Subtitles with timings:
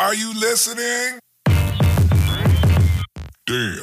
[0.00, 1.18] Are you listening?
[3.46, 3.78] Damn.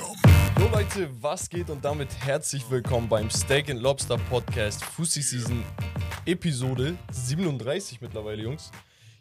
[0.58, 5.62] So Leute, was geht und damit herzlich willkommen beim Steak and Lobster Podcast Fussi Season
[6.26, 8.72] Episode 37 mittlerweile, Jungs.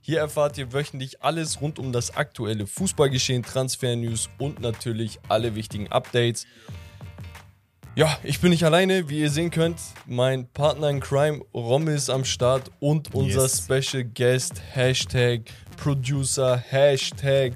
[0.02, 5.90] Hier erfahrt ihr wöchentlich alles rund um das aktuelle Fußballgeschehen, Transfer-News und natürlich alle wichtigen
[5.90, 6.46] Updates.
[7.96, 9.78] Ja, ich bin nicht alleine, wie ihr sehen könnt.
[10.06, 13.58] Mein Partner in Crime, Rom, ist am Start und unser Yes.
[13.64, 15.42] Special Guest, Hashtag
[15.76, 17.52] Producer, Hashtag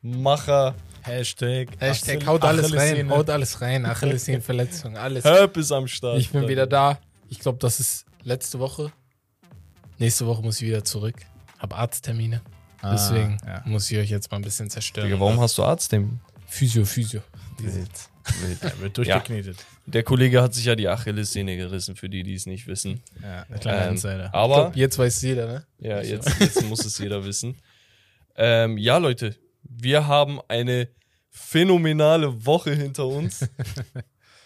[0.00, 1.68] Macher, Hashtag.
[1.80, 5.24] Hashtag Achille- haut alles rein, haut alles rein, Achillessehnenverletzung, alles.
[5.24, 6.18] Herb ist am Start.
[6.20, 6.98] Ich bin wieder da.
[7.28, 8.92] Ich glaube, das ist letzte Woche.
[9.98, 11.16] Nächste Woche muss ich wieder zurück.
[11.58, 12.40] Hab Arzttermine.
[12.80, 13.62] Ah, Deswegen ja.
[13.66, 15.08] muss ich euch jetzt mal ein bisschen zerstören.
[15.08, 16.20] Digga, warum hast du Arzttermin?
[16.46, 17.20] Physio, Physio.
[18.60, 19.56] Er wird durchgeknetet.
[19.86, 23.02] Der Kollege hat sich ja die Achillessehne gerissen, für die, die es nicht wissen.
[23.22, 24.34] Ja, ein kleiner Ähm, Insider.
[24.34, 25.66] Aber glaub, jetzt weiß jeder, ne?
[25.78, 27.56] ja, jetzt, jetzt muss es jeder wissen.
[28.36, 30.88] Ähm, ja, Leute, wir haben eine
[31.30, 33.48] phänomenale Woche hinter uns.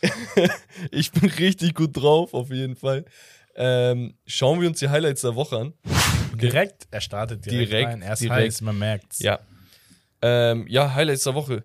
[0.91, 3.05] ich bin richtig gut drauf, auf jeden Fall.
[3.57, 5.75] Ähm, schauen wir uns die Highlights der Woche an.
[6.35, 8.03] Direkt, er startet direkt, Direkt, rein.
[8.03, 8.41] Er ist direkt.
[8.41, 9.21] heiß, man merkt's.
[9.21, 9.39] Ja.
[10.23, 11.65] Ähm, ja, Highlights der Woche.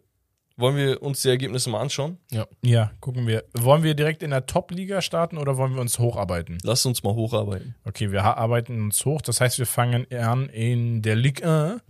[0.59, 2.17] Wollen wir uns die Ergebnisse mal anschauen?
[2.61, 3.45] Ja, gucken wir.
[3.53, 6.57] Wollen wir direkt in der Top-Liga starten oder wollen wir uns hocharbeiten?
[6.63, 7.75] Lass uns mal hocharbeiten.
[7.85, 9.21] Okay, wir arbeiten uns hoch.
[9.21, 11.81] Das heißt, wir fangen an in der Ligue 1.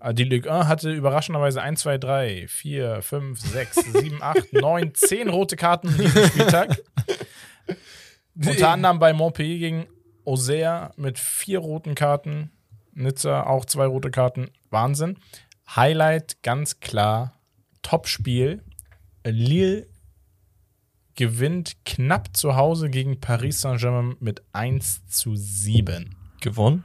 [0.00, 4.92] Ah, Die Ligue 1 hatte überraschenderweise 1, 2, 3, 4, 5, 6, 7, 8, 9,
[4.94, 6.82] 10 rote Karten an diesem Spieltag.
[8.34, 9.86] Unter anderem bei Montpellier gegen
[10.24, 12.50] Auxerre mit vier roten Karten.
[12.92, 14.50] Nizza auch zwei rote Karten.
[14.70, 15.16] Wahnsinn.
[15.76, 17.39] Highlight ganz klar.
[17.90, 18.62] Top-Spiel.
[19.24, 19.88] Lille
[21.16, 26.14] gewinnt knapp zu Hause gegen Paris Saint-Germain mit 1 zu 7.
[26.40, 26.84] Gewonnen?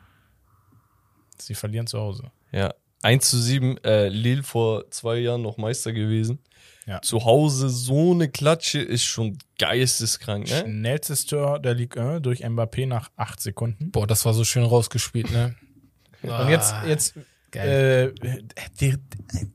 [1.37, 2.31] Sie verlieren zu Hause.
[2.51, 3.77] Ja, 1 zu 7.
[3.83, 6.39] Äh, Lille vor zwei Jahren noch Meister gewesen.
[6.87, 7.01] Ja.
[7.03, 10.61] Zu Hause so eine Klatsche ist schon geisteskrank, ne?
[10.61, 13.91] Schnellstes Tor der Ligue 1 durch Mbappé nach 8 Sekunden.
[13.91, 15.55] Boah, das war so schön rausgespielt, ne?
[16.23, 17.13] Und jetzt, Ah, jetzt
[17.55, 18.13] geil.
[18.21, 18.41] äh,
[18.79, 18.95] die,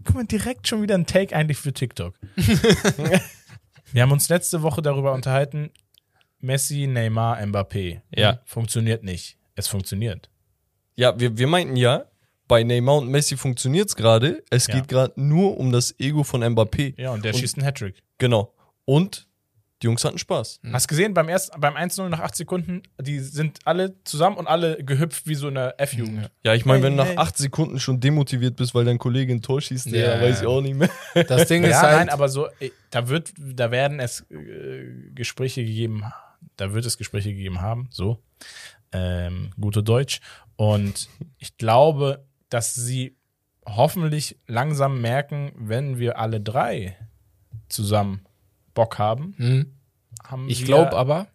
[0.04, 2.14] guck mal, direkt schon wieder ein Take eigentlich für TikTok.
[3.92, 5.70] Wir haben uns letzte Woche darüber unterhalten,
[6.38, 8.00] Messi, Neymar, Mbappé.
[8.14, 8.40] Ja.
[8.44, 9.36] Funktioniert nicht.
[9.56, 10.30] Es funktioniert.
[10.96, 12.04] Ja, wir, wir meinten ja,
[12.46, 14.42] bei Neymar und Messi funktioniert's gerade.
[14.50, 14.76] Es Ja.
[14.76, 16.94] geht gerade nur um das Ego von Mbappé.
[17.00, 18.02] Ja, und der Und- schießt einen Hattrick.
[18.18, 18.54] Genau.
[18.84, 19.28] Und
[19.82, 20.60] die Jungs hatten Spaß.
[20.72, 24.82] Hast gesehen, beim, ersten, beim 1-0 nach 8 Sekunden, die sind alle zusammen und alle
[24.84, 26.30] gehüpft wie so eine F-Jugend.
[26.44, 27.16] Ja, ich meine, wenn du nach hey.
[27.16, 30.16] acht Sekunden schon demotiviert bist, weil dein Kollege ein Tor schießt, Ja.
[30.16, 30.90] ja, weiß ich auch nicht mehr.
[31.28, 31.96] Das Ding ist Ja, halt.
[31.96, 36.04] nein, aber so, äh, da wird, da werden es äh, Gespräche gegeben,
[36.56, 38.22] da wird es Gespräche gegeben haben, so,
[38.92, 40.20] ähm, gute Deutsch.
[40.56, 41.08] Und
[41.38, 43.16] ich glaube, dass sie
[43.64, 46.96] hoffentlich langsam merken, wenn wir alle drei
[47.68, 48.26] zusammen
[48.80, 49.74] Bock haben, hm.
[50.24, 51.26] haben Ich glaube aber,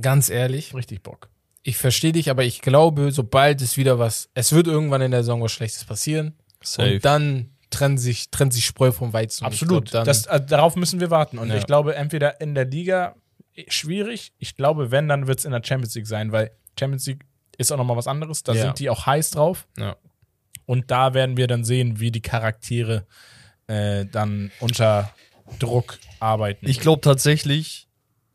[0.00, 1.30] ganz ehrlich, richtig Bock.
[1.62, 5.22] ich verstehe dich, aber ich glaube, sobald es wieder was, es wird irgendwann in der
[5.22, 6.34] Saison was Schlechtes passieren.
[6.62, 6.94] Safe.
[6.94, 9.44] Und dann trennt sich, trennt sich Spreu vom Weizen.
[9.44, 9.86] Absolut.
[9.86, 11.38] glaub, dann, das, äh, darauf müssen wir warten.
[11.38, 11.56] Und Ja.
[11.56, 13.14] ich glaube, entweder in der Liga
[13.54, 14.32] eh, schwierig.
[14.38, 17.24] Ich glaube, wenn, dann wird es in der Champions League sein, weil Champions League
[17.58, 18.42] ist auch nochmal was anderes.
[18.42, 18.62] Da Ja.
[18.62, 19.66] sind die auch heiß drauf.
[19.78, 19.96] ja.
[20.68, 23.06] Und da werden wir dann sehen, wie die Charaktere
[23.68, 25.12] äh, dann unter
[25.58, 26.68] Druck arbeiten.
[26.68, 27.88] Ich glaube tatsächlich,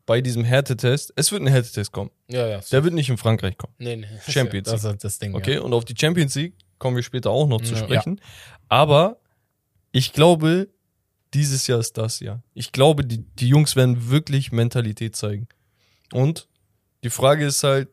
[0.06, 2.10] bei diesem Härtetest, es wird ein Härtetest kommen.
[2.28, 2.60] ja, ja.
[2.72, 3.74] Der wird nicht in Frankreich kommen.
[3.78, 4.06] nee, nee.
[4.28, 5.34] Champions Das ist das Ding.
[5.34, 7.78] Okay, und auf die Champions League kommen wir später auch noch zu Ja.
[7.80, 8.20] sprechen.
[8.68, 9.20] Aber
[9.92, 10.68] ich glaube,
[11.34, 12.42] dieses Jahr ist das Jahr.
[12.54, 15.48] Ich glaube, die, die Jungs werden wirklich Mentalität zeigen.
[16.12, 16.48] Und
[17.04, 17.88] die Frage ist halt,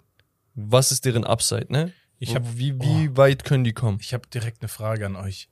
[0.55, 1.93] was ist deren Upside, ne?
[2.17, 3.99] Ich hab- wie, wie weit können die kommen?
[4.01, 5.47] Ich habe direkt eine Frage an euch.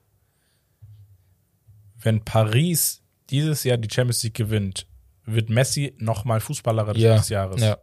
[2.00, 4.88] Wenn Paris dieses Jahr die Champions League gewinnt,
[5.26, 7.18] wird Messi nochmal Fußballer Ja.
[7.18, 7.62] des Jahres.
[7.62, 7.78] Ja.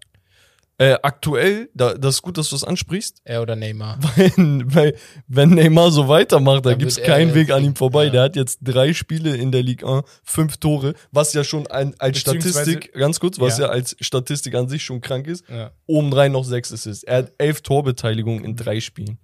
[0.76, 3.96] Äh, aktuell, da, das ist gut, dass du das ansprichst, Er oder Neymar.
[4.16, 4.96] wenn, weil,
[5.28, 8.06] wenn Neymar so weitermacht, da wird er- keinen Weg an ihm vorbei.
[8.06, 8.10] ja.
[8.10, 11.94] Der hat jetzt drei Spiele in der Ligue 1, fünf Tore, was ja schon ein,
[12.00, 13.66] als Statistik, ganz kurz, was Ja.
[13.66, 13.70] ja.
[13.70, 15.70] als Statistik an sich schon krank ist, Ja.
[15.86, 17.04] obendrein noch sechs Assists.
[17.04, 19.18] Er hat elf Torbeteiligungen in drei Spielen.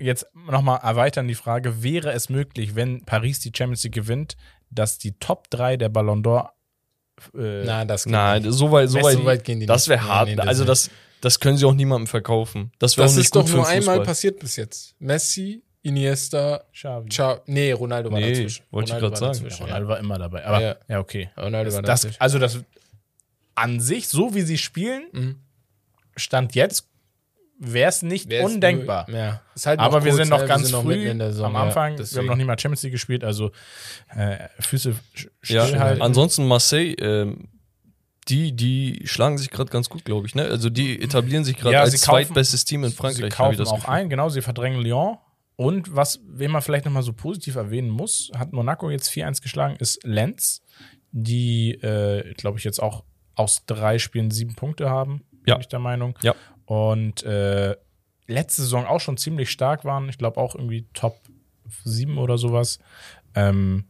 [0.00, 4.36] Jetzt nochmal erweitern die Frage, wäre es möglich, wenn Paris die Champions League gewinnt,
[4.70, 6.50] dass die Top 3 der Ballon d'Or
[7.34, 8.52] äh, Nein, das geht Nein, nicht.
[8.54, 9.88] so weit, so So weit, weit gehen die das nicht.
[9.90, 10.28] wäre hart.
[10.28, 10.90] nee, das also das,
[11.22, 12.72] das können sie auch niemandem verkaufen.
[12.78, 14.94] Das wäre auch Das nicht ist doch gut für nur einmal passiert bis jetzt.
[14.98, 17.08] Messi, Iniesta, Xavi.
[17.08, 17.40] Ciao.
[17.46, 18.64] Nee, Ronaldo war Nee, dazwischen.
[18.70, 19.32] wollte ich war sagen.
[19.32, 20.44] dazwischen, Ronaldo war immer dabei.
[20.44, 20.98] Aber ja, Ja.
[21.00, 21.30] okay.
[21.36, 21.42] Ja.
[21.44, 22.20] Ronaldo war Das, dazwischen.
[22.20, 22.58] also das
[23.54, 25.36] an sich, so wie sie spielen, Mhm.
[26.16, 26.88] Stand jetzt
[27.58, 29.06] wäre es nicht Wär's undenkbar.
[29.08, 29.42] nur- Ja.
[29.54, 30.46] Ist halt Aber wir kurz, sind noch ne?
[30.46, 31.92] ganz sind früh mitten in der Saison, am ja, Anfang.
[31.92, 32.20] wir deswegen.
[32.20, 33.50] haben noch nie mal Champions League gespielt, also
[34.14, 34.94] äh, Füße
[35.44, 36.02] Ja, stillhalten.
[36.02, 37.48] ansonsten Marseille, ähm,
[38.28, 40.34] die, die schlagen sich gerade ganz gut, glaube ich.
[40.34, 40.44] Ne?
[40.44, 43.22] Also die etablieren sich gerade Ja, als sie kaufen- zweitbestes Team in Frankreich.
[43.24, 43.90] Sie kaufen das auch Gefühl.
[43.94, 45.16] ein, genau, sie verdrängen Lyon.
[45.54, 49.76] Und was, wen man vielleicht nochmal so positiv erwähnen muss, hat Monaco jetzt 4-1 geschlagen,
[49.78, 50.60] ist Lenz,
[51.12, 53.04] die, äh, glaube ich, jetzt auch
[53.36, 55.54] aus drei Spielen sieben Punkte haben, Ja.
[55.54, 56.18] bin ich der Meinung.
[56.22, 56.34] Ja.
[56.66, 57.76] Und äh,
[58.26, 60.08] letzte Saison auch schon ziemlich stark waren.
[60.08, 61.20] Ich glaube auch irgendwie Top
[61.84, 62.78] 7 oder sowas.
[63.34, 63.84] Ähm,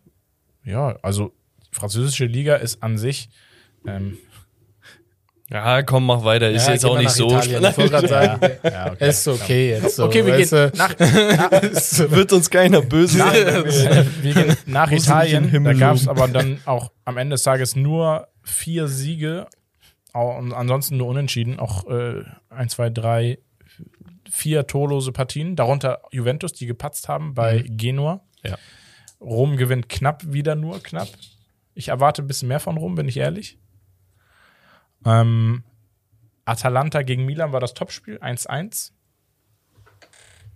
[0.65, 1.33] ja, also
[1.73, 3.29] französische Liga ist an sich
[3.87, 4.19] ähm,
[5.51, 6.51] Ja, komm, mach weiter.
[6.51, 7.29] Ist Ja, jetzt auch nicht so.
[7.29, 7.63] Italien.
[8.09, 9.09] Sagen, ja, okay.
[9.09, 10.05] ist okay jetzt so.
[10.07, 10.99] Okay, wir weißt gehen nach,
[12.11, 15.65] Wird uns keiner böse nach, wir gehen nach Italien.
[15.65, 19.47] Da gab es aber dann auch am Ende des Tages nur vier Siege
[20.23, 21.59] und ansonsten nur unentschieden.
[21.59, 23.39] Auch äh, ein, zwei, drei,
[24.31, 25.57] vier torlose Partien.
[25.57, 28.23] Darunter Juventus, die gepatzt haben bei Genua.
[28.43, 28.59] Ja.
[29.21, 31.09] Rom gewinnt knapp wieder nur knapp.
[31.75, 33.59] Ich erwarte ein bisschen mehr von Rom, bin ich ehrlich.
[35.05, 35.65] Ähm,
[36.45, 38.93] Atalanta gegen Milan war das Topspiel, 1-1.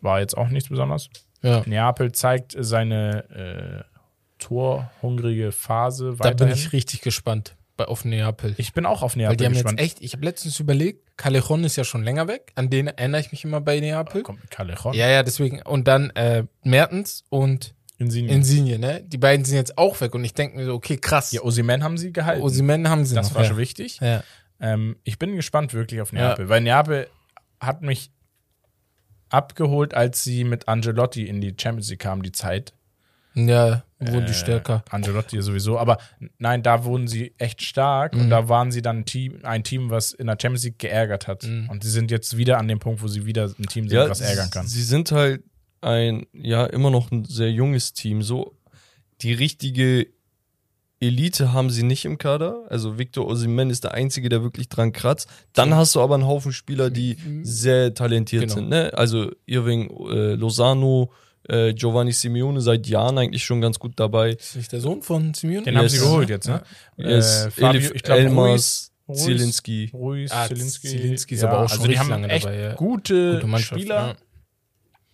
[0.00, 1.10] War jetzt auch nichts Besonderes.
[1.42, 1.62] Ja.
[1.66, 3.98] Neapel zeigt seine äh,
[4.38, 8.54] torhungrige Phase Da bin ich richtig gespannt bei auf Neapel.
[8.58, 9.80] Ich bin auch auf Weil Neapel die haben gespannt.
[9.80, 13.20] jetzt echt, ich habe letztens überlegt, Callejon ist ja schon länger weg, an den erinnere
[13.22, 14.22] ich mich immer bei Neapel.
[14.22, 14.92] Kommt mit Callejon.
[14.94, 15.62] Ja, ja, deswegen.
[15.62, 18.32] Und dann äh, Mertens und Insigne.
[18.32, 19.02] Insigne, ne?
[19.02, 21.32] Die beiden sind jetzt auch weg und ich denke mir so, okay, krass.
[21.32, 22.42] ja, Osimen haben sie gehalten.
[22.42, 23.34] Osimen haben sie das noch.
[23.36, 23.48] war ja.
[23.48, 23.98] schon wichtig.
[24.00, 24.22] Ja.
[24.60, 26.28] Ähm, ich bin gespannt wirklich auf Ja.
[26.28, 27.08] Neapel, weil Neapel
[27.60, 28.10] hat mich
[29.28, 32.74] abgeholt, als sie mit Angelotti in die Champions League kamen, die Zeit.
[33.34, 34.82] Ja, wurden die Äh, stärker.
[34.90, 35.98] Angelotti sowieso, aber
[36.38, 38.20] nein, da wurden sie echt stark Mhm.
[38.22, 41.26] und da waren sie dann ein Team, ein Team, was in der Champions League geärgert
[41.28, 41.44] hat.
[41.44, 41.68] Mhm.
[41.70, 44.08] Und sie sind jetzt wieder an dem Punkt, wo sie wieder ein Team sind, Ja,
[44.08, 44.66] was ärgern kann.
[44.66, 45.42] Sie sind halt
[45.82, 48.22] ein, ja, immer noch ein sehr junges Team.
[48.22, 48.54] So,
[49.22, 50.06] die richtige
[51.02, 52.64] Elite haben sie nicht im Kader.
[52.68, 55.28] Also Victor Osimhen ist der Einzige, der wirklich dran kratzt.
[55.54, 58.54] Dann hast du aber einen Haufen Spieler, die sehr talentiert Genau.
[58.54, 58.68] sind.
[58.68, 58.92] Ne?
[58.92, 61.10] Also Irving äh, Lozano,
[61.48, 64.30] äh, Giovanni Simeone seit Jahren eigentlich schon ganz gut dabei.
[64.32, 65.64] Ist nicht der Sohn von Simeone?
[65.64, 66.04] Den haben sie Yes.
[66.04, 66.62] geholt jetzt, ne?
[66.96, 69.90] Yes, Äh, Fabio, Elif ich glaube, Elmas, Ruiz- Zielinski.
[69.92, 70.88] Ruiz, Ah, Zielinski.
[70.88, 72.74] Zielinski ist aber auch schon also die haben lange echt dabei, ja.
[72.74, 73.58] gute, Gute.
[73.62, 74.16] Spieler,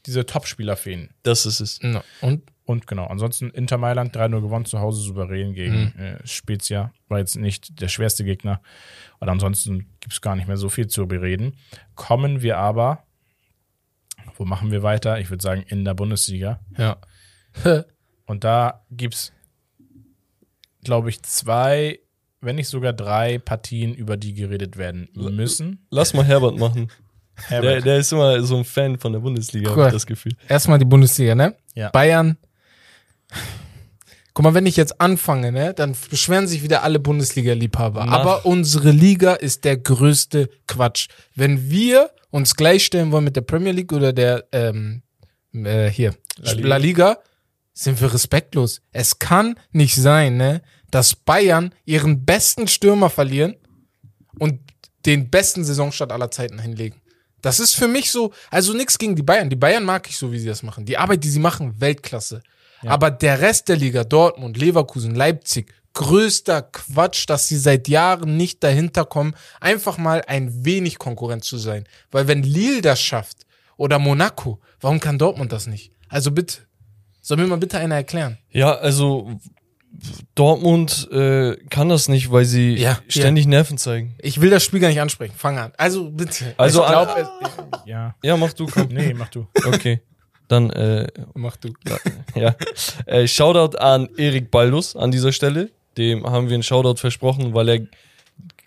[0.06, 1.10] diese Top-Spieler fehlen.
[1.22, 1.78] Das ist es.
[1.82, 1.90] Ja.
[1.92, 2.04] Ja.
[2.20, 6.02] Und Und genau, ansonsten Inter Mailand 3-0 gewonnen, zu Hause souverän gegen Mhm.
[6.02, 6.92] äh, Spezia.
[7.06, 8.60] War jetzt nicht der schwerste Gegner.
[9.20, 11.54] Und ansonsten gibt es gar nicht mehr so viel zu bereden.
[11.94, 13.04] Kommen wir aber,
[14.36, 15.18] wo machen wir weiter?
[15.20, 16.60] Ich würde sagen, in der Bundesliga.
[16.76, 16.96] ja.
[18.26, 19.32] Und da gibt es,
[20.82, 22.00] glaube ich, zwei,
[22.40, 25.86] wenn nicht sogar drei Partien, über die geredet werden müssen.
[25.90, 26.90] Lass mal Herbert machen.
[27.50, 27.84] Der, Herbert.
[27.86, 29.86] der ist immer so ein Fan von der Bundesliga, habe Cool.
[29.86, 30.32] ich das Gefühl.
[30.48, 31.54] Erstmal die Bundesliga, ne?
[31.74, 31.90] Ja.
[31.90, 32.36] Bayern.
[34.34, 38.08] Guck mal, wenn ich jetzt anfange, ne, dann beschweren sich wieder alle Bundesliga-Liebhaber.
[38.08, 41.08] Aber unsere Liga ist der größte Quatsch.
[41.34, 45.02] Wenn wir uns gleichstellen wollen mit der Premier League oder der, ähm,
[45.54, 46.76] äh, hier, La La Liga.
[46.76, 47.18] Liga.
[47.72, 48.82] sind wir respektlos.
[48.92, 50.60] Es kann nicht sein, ne,
[50.90, 53.56] dass Bayern ihren besten Stürmer verlieren
[54.38, 54.60] und
[55.06, 57.00] den besten Saisonstart aller Zeiten hinlegen.
[57.40, 59.48] Das ist für mich so, also nichts gegen die Bayern.
[59.48, 60.84] Die Bayern mag ich so, wie sie das machen.
[60.84, 62.42] Die Arbeit, die sie machen, Weltklasse.
[62.82, 68.62] Aber der Rest der Liga, Dortmund, Leverkusen, Leipzig, größter Quatsch, dass sie seit Jahren nicht
[68.62, 71.84] dahinter kommen, einfach mal ein wenig Konkurrent zu sein.
[72.10, 73.38] Weil wenn Lille das schafft
[73.76, 75.90] oder Monaco, warum kann Dortmund das nicht?
[76.08, 76.58] Also bitte,
[77.20, 78.38] soll mir mal bitte einer erklären.
[78.50, 79.40] Ja, also
[80.34, 84.14] Dortmund äh, kann das nicht, weil sie Ja, ständig Nerven zeigen.
[84.20, 85.34] Ich will das Spiel gar nicht ansprechen.
[85.36, 85.72] Fang an.
[85.78, 86.54] Also bitte.
[86.58, 87.28] Also ich glaub, an- es,
[87.86, 88.14] Ja.
[88.22, 88.88] Ja, mach du, komm.
[88.90, 89.46] Nee, mach du.
[89.66, 90.00] Okay.
[90.48, 91.72] Dann, äh, mach du.
[92.34, 92.54] ja.
[93.06, 95.70] Äh, Shoutout an Erik Baldus an dieser Stelle.
[95.96, 97.86] Dem haben wir einen Shoutout versprochen, weil er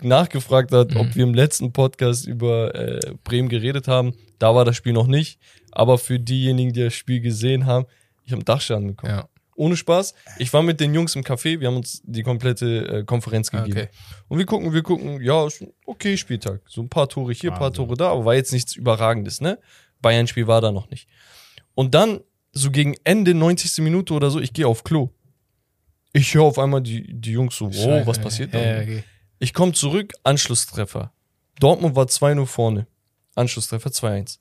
[0.01, 4.13] nachgefragt hat, ob wir im letzten Podcast über äh, Bremen geredet haben.
[4.39, 5.39] Da war das Spiel noch nicht.
[5.71, 7.86] Aber für diejenigen, die das Spiel gesehen haben,
[8.24, 9.13] ich habe einen Dachschaden bekommen.
[9.13, 9.29] Ja.
[9.55, 10.13] Ohne Spaß.
[10.38, 13.77] Ich war mit den Jungs im Café, wir haben uns die komplette äh, Konferenz gegeben.
[13.77, 13.89] Okay.
[14.29, 15.48] Und wir gucken, wir gucken, ja,
[15.86, 16.62] okay Spieltag.
[16.65, 17.74] So ein paar Tore hier, ein paar.
[17.74, 19.59] Tore da, aber war jetzt nichts Überragendes, ne?
[20.01, 21.09] Bayern-Spiel war da noch nicht.
[21.75, 22.21] Und dann,
[22.53, 23.83] so gegen Ende 90.
[23.83, 25.09] Minute oder so, ich gehe auf Klo.
[26.13, 28.59] Ich höre auf einmal die, die Jungs so, wow, was passiert da?
[28.59, 29.03] Okay.
[29.39, 31.13] Ich komme zurück, Anschlusstreffer.
[31.59, 32.87] Dortmund war 2-0 vorne.
[33.35, 34.39] Anschlusstreffer 2-1.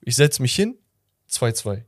[0.00, 0.76] Ich setze mich hin,
[1.30, 1.82] 2-2.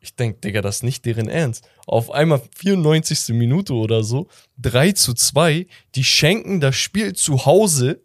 [0.00, 1.68] Ich denk, Digga, das ist nicht deren Ernst.
[1.86, 3.28] Auf einmal 94.
[3.28, 4.26] Minute oder so,
[4.58, 8.02] 3 zu 2, die schenken das Spiel zu Hause,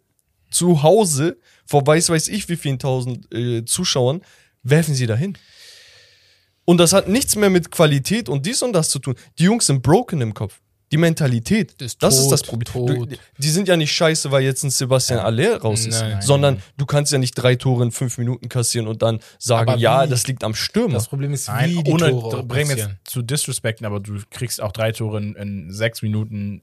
[0.50, 4.22] zu Hause vor weiß weiß ich wie vielen tausend äh, Zuschauern,
[4.62, 5.36] werfen sie dahin.
[6.64, 9.16] Und das hat nichts mehr mit Qualität und dies und das zu tun.
[9.38, 10.60] Die Jungs sind broken im Kopf.
[10.90, 13.08] Die Mentalität, Ist das ist tot, das Problem.
[13.08, 16.22] Du, die sind ja nicht scheiße, weil jetzt ein Sebastian Aller raus ist, Nein.
[16.22, 20.06] sondern du kannst ja nicht drei Tore in fünf Minuten kassieren und dann sagen, ja,
[20.06, 20.94] das liegt am Stürmer.
[20.94, 24.62] Das Problem ist, Nein, wie die ohne Tore Bremen jetzt zu disrespekten, aber du kriegst
[24.62, 26.62] auch drei Tore in, in sechs Minuten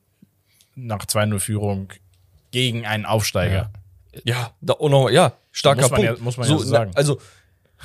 [0.73, 1.89] nach 2-0 Führung
[2.51, 3.71] gegen einen Aufsteiger.
[4.23, 6.17] Ja, da, und noch, ja, starker Muss man Punkt.
[6.19, 6.91] ja- muss man ja so sagen.
[6.95, 7.19] Also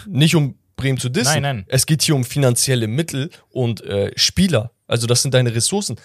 [0.06, 1.34] nicht um Bremen zu dissen.
[1.34, 1.64] Nein, nein.
[1.68, 4.70] Es geht hier um finanzielle Mittel und äh, Spieler.
[4.86, 5.96] Also das sind deine Ressourcen.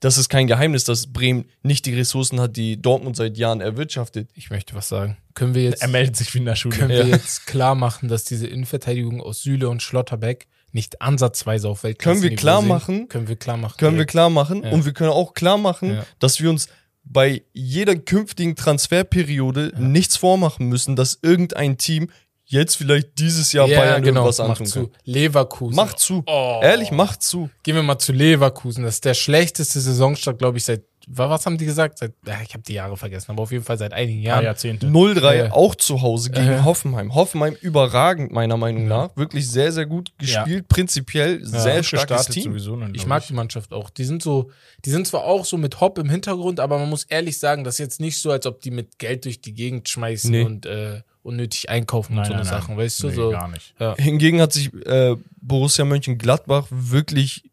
[0.00, 4.30] Das ist kein Geheimnis, dass Bremen nicht die Ressourcen hat, die Dortmund seit Jahren erwirtschaftet.
[4.34, 5.18] Ich möchte was sagen.
[5.34, 6.76] Können wir jetzt, Er meldet sich wie in der Schule.
[6.76, 7.04] können Ja.
[7.06, 12.20] wir jetzt klar machen, dass diese Innenverteidigung aus Süle und Schlotterbeck nicht ansatzweise auf Weltklasse
[12.20, 13.08] Können wir klar machen?
[13.08, 13.76] Können wir klar machen.
[13.76, 14.62] Können wir klar machen.
[14.64, 14.70] Ja.
[14.70, 16.06] Und wir können auch klar machen, Ja.
[16.18, 16.68] dass wir uns
[17.04, 22.10] bei jeder künftigen Transferperiode nichts vormachen müssen, dass irgendein Team
[22.50, 24.20] jetzt vielleicht dieses Jahr ja, Bayern genau.
[24.20, 24.86] irgendwas Macht antun zu.
[24.88, 24.96] kann.
[25.04, 25.76] Leverkusen.
[25.76, 26.22] Macht zu.
[26.26, 26.60] Oh.
[26.62, 27.48] Ehrlich, macht zu.
[27.62, 28.84] Gehen wir mal zu Leverkusen.
[28.84, 31.98] Das ist der schlechteste Saisonstart, glaube ich, seit, wa- was haben die gesagt?
[31.98, 34.36] Seit, ja, ich habe die Jahre vergessen, aber auf jeden Fall seit einigen Ein Jahren.
[34.38, 34.86] paar Jahrzehnte.
[34.88, 35.52] 0-3 Ja.
[35.52, 36.64] auch zu Hause gegen Ja.
[36.64, 37.14] Hoffenheim.
[37.14, 39.16] Hoffenheim überragend, meiner Meinung nach.
[39.16, 40.66] Wirklich sehr, sehr gut gespielt.
[40.68, 42.44] Prinzipiell sehr starkes Team.
[42.52, 42.74] sowieso.
[42.76, 43.90] ne, Ich mag die Mannschaft auch.
[43.90, 44.50] Die sind so,
[44.84, 47.74] die sind zwar auch so mit Hopp im Hintergrund, aber man muss ehrlich sagen, das
[47.74, 50.42] ist jetzt nicht so, als ob die mit Geld durch die Gegend schmeißen Nee.
[50.42, 52.60] und äh, unnötig einkaufen Nein, und so nein, eine nein.
[52.60, 53.08] Sachen, weißt du?
[53.08, 53.30] Nee, so.
[53.30, 53.74] gar nicht.
[53.78, 53.94] Ja.
[53.96, 57.50] Hingegen hat sich äh, Borussia Mönchengladbach wirklich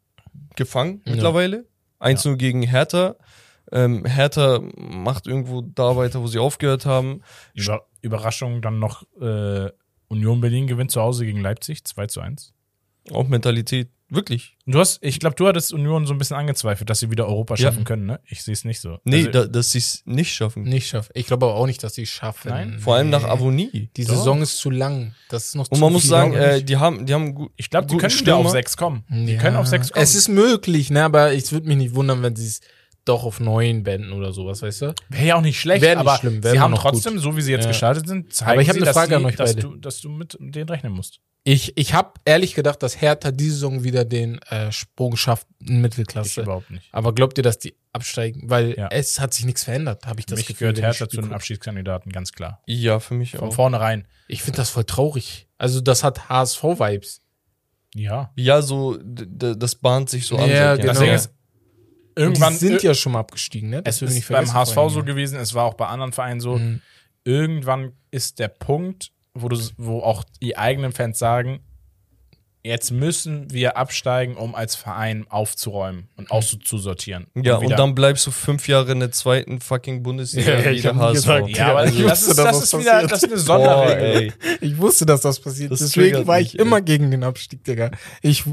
[0.55, 1.13] gefangen Ja.
[1.13, 1.65] mittlerweile.
[1.99, 3.15] 1-0 gegen Hertha.
[3.71, 7.21] Ähm, Hertha macht irgendwo da weiter, wo sie aufgehört haben.
[7.53, 9.69] Über, Überraschung dann noch äh,
[10.07, 12.53] Union Berlin gewinnt zu Hause gegen Leipzig 2 zu 1.
[13.11, 13.89] Auch Mentalität.
[14.09, 14.55] Wirklich.
[14.65, 17.55] Du hast, ich glaube, du hattest Union so ein bisschen angezweifelt, dass sie wieder Europa
[17.55, 17.63] Ja.
[17.67, 18.19] schaffen können, ne?
[18.25, 18.99] Ich sehe es nicht so.
[19.03, 20.63] Nee, Also, da, dass sie es nicht schaffen.
[20.63, 21.11] Nicht schaffen.
[21.13, 22.49] Ich glaube aber auch nicht, dass die es schaffen.
[22.49, 22.79] Nein?
[22.79, 23.29] Vor allem nach Nee.
[23.29, 23.89] Avonie.
[23.97, 24.15] Die Doch.
[24.15, 25.13] Saison ist zu lang.
[25.29, 27.51] Das ist noch Und zu man muss sagen, äh, die haben, die haben gut.
[27.57, 28.49] ich glaube, die können wieder auf.
[28.49, 29.03] 6 kommen.
[29.09, 29.41] Die Ja.
[29.41, 30.03] können auf 6 kommen.
[30.03, 31.03] Es ist möglich, ne?
[31.03, 32.61] Aber ich würde mich nicht wundern, wenn sie es
[33.03, 34.95] doch auf neun beenden oder sowas, weißt du?
[35.09, 37.21] Wäre ja auch nicht schlecht, Wär nicht aber schlimm, sie haben noch trotzdem, gut.
[37.23, 37.69] so wie sie jetzt Ja.
[37.71, 39.67] gestartet sind, zeigen Aber ich hab sie, eine dass Frage die, an euch dass beide.
[39.67, 41.19] du, dass du mit denen rechnen musst.
[41.49, 45.75] Ich, ich habe ehrlich gedacht, dass Hertha diese Saison wieder den äh, Sprung schafft in
[45.77, 46.41] Ich Mittelklasse.
[46.41, 46.89] überhaupt nicht.
[46.91, 48.49] Aber glaubt ihr, dass die absteigen?
[48.49, 48.89] Weil Ja.
[48.91, 50.73] es hat sich nichts verändert, habe ich das Mich Gefühl.
[50.73, 51.31] gehört wenn Hertha ich zu den.
[51.31, 52.61] Abschiedskandidaten, ganz klar.
[52.65, 53.53] Ja, für mich Von auch.
[53.53, 54.05] vornherein.
[54.27, 55.47] Ich finde das voll traurig.
[55.57, 57.21] Also das hat HSV-Vibes.
[57.95, 58.33] Ja.
[58.35, 60.49] Ja, so, das bahnt sich so an.
[60.49, 60.87] Ja, genau.
[60.89, 61.15] Das Ding Jahren.
[61.15, 61.31] ist,
[62.17, 63.81] irgendwann die sind ja schon mal abgestiegen, ne?
[63.83, 66.57] Das es ist beim HSV so gewesen, es war auch bei anderen Vereinen so.
[66.57, 66.81] Mhm.
[67.23, 71.59] Irgendwann ist der Punkt, wo, du, wo auch die eigenen Fans sagen,
[72.67, 77.27] jetzt müssen wir absteigen, um als Verein aufzuräumen und auszusortieren.
[77.35, 80.59] Ja, und, wieder- dann bleibst du fünf Jahre in der zweiten fucking Bundesliga.
[80.59, 81.13] Ja, wie ich der hab nie HSV.
[81.15, 83.11] gesagt, Ja, aber Ich das wusste, ist, dass das das ist wieder, passiert.
[83.11, 84.21] das ist eine Boah, Sonderregel.
[84.21, 84.33] ey.
[84.61, 85.71] Ich wusste, dass das passiert.
[85.71, 86.65] Das Deswegen war ich mich, ey.
[86.65, 87.91] immer gegen den Abstieg, Digga.
[88.21, 88.43] Ich,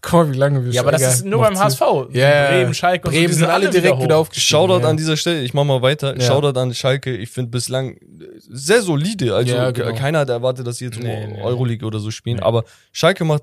[0.00, 1.80] guck mal, wie lange wir Ja, aber das ist nur beim HSV.
[2.12, 4.04] Ja, Bremen, Schalke und so, die Bremen sind alle direkt hoch.
[4.04, 4.46] wieder aufgestiegen.
[4.48, 4.88] Shoutout ja.
[4.88, 6.14] an dieser Stelle, ich mach mal weiter.
[6.18, 6.26] Ja.
[6.26, 7.16] Shoutout an Schalke.
[7.16, 7.96] Ich finde bislang
[8.38, 9.34] sehr solide.
[9.34, 9.94] Also Ja, genau.
[9.94, 11.42] keiner hat erwartet, dass sie jetzt Nee, um nee.
[11.42, 12.36] Euroleague oder so spielen.
[12.36, 12.42] Nee.
[12.42, 13.42] Aber Schalke macht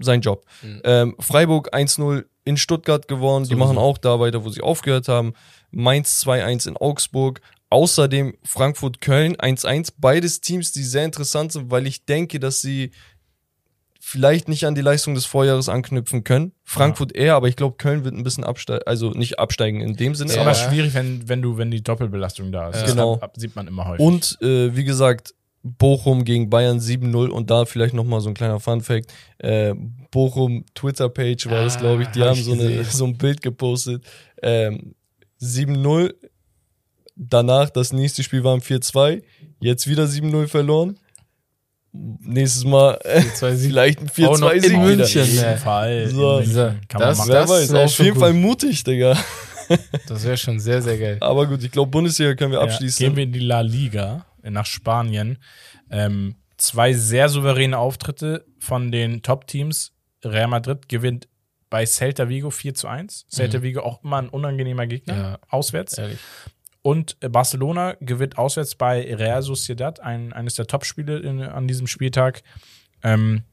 [0.00, 0.44] seinen Job.
[0.62, 0.80] Mhm.
[0.84, 3.44] Ähm, Freiburg 1-0 in Stuttgart gewonnen.
[3.44, 3.64] Die Sowieso.
[3.66, 5.34] machen auch da weiter, wo sie aufgehört haben.
[5.70, 7.40] Mainz 2-1 in Augsburg.
[7.72, 9.92] Außerdem Frankfurt-Köln 1-1.
[9.98, 12.90] Beides Teams, die sehr interessant sind, weil ich denke, dass sie
[14.02, 16.52] vielleicht nicht an die Leistung des Vorjahres anknüpfen können.
[16.64, 20.14] Frankfurt eher, aber ich glaube, Köln wird ein bisschen absteigen, also nicht absteigen in dem
[20.14, 20.30] Sinne.
[20.30, 20.42] Ist Ja.
[20.42, 22.76] aber schwierig, wenn, wenn du, wenn die Doppelbelastung da ist.
[22.76, 22.82] Ja.
[22.82, 23.20] Das Genau.
[23.20, 24.04] hat- sieht man immer häufig.
[24.04, 28.60] Und äh, wie gesagt, Bochum gegen Bayern 7-0 und da vielleicht nochmal so ein kleiner
[28.60, 29.12] Fun-Fact.
[29.38, 29.74] Äh,
[30.10, 33.16] Bochum Twitter-Page war das, Ah, glaube ich, die hab haben ich so, eine, so ein
[33.18, 34.02] Bild gepostet.
[34.42, 34.94] Ähm,
[35.42, 36.14] 7-0,
[37.16, 39.22] danach das nächste Spiel war ein 4-2,
[39.60, 40.98] jetzt wieder 7-0 verloren.
[41.92, 43.70] Nächstes Mal äh, 4-2 Sieg.
[43.70, 44.80] vielleicht ein Auch noch 4-2 in.
[44.80, 45.02] München.
[45.22, 45.56] Auf jeden ne.
[45.58, 46.08] Fall.
[46.08, 46.38] So.
[46.38, 48.20] In München Kann Das- man Wer das weiß, auf jeden gut.
[48.22, 49.18] Fall mutig, Digga.
[50.08, 51.18] Das wäre schon sehr, sehr geil.
[51.20, 53.04] Aber gut, ich glaube, Bundesliga können wir Ja, abschließen.
[53.06, 55.38] gehen wir in die La Liga nach Spanien.
[55.90, 59.92] Ähm, zwei sehr souveräne Auftritte von den Top-Teams.
[60.24, 61.28] Real Madrid gewinnt
[61.70, 63.26] bei Celta Vigo 4 zu 1.
[63.30, 65.38] Celta Vigo auch immer ein unangenehmer Gegner, Ja.
[65.48, 65.98] auswärts.
[65.98, 66.18] Ehrlich.
[66.82, 72.42] Und äh, Barcelona gewinnt auswärts bei Real Sociedad, ein, eines der Top-Spiele an diesem Spieltag.
[73.02, 73.44] Ähm,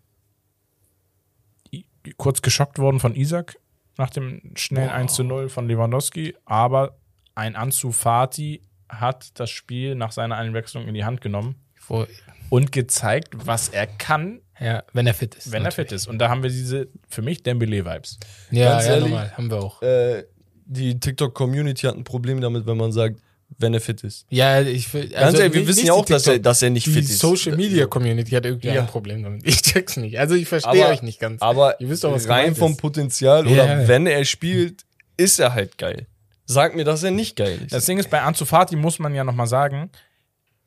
[2.18, 3.58] kurz geschockt worden von Isaac
[3.98, 6.98] nach dem schnellen 1 zu 0 von Lewandowski, aber
[7.36, 12.08] ein Ansu Fati hat das Spiel nach seiner Einwechslung in die Hand genommen Vor,
[12.50, 15.52] und gezeigt, was er kann, ja, wenn er fit ist.
[15.52, 16.08] wenn er fit ist.
[16.08, 18.20] Und da haben wir diese, für mich, Dembele-Vibes.
[18.52, 19.32] Ja, Ganz ja, ehrlich, normal.
[19.38, 19.82] Haben wir auch.
[19.82, 20.24] äh,
[20.66, 23.20] die TikTok-Community hat ein Problem damit, wenn man sagt,
[23.60, 24.26] wenn er fit ist.
[24.30, 25.08] Ja, ich will.
[25.08, 27.20] Ganz ehrlich, wir wissen ja auch, dass er, dass er nicht die fit ist.
[27.20, 28.82] Social Media Community hat irgendwie Ja.
[28.82, 29.48] ein Problem damit.
[29.48, 30.20] Ich check's nicht.
[30.20, 31.42] Also ich verstehe Aber- euch nicht ganz.
[31.42, 32.82] Aber Ihr wisst doch, was rein vom ist.
[32.82, 33.54] Potenzial Ja.
[33.64, 34.84] oder wenn er spielt,
[35.16, 36.08] ist er halt geil.
[36.50, 37.74] Sag mir, dass er nicht geil ist.
[37.74, 39.92] Das Ding ist, bei Ansu Fati muss man ja nochmal sagen,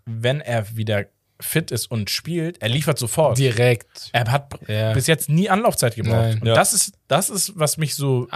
[0.05, 1.07] wenn er wieder
[1.43, 3.39] fit ist und spielt, er liefert sofort.
[3.39, 4.11] Direkt.
[4.13, 4.93] er hat Ja.
[4.93, 6.13] bis jetzt nie Anlaufzeit gebraucht.
[6.17, 6.39] Nein.
[6.43, 6.55] Und Ja.
[6.55, 8.29] das ist, das ist, was mich so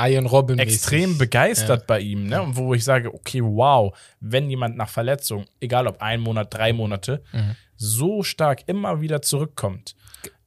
[0.58, 2.40] extrem begeistert bei ihm, ne?
[2.42, 6.72] Und wo ich sage, okay, wow, wenn jemand nach Verletzung, egal ob ein Monat, drei
[6.72, 7.56] Monate, Mhm.
[7.76, 9.96] so stark immer wieder zurückkommt.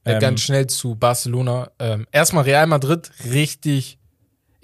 [0.04, 1.70] Äh, Ähm, ganz schnell zu Barcelona.
[1.78, 3.97] Ähm, erstmal Real Madrid, richtig.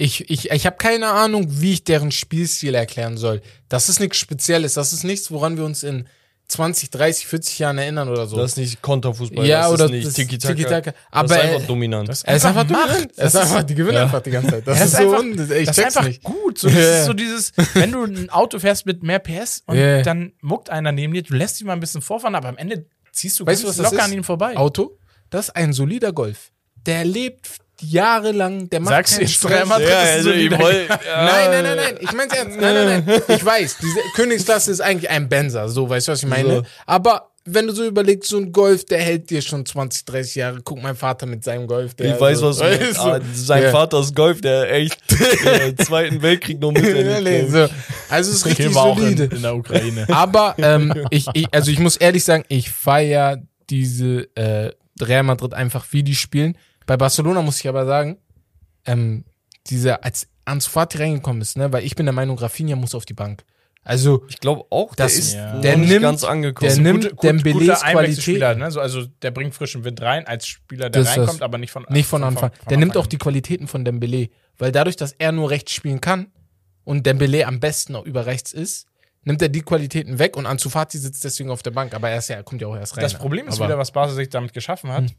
[0.03, 3.41] Ich, ich, ich habe keine Ahnung, wie ich deren Spielstil erklären soll.
[3.69, 4.73] Das ist nichts Spezielles.
[4.73, 6.07] Das ist nichts, woran wir uns in
[6.49, 8.35] 20, 30, 40 Jahren erinnern oder so.
[8.35, 10.91] Das ist nicht Konterfußball, Ja, das oder ist nicht das Tiki-Taka.
[10.91, 12.09] Das Aber, ist einfach äh, dominant.
[12.09, 12.89] das er ist einfach Macht.
[12.89, 13.11] dominant.
[13.17, 14.67] Er Das ist einfach, die gewinnen einfach die ganze Zeit.
[14.67, 16.23] Das Er ist, ist so, einfach- ich das ist einfach nicht.
[16.23, 16.59] gut.
[16.59, 16.99] So, das Ja.
[16.99, 20.01] ist so dieses, wenn du ein Auto fährst mit mehr PS und Ja.
[20.01, 22.85] dann muckt einer neben dir, du lässt ihn mal ein bisschen vorfahren, aber am Ende
[23.13, 24.57] ziehst du Weißt du, ganz was das locker an ihm vorbei.
[24.57, 24.97] Auto,
[25.29, 26.51] das ist ein solider Golf.
[26.85, 27.47] Der lebt
[27.83, 30.87] jahrelang, der macht Sagst du keinen jetzt Madrid ja, ist also so ich wieder- wollte.
[30.89, 31.95] Nein, nein, nein, nein.
[31.99, 32.59] Ich mein's ernst.
[32.59, 33.21] Nein, nein, nein.
[33.37, 35.69] Ich weiß, diese Königsklasse ist eigentlich ein Benzer.
[35.69, 36.55] So, weißt du, was ich meine?
[36.57, 36.63] So.
[36.85, 40.59] Aber wenn du so überlegst, so ein Golf, der hält dir schon 20, 30 Jahre.
[40.63, 41.93] Guck, mein Vater mit seinem Golf.
[41.95, 42.81] Der Ich weiß, so, was du meinst.
[42.81, 43.71] weißt Ah, sein Ja.
[43.71, 44.97] Vater ist Golf, der echt
[45.45, 47.23] den Zweiten Weltkrieg noch Nee, miterlebt.
[47.23, 47.75] nee, glaub so.
[48.09, 49.35] Also es ist richtig auch in, solide.
[49.35, 50.05] in der Ukraine.
[50.09, 54.71] Aber ähm, ich, ich, also ich muss ehrlich sagen, ich feier diese äh,
[55.01, 56.57] Real Madrid einfach, wie die spielen.
[56.85, 58.17] Bei Barcelona muss ich aber sagen,
[58.85, 59.23] ähm,
[59.67, 63.05] diese, als Ansu Fati reingekommen ist, ne, weil ich bin der Meinung, Rafinha muss auf
[63.05, 63.43] die Bank.
[63.85, 65.59] Also, Ich glaube auch, Das- der ist Ja.
[65.59, 66.73] der nicht nimmt- ganz angekommen.
[66.73, 68.71] der nimmt Dembélés guter Qualität- ne?
[68.71, 71.41] so, also der bringt frischen Wind rein als Spieler, der Das reinkommt, das.
[71.41, 72.51] aber nicht von nicht von Anfang.
[72.51, 75.73] von der nimmt Anfang auch die Qualitäten von Dembele, weil dadurch, dass er nur rechts
[75.73, 76.27] spielen kann
[76.85, 78.87] und Dembele am besten auch über rechts ist,
[79.25, 82.19] nimmt er die Qualitäten weg und Ansu Fati sitzt deswegen auf der Bank, aber er
[82.19, 83.01] ist ja, er kommt ja auch erst rein.
[83.03, 85.15] Das Problem ist aber, wieder, was Basel sich damit geschaffen hat, Hm.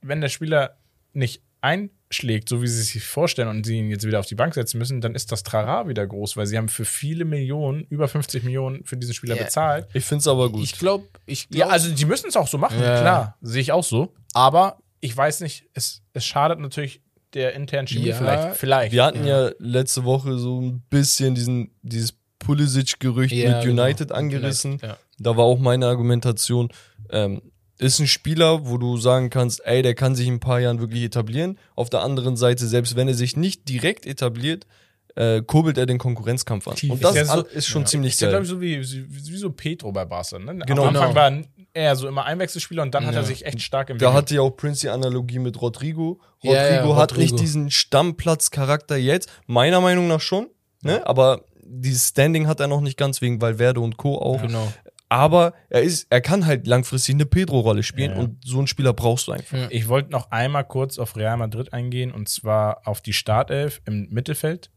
[0.00, 0.76] wenn der Spieler
[1.12, 4.34] nicht einschlägt, so wie sie es sich vorstellen und sie ihn jetzt wieder auf die
[4.36, 7.84] Bank setzen müssen, dann ist das Trara wieder groß, weil sie haben für viele Millionen,
[7.90, 9.40] über 50 Millionen für diesen Spieler Ja.
[9.42, 9.86] Ich bezahlt.
[9.92, 10.62] also finde es aber gut.
[10.64, 13.00] Ich glaube, ich Ja, glaub, also die müssen es auch so machen, Ja.
[13.00, 14.14] klar, sehe ich auch so.
[14.34, 17.00] Aber ich weiß nicht, es, es schadet natürlich
[17.34, 18.16] der internen Chemie Ja.
[18.16, 18.56] vielleicht.
[18.56, 18.92] Vielleicht.
[18.92, 19.50] Wir hatten ja.
[19.58, 23.82] letzte Woche so ein bisschen diesen, dieses Pulisic-Gerücht Ja, mit genau.
[23.82, 24.78] United angerissen.
[24.82, 24.96] Ja.
[25.18, 26.70] Da war auch meine Argumentation,
[27.10, 27.42] ähm,
[27.78, 30.80] ist ein Spieler, wo du sagen kannst, ey, der kann sich in ein paar Jahren
[30.80, 31.58] wirklich etablieren.
[31.76, 34.66] Auf der anderen Seite, selbst wenn er sich nicht direkt etabliert,
[35.14, 36.76] äh, kurbelt er den Konkurrenzkampf an.
[36.76, 36.90] Tief.
[36.92, 37.86] Und das Ist ja ist, so- ist schon Ja.
[37.88, 38.62] ziemlich ist ja, glaube geil.
[38.80, 40.38] ich, so wie, wie, wie so Petro bei Barca.
[40.38, 40.58] Ne?
[40.66, 40.82] Genau.
[40.82, 41.14] Am Anfang Genau.
[41.14, 41.32] war
[41.72, 43.20] er so immer Einwechselspieler und dann hat Ja.
[43.20, 44.12] er sich echt stark entwickelt.
[44.12, 46.20] Da hatte ja auch Prince die Analogie mit Rodrigo.
[46.44, 47.20] Rodrigo Ja, ja, hat Rodrigo.
[47.32, 50.48] nicht diesen Stammplatz-Charakter jetzt, meiner Meinung nach schon,
[50.82, 51.06] ne?
[51.06, 54.16] aber dieses Standing hat er noch nicht ganz wegen Valverde und Co.
[54.18, 54.40] auch.
[54.42, 54.72] Genau.
[55.10, 58.18] Aber er ist, er kann halt langfristig eine Pedro-Rolle spielen Ja.
[58.18, 59.70] und so einen Spieler brauchst du einfach.
[59.70, 64.08] Ich wollte noch einmal kurz auf Real Madrid eingehen und zwar auf die Startelf im
[64.10, 64.70] Mittelfeld.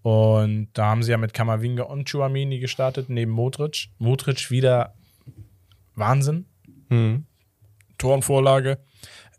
[0.00, 3.88] Und da haben sie ja mit Kamavinga und Chouamini gestartet, neben Modric.
[3.98, 4.94] Modric wieder
[5.94, 6.46] Wahnsinn.
[6.88, 7.26] Hm.
[7.98, 8.78] Torenvorlage.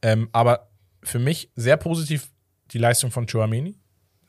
[0.01, 0.69] Ähm, aber
[1.01, 2.29] für mich sehr positiv
[2.71, 3.77] die Leistung von Chouamini.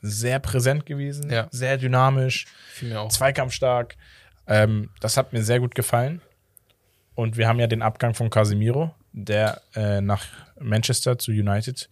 [0.01, 1.47] Sehr präsent gewesen, Ja.
[1.51, 3.09] sehr dynamisch, Fiel mir auch.
[3.09, 3.95] zweikampfstark.
[4.47, 6.21] Ähm, das hat mir sehr gut gefallen.
[7.15, 10.25] Und wir haben ja den Abgang von Casemiro, der äh, nach
[10.59, 11.89] Manchester zu United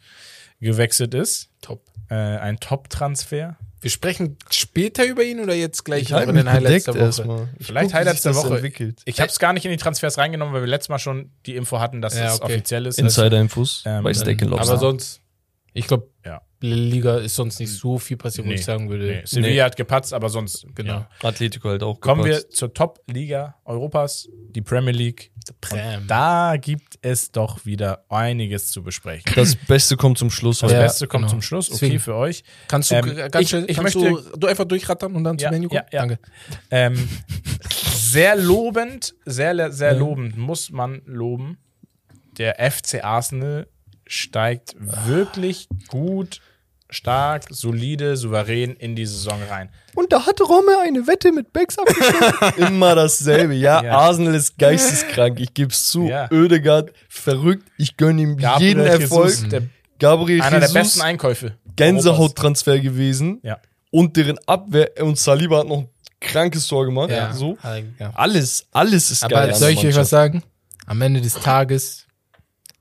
[0.60, 1.50] gewechselt ist.
[1.62, 1.82] Top.
[2.10, 3.58] Äh, ein Top-Transfer.
[3.80, 7.18] Wir sprechen später über ihn oder jetzt gleich Ich halte über mich den Highlights bedeckt
[7.18, 7.50] der Woche?
[7.60, 8.56] Vielleicht guck, Highlights der Woche.
[8.56, 9.02] Entwickelt.
[9.06, 11.56] Ich habe es gar nicht in die Transfers reingenommen, weil wir letztes Mal schon die
[11.56, 12.54] Info hatten, dass Ja, es okay.
[12.54, 13.00] offiziell ist.
[13.00, 14.70] Insider-Infos Ähm, bei Steak and Lobster.
[14.72, 15.22] Aber sonst,
[15.74, 16.42] ich glaube, Ja.
[16.68, 18.56] Liga ist sonst nicht so viel passiert, wo Nee.
[18.56, 19.06] ich sagen würde.
[19.06, 19.62] Nee, Sevilla Nee.
[19.62, 20.66] hat gepatzt, aber sonst.
[20.76, 20.94] Genau.
[20.94, 21.10] Ja.
[21.24, 22.56] Atletico halt auch Kommen wir gepasst.
[22.56, 25.32] zur Top-Liga Europas, die Premier League.
[26.08, 29.32] Da gibt es doch wieder einiges zu besprechen.
[29.36, 30.60] Das Beste kommt zum Schluss.
[30.60, 30.80] Das heute.
[30.80, 31.32] Ja, Beste kommt genau.
[31.32, 32.00] zum Schluss, okay Deswegen.
[32.00, 32.44] für euch.
[32.70, 35.24] Kannst du Ähm, äh, ganz ich- schnell, ich kannst möchte- du, du einfach durchrattern und
[35.26, 35.90] dann Ja, zu Menu ja, kommen?
[35.92, 36.00] ja.
[36.00, 36.20] Danke.
[36.72, 37.10] Ähm,
[37.94, 41.58] sehr lobend, sehr, sehr lobend, muss man loben.
[42.38, 43.68] Der FC Arsenal
[44.08, 46.42] steigt wirklich gut,
[46.94, 49.70] stark, solide, souverän in die Saison rein.
[49.96, 52.58] Und da hatte Romme eine Wette mit Becks abgeschlossen.
[52.68, 53.54] Immer dasselbe.
[53.54, 53.98] Ja, Ja.
[53.98, 55.40] Arsenal ist geisteskrank.
[55.40, 56.08] Ich geb's zu.
[56.08, 56.28] Ja.
[56.32, 57.68] Ödegard, verrückt.
[57.78, 59.30] Ich gönne ihm Gabriel jeden Erfolg.
[59.30, 59.64] Jesus, der,
[60.00, 61.56] Gabriel einer der Jesus, besten Einkäufe.
[61.76, 63.40] Gänsehauttransfer gewesen.
[63.44, 63.60] Ja.
[63.92, 64.92] Und deren Abwehr.
[65.02, 67.10] Und Saliba hat noch ein krankes Tor gemacht.
[67.12, 67.34] Ja.
[67.34, 67.58] So.
[68.00, 68.12] Ja.
[68.16, 69.54] Alles, alles ist Aber geil.
[69.56, 70.44] soll der ich euch was sagen?
[70.86, 72.06] Am Ende des Tages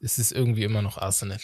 [0.01, 1.38] ist es irgendwie immer noch Arsenal.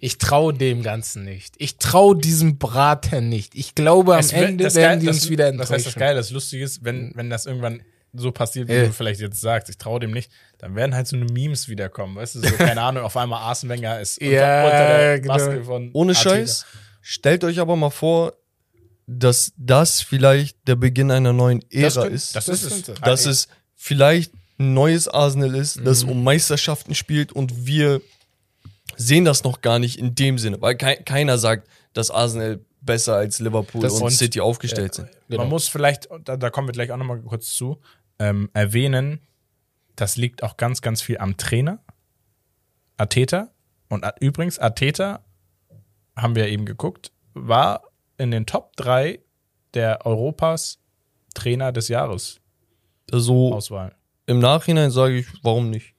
[0.00, 1.54] Ich traue dem Ganzen nicht.
[1.58, 3.54] Ich traue diesem Braten nicht.
[3.54, 5.72] Ich glaube, am Es wird- Ende das werden Geil- die das- uns wieder Das enttäuschen.
[5.74, 7.82] heißt, das Geile, das Lustige ist, wenn, wenn das irgendwann
[8.12, 8.86] so passiert, wie Äh.
[8.86, 12.16] du vielleicht jetzt sagst, ich traue dem nicht, dann werden halt so eine Memes wiederkommen,
[12.16, 12.46] weißt du, so,
[12.78, 15.34] keine Ahnung, auf einmal Arsene Wenger ist unter, Ja, unter der genau.
[15.34, 16.30] Maske von Ohne Arteta.
[16.36, 16.66] Scheiß.
[17.02, 18.32] Stellt euch aber mal vor,
[19.06, 22.34] dass das vielleicht der Beginn einer neuen Ära könnte- ist.
[22.34, 22.82] Das ist es.
[23.02, 26.10] dass es vielleicht ein neues Arsenal ist, das Mhm.
[26.12, 28.00] um Meisterschaften spielt und wir
[28.96, 33.16] sehen das noch gar nicht in dem Sinne, weil kei keiner sagt, dass Arsenal besser
[33.16, 35.08] als Liverpool Das- und, und- City aufgestellt sind.
[35.28, 35.42] Genau.
[35.42, 37.80] Man muss vielleicht, da, da kommen wir gleich auch nochmal kurz zu,
[38.18, 39.20] ähm, erwähnen,
[39.96, 41.78] das liegt auch ganz, ganz viel am Trainer,
[42.96, 43.50] Ateta.
[43.88, 45.24] Und übrigens, Ateta,
[46.16, 47.82] haben wir eben geguckt, war
[48.18, 49.20] in den Top 3
[49.74, 50.78] der Europas
[51.34, 52.40] Trainer des Jahres
[53.12, 53.94] Also Auswahl.
[54.26, 55.94] im Nachhinein sage ich, warum nicht?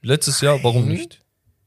[0.00, 1.23] Letztes Jahr, warum nicht?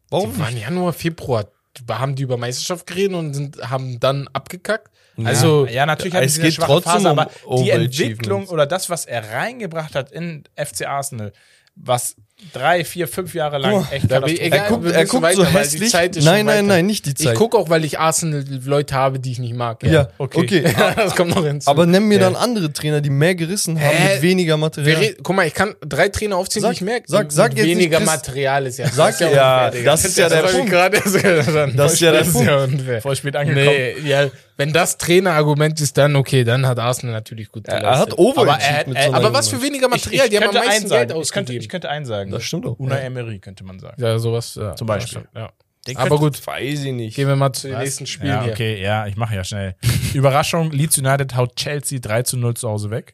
[0.09, 0.63] Warum Die waren nicht?
[0.63, 1.45] Januar, Februar.
[1.89, 4.89] Haben die über Meisterschaft geredet und sind, haben dann abgekackt.
[5.23, 7.31] Also, ja, natürlich hat es geht trotzdem Phase, um aber
[7.63, 7.69] die.
[7.69, 11.33] Entwicklung oder das, was er reingebracht hat in FC Arsenal,
[11.75, 12.15] was
[12.53, 15.05] drei, vier, fünf Jahre lang Oh, echt da bin ich- egal, Er guckt, wir er
[15.05, 15.89] guckt weiter, so weil die hässlich.
[15.91, 17.35] Zeit ist Nein, schon nein, nein, nicht die ich Zeit.
[17.35, 19.81] gucke auch, weil ich Arsenal-Leute habe, die ich nicht mag.
[19.83, 20.39] ja, okay.
[20.39, 20.63] okay.
[20.95, 21.69] das kommt noch hinzu.
[21.69, 22.25] Aber nenn mir Ja.
[22.25, 24.13] dann andere Trainer, die mehr gerissen haben Hä?
[24.13, 25.01] mit weniger Wir Material.
[25.01, 27.05] re- Guck mal, ich kann drei Trainer aufziehen, Sag- die ich merke.
[27.07, 28.87] sag- sag Mit jetzt nicht weniger Chris- Material ist ja.
[28.89, 29.91] Sag ja, Digga.
[29.91, 30.71] das ist ja der ich Punkt.
[31.75, 33.01] Das ist ja der Punkt.
[33.01, 33.65] voll spät angekommen.
[33.65, 37.87] Nee, ja, wenn das Trainerargument ist, dann okay, dann hat Arsenal natürlich gut geleistet.
[37.89, 40.89] er hat overachieved Aber er so aber was für weniger Material, die haben am meisten
[40.89, 41.01] Geld sagen.
[41.01, 41.61] Ich könnte, ausgegeben.
[41.63, 42.31] ich könnte einen sagen.
[42.31, 42.77] Das stimmt auch.
[42.79, 44.01] Unai Emery könnte man sagen.
[44.01, 44.55] ja, sowas.
[44.55, 45.27] Ja, Zum Beispiel.
[45.35, 45.51] Ja.
[45.87, 47.15] Den Aber gut, Weiß ich nicht.
[47.15, 47.83] gehen wir mal zu den Was?
[47.83, 48.51] nächsten Spielen Ja, hier.
[48.51, 49.75] okay, ja, ich mache ja schnell.
[50.13, 53.13] Überraschung, Leeds United haut Chelsea 3 zu 0 zu Hause weg.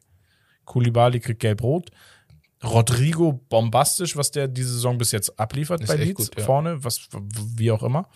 [0.66, 1.92] Koulibaly kriegt gelb-rot.
[2.64, 6.46] Rodrigo bombastisch, was der diese Saison bis jetzt abliefert Ist bei Leeds gut, ja.
[6.46, 7.10] vorne, was
[7.58, 8.08] wie auch immer.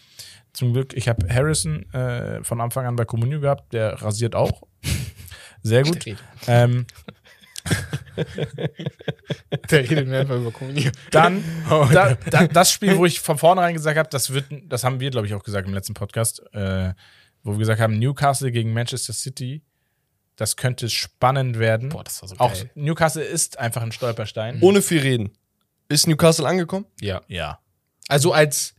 [0.58, 4.64] Zum Glück, ich habe Harrison äh, von Anfang an bei Comunio gehabt, der rasiert auch.
[5.62, 6.04] Sehr gut.
[6.48, 6.88] Ähm,
[9.70, 10.92] Der redet mir einfach über Kommunion.
[11.12, 14.84] Dann Oh, da, da, das Spiel, wo ich von vornherein gesagt habe, das wird, das
[14.84, 16.96] haben wir, glaube ich, auch gesagt im letzten Podcast, äh,
[17.44, 19.62] wo wir gesagt haben, Newcastle gegen Manchester City,
[20.38, 21.90] das könnte spannend werden.
[21.90, 22.72] Boah, das war so auch geil.
[22.74, 24.58] Newcastle ist einfach ein Stolperstein.
[24.62, 25.38] Ohne viel reden.
[25.88, 26.88] Ist Newcastle angekommen?
[27.00, 27.22] Ja.
[27.28, 27.60] ja.
[28.08, 28.74] Also als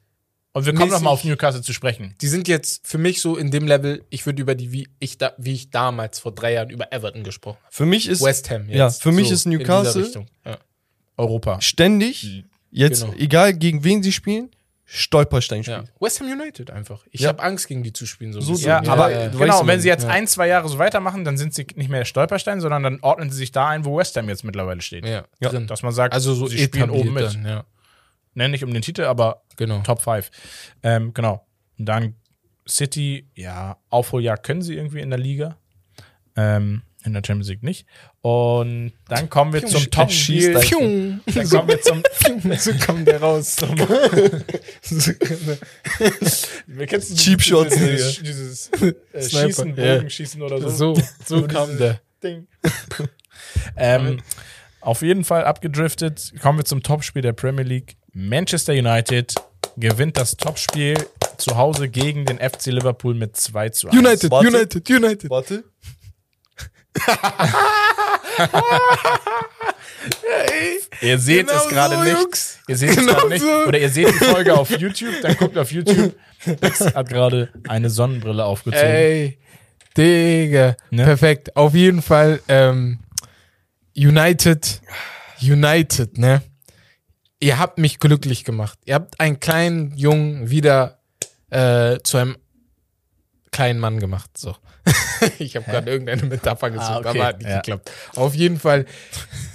[0.58, 2.14] Und wir kommen Mäßig- noch mal auf Newcastle zu sprechen.
[2.20, 5.16] die sind jetzt für mich so in dem Level, ich würde über die, wie ich,
[5.18, 7.74] da, wie ich damals vor drei Jahren über Everton gesprochen habe.
[7.74, 8.68] Für mich ist West Ham.
[8.68, 10.26] Ja, für mich ist in dieser Newcastle- Richtung.
[10.44, 10.58] Ja.
[11.16, 11.60] Europa.
[11.60, 13.14] ständig, jetzt Genau.
[13.18, 14.50] egal gegen wen sie spielen,
[14.90, 15.74] Stolpersteinspiel.
[15.74, 15.84] Ja.
[16.00, 17.04] West Ham United einfach.
[17.10, 17.28] Ich Ja.
[17.28, 18.32] habe Angst, gegen die zu spielen.
[18.32, 18.68] So, So bisschen.
[18.68, 20.08] Ja, Ja, aber ja, genau, wenn sie jetzt ja.
[20.10, 23.36] ein, zwei Jahre so weitermachen, dann sind sie nicht mehr Stolperstein, sondern dann ordnen sie
[23.36, 25.04] sich da ein, wo West Ham jetzt mittlerweile steht.
[25.04, 25.24] ja.
[25.40, 27.24] Dass man sagt, Also so sie spielen oben mit.
[27.24, 27.62] Dann,
[28.38, 29.80] Nenn nicht um den Titel, aber Genau.
[29.80, 30.30] Top 5.
[30.82, 31.44] Ähm, genau.
[31.78, 32.14] Und dann
[32.66, 35.58] City, ja, Aufholjagd können sie irgendwie in der Liga.
[36.36, 37.86] Ähm, in der Champions League nicht.
[38.22, 40.42] Und dann kommen wir zum Top-Spiel.
[40.42, 41.20] schießt Pfiung.
[41.26, 42.02] Dann kommen wir zum.
[42.58, 43.56] so kommt der raus.
[46.66, 48.94] Wir kennst Cheap Shots, dieses, dieses äh,
[49.46, 49.74] Schießen.
[49.74, 50.94] Bogenschießen oder so.
[50.94, 52.00] so, so kam der.
[52.22, 52.48] Ding.
[53.76, 54.20] ähm,
[54.80, 56.32] auf jeden Fall abgedriftet.
[56.40, 57.96] Kommen wir zum Topspiel der Premier League.
[58.18, 59.32] Manchester United
[59.76, 60.96] gewinnt das Topspiel
[61.36, 63.96] zu Hause gegen den FC Liverpool mit 2 zu 1.
[63.96, 64.48] United, Warte.
[64.48, 65.30] United, United.
[65.30, 65.62] Warte.
[71.00, 72.18] Ihr seht Genau es gerade so, nicht.
[72.18, 72.58] Jungs.
[72.66, 73.44] Ihr seht es Genau gerade nicht.
[73.44, 76.12] Oder ihr seht die Folge auf YouTube, dann guckt auf YouTube.
[76.60, 78.84] Max hat gerade eine Sonnenbrille aufgezogen.
[78.84, 79.38] Ey,
[79.96, 80.76] Digga.
[80.90, 81.04] Ne?
[81.04, 81.54] Perfekt.
[81.54, 82.98] Auf jeden Fall, ähm,
[83.96, 84.80] United,
[85.40, 86.42] United, ne?
[87.40, 88.78] Ihr habt mich glücklich gemacht.
[88.84, 90.98] Ihr habt einen kleinen Jungen wieder
[91.50, 92.36] äh, zu einem
[93.52, 94.36] kleinen Mann gemacht.
[94.36, 94.56] So.
[95.38, 97.08] ich habe gerade irgendeine Metapher gesucht, Ah, okay.
[97.08, 97.56] aber hat nicht Ja.
[97.56, 97.90] geklappt.
[98.16, 98.86] Auf jeden Fall,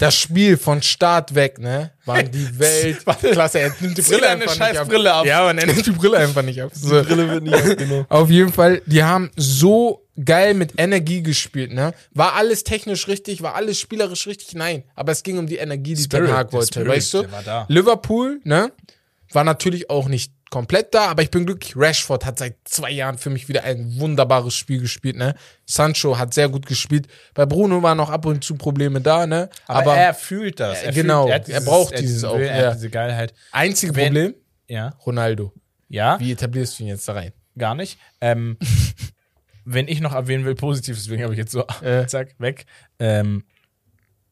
[0.03, 3.59] das Spiel von Start weg, ne, waren die Weltklasse.
[3.59, 4.87] Er nimmt die Brille einfach nicht ab.
[4.89, 5.25] Brille ab.
[5.25, 6.71] Ja, man, er nimmt die Brille einfach nicht ab.
[6.73, 7.01] So.
[7.03, 8.05] Brille wird nicht abgenommen.
[8.09, 11.93] Auf jeden Fall, die haben so geil mit Energie gespielt, ne?
[12.11, 14.53] War alles technisch richtig, war alles spielerisch richtig?
[14.55, 14.83] Nein.
[14.93, 17.21] Aber es ging um die Energie, die Spirit, Ten Hag wollte, Spirit, weißt du?
[17.21, 17.65] der war da.
[17.69, 18.73] Liverpool, ne?
[19.31, 21.73] War natürlich auch nicht komplett da, aber ich bin glücklich.
[21.75, 25.33] Rashford hat seit zwei Jahren für mich wieder ein wunderbares Spiel gespielt, ne?
[25.65, 27.07] Sancho hat sehr gut gespielt.
[27.33, 29.49] Bei Bruno waren noch ab und zu Probleme da, ne?
[29.67, 30.83] Aber, Aber, er fühlt das.
[30.83, 33.33] Äh, Er genau, Fühlt, er braucht hat dieses auch, Er hat diese Geilheit.
[33.51, 34.35] einzige Wenn- Problem,
[34.67, 34.89] Ja.
[35.05, 35.51] Ronaldo.
[35.89, 36.19] Ja.
[36.19, 37.33] Wie etablierst du ihn jetzt da rein?
[37.57, 37.99] gar nicht.
[38.21, 38.57] Ähm,
[39.65, 42.05] wenn ich noch erwähnen will, positiv, deswegen habe ich jetzt so, Äh.
[42.07, 42.65] zack, weg.
[42.99, 43.43] Ähm,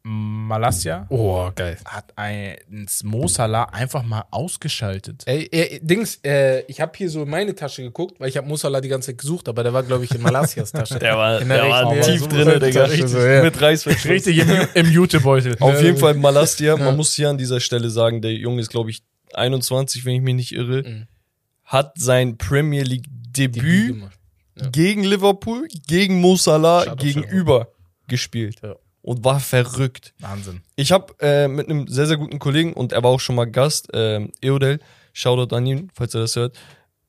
[0.03, 1.77] Malaysia Oh, geil.
[1.85, 2.57] hat ein
[3.03, 5.23] Mo Salah einfach mal ausgeschaltet.
[5.25, 8.47] Ey, ey, Dings, äh, ich habe hier so in meine Tasche geguckt, weil ich habe
[8.47, 10.97] Musala die ganze Zeit gesucht, aber der war, glaube ich, in Malasias Tasche.
[10.99, 12.27] Der war, In der der war tief ja.
[12.27, 12.83] drin, Digga.
[12.85, 13.43] Richtig, so, ja.
[13.43, 14.11] Mit Reißverschluss.
[14.11, 15.55] Richtig im, im Jutebeutel.
[15.59, 18.89] Auf jeden Fall Malastia, man muss hier an dieser Stelle sagen, der Junge ist, glaube
[18.89, 21.07] ich, 21, wenn ich mich nicht irre, Mhm.
[21.63, 23.95] hat sein Premier League Debüt.
[24.59, 24.67] Ja.
[24.69, 27.69] gegen Liverpool, gegen Mo Salah gegenüber
[28.09, 28.57] gespielt.
[28.61, 28.75] Ja.
[29.01, 30.13] Und war verrückt.
[30.19, 30.61] Wahnsinn.
[30.75, 33.45] Ich habe äh, mit einem sehr, sehr guten Kollegen, und er war auch schon mal
[33.45, 34.79] Gast, ähm, Eodel,
[35.13, 36.57] Shoutout an ihn, falls er das hört.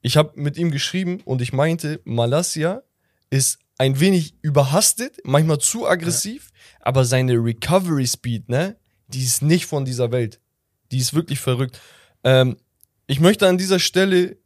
[0.00, 2.82] Ich habe mit ihm geschrieben und ich meinte, Malaysia
[3.30, 6.50] ist ein wenig überhastet, manchmal zu aggressiv,
[6.80, 8.76] aber seine Recovery Speed, ne,
[9.08, 10.40] die ist nicht von dieser Welt.
[10.90, 11.80] Die ist wirklich verrückt.
[12.24, 12.56] Ähm,
[13.06, 14.38] ich möchte an dieser Stelle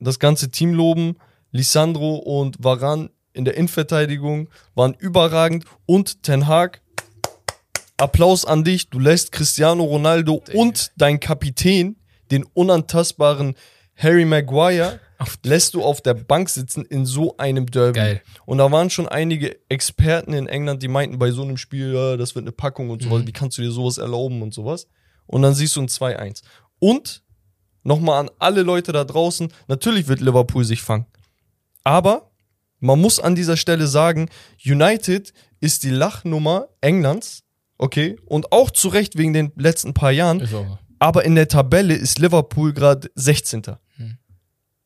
[0.00, 1.16] das ganze Team loben.
[1.50, 6.82] Lisandro und Varan in der Innenverteidigung waren überragend und Ten Hag.
[7.96, 8.90] Applaus an dich.
[8.90, 11.96] Du lässt Cristiano Ronaldo und dein Kapitän,
[12.30, 13.54] den unantastbaren
[13.96, 15.00] Harry Maguire,
[15.44, 17.98] lässt du auf der Bank sitzen in so einem Derby.
[17.98, 18.22] Geil.
[18.44, 22.16] Und da waren schon einige Experten in England, die meinten bei so einem Spiel, ja,
[22.16, 24.86] das wird eine Packung und sowas, wie kannst du dir sowas erlauben und sowas.
[25.26, 26.42] Und dann siehst du ein 2-1.
[26.78, 27.22] Und
[27.82, 31.06] nochmal an alle Leute da draußen, natürlich wird Liverpool sich fangen.
[31.84, 32.27] Aber
[32.80, 34.28] man muss an dieser Stelle sagen,
[34.64, 37.42] United ist die Lachnummer Englands,
[37.78, 40.78] okay, und auch zu Recht wegen den letzten paar Jahren, Ist auch so.
[40.98, 43.62] aber in der Tabelle ist Liverpool gerade 16.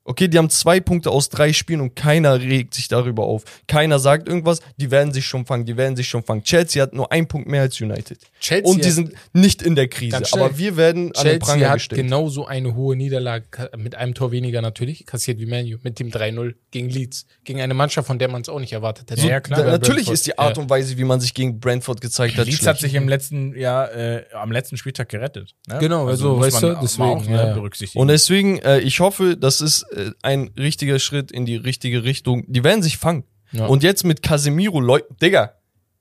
[0.04, 3.44] Okay, die haben zwei Punkte aus drei Spielen und keiner regt sich darüber auf.
[3.68, 6.42] Keiner sagt irgendwas, die werden sich schon fangen, die werden sich schon fangen.
[6.42, 8.18] Chelsea hat nur einen Punkt mehr als United.
[8.42, 11.70] Chelsea und die sind nicht in der Krise, aber wir werden an den Chelsea Pranger
[11.70, 12.02] hat gestellt.
[12.02, 16.54] genauso eine hohe Niederlage mit einem Tor weniger natürlich kassiert wie Manu mit dem 3-0
[16.72, 17.26] gegen Leeds.
[17.44, 19.22] Gegen eine Mannschaft, von der man es auch nicht erwartet hätte.
[19.22, 19.62] Ja, ja, klar.
[19.62, 20.14] Natürlich Brentford.
[20.14, 22.68] ist die Art und Weise, wie man sich gegen Brentford gezeigt hat, Leeds schlecht.
[22.68, 25.54] hat sich im letzten Jahr, äh, am letzten Spieltag gerettet.
[25.68, 25.78] Ne?
[25.78, 27.54] Genau, also, muss weißt man du, auch deswegen, auch, ne, ja, ja.
[27.54, 28.00] berücksichtigen.
[28.00, 32.44] Und deswegen, äh, ich hoffe, das ist äh, ein richtiger Schritt in die richtige Richtung.
[32.48, 33.22] Die werden sich fangen.
[33.52, 33.66] Ja.
[33.66, 35.52] Und jetzt mit Casemiro, Leute, Digga,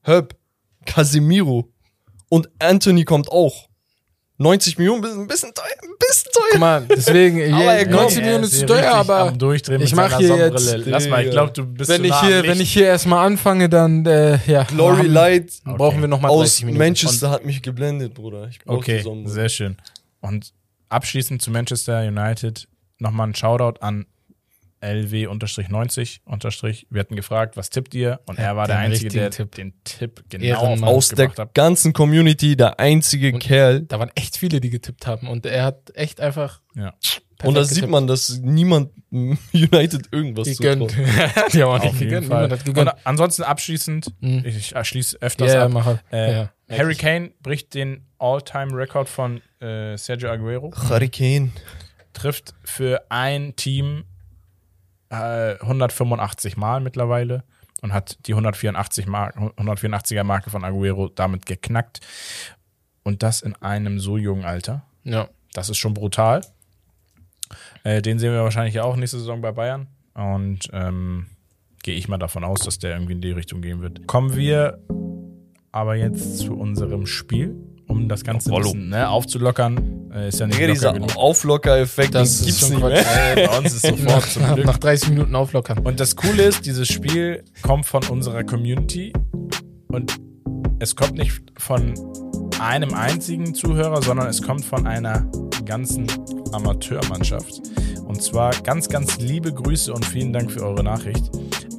[0.02, 0.36] Herb,
[0.86, 1.72] Casemiro
[2.32, 3.68] und Anthony kommt auch.
[4.38, 6.44] 90 Millionen, ein bisschen teuer, ein bisschen teuer.
[6.54, 7.96] Guck mal, deswegen, Aber ja, er kommt.
[7.98, 10.78] 90 er Millionen ist ist teuer, aber am Durchdrehen ich mit mach seiner hier Sonnenbrille.
[10.78, 12.48] jetzt, Lass mal, ich glaube, du bist wenn zu ich nah hier, Licht.
[12.50, 16.30] wenn ich hier erstmal anfange, dann äh, ja, Glory haben- Light brauchen wir noch mal
[16.30, 16.78] 30 aus Minuten.
[16.80, 18.50] Manchester hat mich geblendet, Bruder.
[18.66, 19.78] Okay, sehr schön.
[20.22, 20.54] Und
[20.90, 22.68] abschließend zu Manchester United
[22.98, 24.08] nochmal ein Shoutout an
[24.82, 26.86] LW-90.
[26.90, 28.20] Wir hatten gefragt, was tippt ihr?
[28.26, 29.56] Und Ja, er war der Einzige, der Tipp.
[29.56, 31.54] den Tipp genau Aus der hat.
[31.54, 33.82] ganzen Community der einzige Und- Kerl.
[33.82, 36.94] Da waren echt viele, die getippt haben und er hat echt einfach Ja.
[37.44, 40.92] Und da sieht man, dass niemand United irgendwas gegönnt.
[40.92, 41.06] zutraut.
[41.54, 42.30] die haben auch nicht gegönnt.
[42.32, 42.92] Hat gegönnt.
[42.92, 44.44] Und ansonsten abschließend, Mhm.
[44.46, 46.00] ich schließe öfters Ja, ja, ab.
[46.12, 46.52] Äh, Ja.
[46.70, 50.72] Harry Kane bricht den All-Time-Rekord von äh, Sergio Aguero.
[50.88, 51.52] Hurricane.
[52.14, 54.04] trifft für ein Team
[55.12, 57.44] äh, 185 Mal mittlerweile
[57.82, 62.00] und hat die 184 Mar 184er Marke von Aguero damit geknackt.
[63.04, 64.84] Und das in einem so jungen Alter.
[65.04, 65.30] Ja.
[65.54, 66.42] Das ist schon brutal.
[67.84, 69.88] Äh, den sehen wir wahrscheinlich auch nächste Saison bei Bayern.
[70.14, 71.28] Und ähm,
[71.84, 74.08] gehe ich mal davon aus, dass der irgendwie in die Richtung gehen wird.
[74.08, 74.80] Kommen wir
[75.72, 77.56] aber jetzt zu unserem Spiel,
[77.92, 80.10] um das Ganze bisschen ne, aufzulockern.
[80.14, 81.18] Äh, ist ja nicht locker dieser.
[81.18, 83.36] Auflocker-Effekt, Das ist gibt's schon nicht mehr.
[83.38, 84.66] Ey, bei uns ist sofort Nach, zum Glück.
[84.66, 85.80] nach 30 Minuten auflockern.
[85.80, 89.14] Und das Coole ist, dieses Spiel kommt von unserer Community
[89.90, 90.20] und
[90.80, 91.94] es kommt nicht von
[92.60, 95.26] einem einzigen Zuhörer, sondern es kommt von einer
[95.66, 96.08] ganzen
[96.52, 97.62] Amateurmannschaft.
[98.06, 101.30] Und zwar ganz, ganz liebe Grüße und vielen Dank für eure Nachricht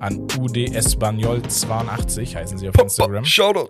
[0.00, 3.24] an UD Espanol82, heißen sie auf Instagram.
[3.24, 3.68] Shoutout.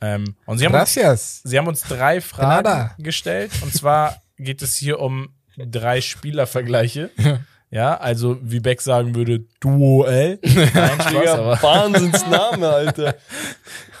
[0.00, 1.40] Ähm, und sie haben, uns, Gracias.
[1.44, 2.94] sie haben uns drei Fragen Canada.
[2.98, 3.52] gestellt.
[3.62, 7.10] Und zwar geht es hier um drei Spielervergleiche.
[7.70, 10.38] Ja, also wie Beck sagen würde, Duell.
[10.44, 13.16] Nein, Spaß, aber Wahnsinnsname, Alter.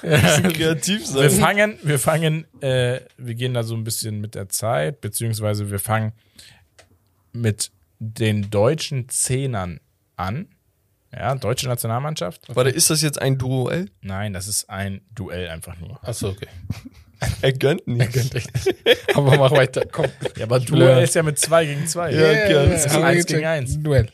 [0.00, 1.40] Kreativ wir sein.
[1.40, 5.80] fangen, wir fangen, äh, wir gehen da so ein bisschen mit der Zeit, beziehungsweise wir
[5.80, 6.12] fangen
[7.32, 9.80] mit den deutschen Zehnern
[10.14, 10.46] an.
[11.16, 12.42] Ja, deutsche Nationalmannschaft.
[12.54, 13.90] Warte, ist das jetzt ein Duell?
[14.00, 15.98] Nein, das ist ein Duell einfach nur.
[16.02, 16.48] Achso, okay.
[17.40, 18.12] Er gönnt nicht.
[19.14, 19.86] Aber mach weiter.
[19.90, 20.06] Komm.
[20.36, 22.10] Ja, aber Duell ist ja mit zwei gegen zwei.
[22.12, 23.82] Ja, okay, Das ist eins gegen eins.
[23.82, 24.10] Duell.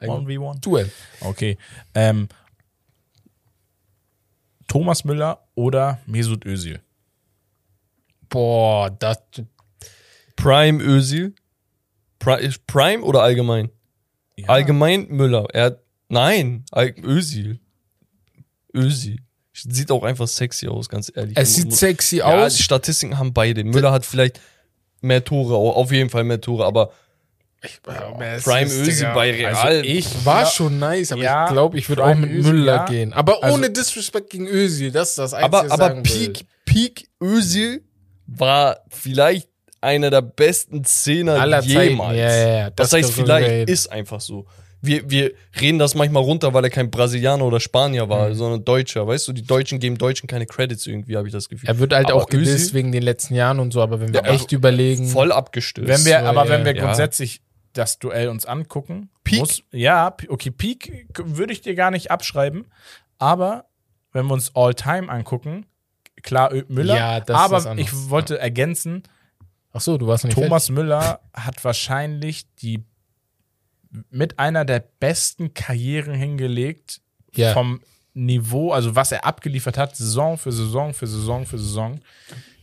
[0.00, 0.58] One v one.
[0.60, 0.90] Duell.
[1.20, 1.58] Okay.
[1.94, 2.28] Ähm,
[4.68, 6.80] Thomas Müller oder Mesut Özil?
[8.30, 9.18] Boah, das.
[10.36, 11.34] Prime Özil.
[12.18, 13.70] Pri Prime oder allgemein?
[14.36, 14.48] Ja.
[14.48, 15.46] Allgemein Müller.
[15.52, 16.64] Er hat, nein,
[17.02, 17.58] Özil.
[18.74, 19.18] Özil.
[19.52, 21.36] Sieht auch einfach sexy aus, ganz ehrlich.
[21.38, 22.56] Es sieht sexy ja, aus.
[22.56, 23.64] Die Statistiken haben beide.
[23.64, 24.40] Müller hat vielleicht
[25.00, 26.92] mehr Tore, au- auf jeden Fall mehr Tore, aber
[27.82, 29.54] Prime Ösi bei Real.
[29.54, 32.52] Also ich War ja, schon nice, aber Ja, ich glaube, ich würde auch mit Özil,
[32.52, 32.84] Müller ja.
[32.84, 33.12] gehen.
[33.14, 36.04] Aber Also- ohne Disrespect gegen Özil, das ist das Einzige, aber, was ich aber sagen
[36.08, 36.28] will.
[36.32, 37.82] Peak, Peak Özil
[38.26, 39.48] war vielleicht
[39.80, 41.90] einer der besten Zehner Aller Zeiten.
[41.92, 42.18] jemals.
[42.18, 42.70] Ja, ja, ja.
[42.70, 43.72] Das Das heißt, vielleicht reden.
[43.72, 44.46] ist einfach so.
[44.82, 48.34] Wir, wir reden das manchmal runter, weil er kein Brasilianer oder Spanier war, Mhm.
[48.34, 49.06] sondern Deutscher.
[49.06, 51.68] Weißt du, die Deutschen geben Deutschen keine Credits irgendwie, habe ich das Gefühl.
[51.68, 54.22] Er wird halt Aber auch gedisst wegen den letzten Jahren und so, aber wenn wir
[54.24, 55.06] Ja, echt überlegen.
[55.08, 55.88] Voll abgestürzt.
[55.88, 56.50] Wenn wir, aber ja.
[56.50, 57.40] wenn wir grundsätzlich
[57.72, 59.40] das Duell uns angucken, Peak?
[59.40, 62.66] Muss, ja, okay, Peak würde ich dir gar nicht abschreiben,
[63.18, 63.64] aber
[64.12, 65.66] wenn wir uns All-Time angucken,
[66.22, 69.02] klar Ö- Müller, Ja, aber ich wollte ergänzen,
[69.72, 72.82] Ach so, du warst nicht Thomas Müller hat wahrscheinlich die
[74.10, 77.00] mit einer der besten Karrieren hingelegt
[77.34, 77.52] Ja.
[77.52, 77.80] vom
[78.14, 82.00] Niveau, also was er abgeliefert hat, Saison für Saison für Saison für Saison,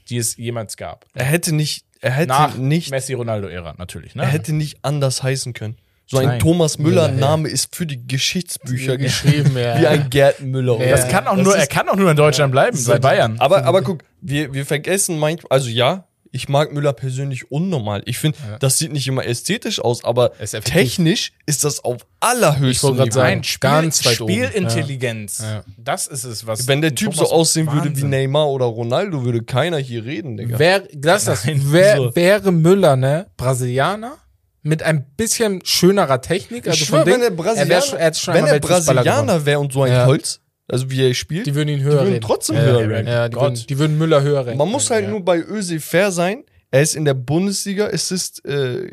[0.10, 1.06] die es jemals gab.
[1.14, 4.24] er hätte nicht, er hätte Nach nicht, Messi Ronaldo Ära natürlich, ne?
[4.24, 5.78] er hätte nicht anders heißen können.
[6.06, 6.40] So ein Nein.
[6.40, 7.08] Thomas Müller.
[7.08, 9.80] Name ist für die Geschichtsbücher geschrieben, ja.
[9.80, 10.78] wie ein Gerd Müller.
[10.84, 10.90] Ja.
[10.92, 13.40] das kann auch Das nur, er kann auch nur in Deutschland bleiben, bei Bayern.
[13.40, 18.02] Aber, aber guck, wir, wir vergessen manchmal, also ja, ich mag Müller persönlich unnormal.
[18.06, 20.32] Ich finde, das sieht nicht immer ästhetisch aus, aber
[20.66, 23.12] technisch ist das auf allerhöchstem Niveau.
[23.12, 24.16] sagen, ganz weit.
[24.16, 25.40] Spielintelligenz.
[25.44, 25.64] Ja.
[25.78, 26.68] Das ist es, was.
[26.68, 28.10] Wenn der Typ so Thomas- aussehen würde wie Wahnsinn.
[28.10, 30.58] Neymar oder Ronaldo, würde keiner hier reden, Digga.
[30.58, 32.16] Wär, lass das, Nein, wär, so.
[32.16, 34.18] wäre Müller, ne, Brasilianer,
[34.64, 37.82] mit ein bisschen schönerer Technik, also ich schwör, von Ding, wenn der er, Brasilianer, wär
[38.16, 38.60] schon, er wenn er.
[38.60, 40.06] Brasilianer wäre und so ein Ja.
[40.08, 42.22] Holz, also wie er spielt, Die würden ihn höher würden reden.
[42.22, 43.08] trotzdem ja, höher ja, ranken.
[43.12, 43.44] Ja, die, Gott.
[43.44, 44.58] würden, die würden Müller höher reden.
[44.58, 45.10] man muss halt ja.
[45.12, 46.44] nur bei Özil fair sein.
[46.72, 48.90] Er ist in der Bundesliga Assist äh,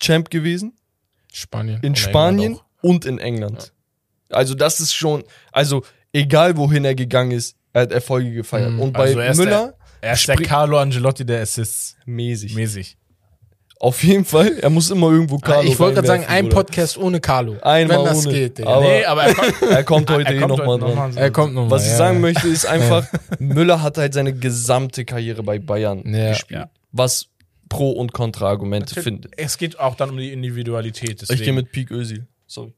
[0.00, 0.74] Champ gewesen.
[1.32, 1.78] Spanien.
[1.82, 3.72] in Oder Spanien und in England.
[4.30, 8.72] Also das ist schon, also egal wohin er gegangen ist, er hat Erfolge gefeiert.
[8.72, 8.80] Mhm.
[8.80, 11.96] Und bei Also er Müller Er ist der Carlo Angelotti der Assists.
[12.06, 12.54] mäßig.
[12.54, 12.97] Mäßig.
[13.80, 15.40] Auf jeden Fall, er muss immer irgendwo auch.
[15.40, 16.56] Carlo Ich wollte gerade sagen, ein Bruder.
[16.56, 17.56] Podcast ohne Carlo.
[17.62, 18.34] Einmal wenn das ohne.
[18.34, 18.70] geht, Digga.
[18.70, 21.10] Aber- nee, aber er kommt, Er kommt heute er eh kommt nochmal dran.
[21.14, 21.70] noch er kommt nochmal.
[21.70, 22.20] Was ich ja, sagen ja.
[22.20, 23.06] möchte, ist einfach,
[23.38, 26.30] Müller hat halt seine gesamte Karriere bei Bayern Ja.
[26.30, 26.60] gespielt.
[26.60, 26.70] Ja.
[26.90, 27.28] Was
[27.68, 29.28] Pro- und Kontra-Argumente finde.
[29.36, 31.22] Es geht auch dann um die Individualität.
[31.22, 31.54] Ich gehe Deswegen.
[31.56, 32.26] mit Peak Özil.
[32.46, 32.72] Sorry.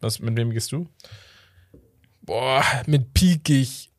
[0.00, 0.86] Was, mit wem gehst du?
[2.22, 3.90] Boah, mit Peak ich.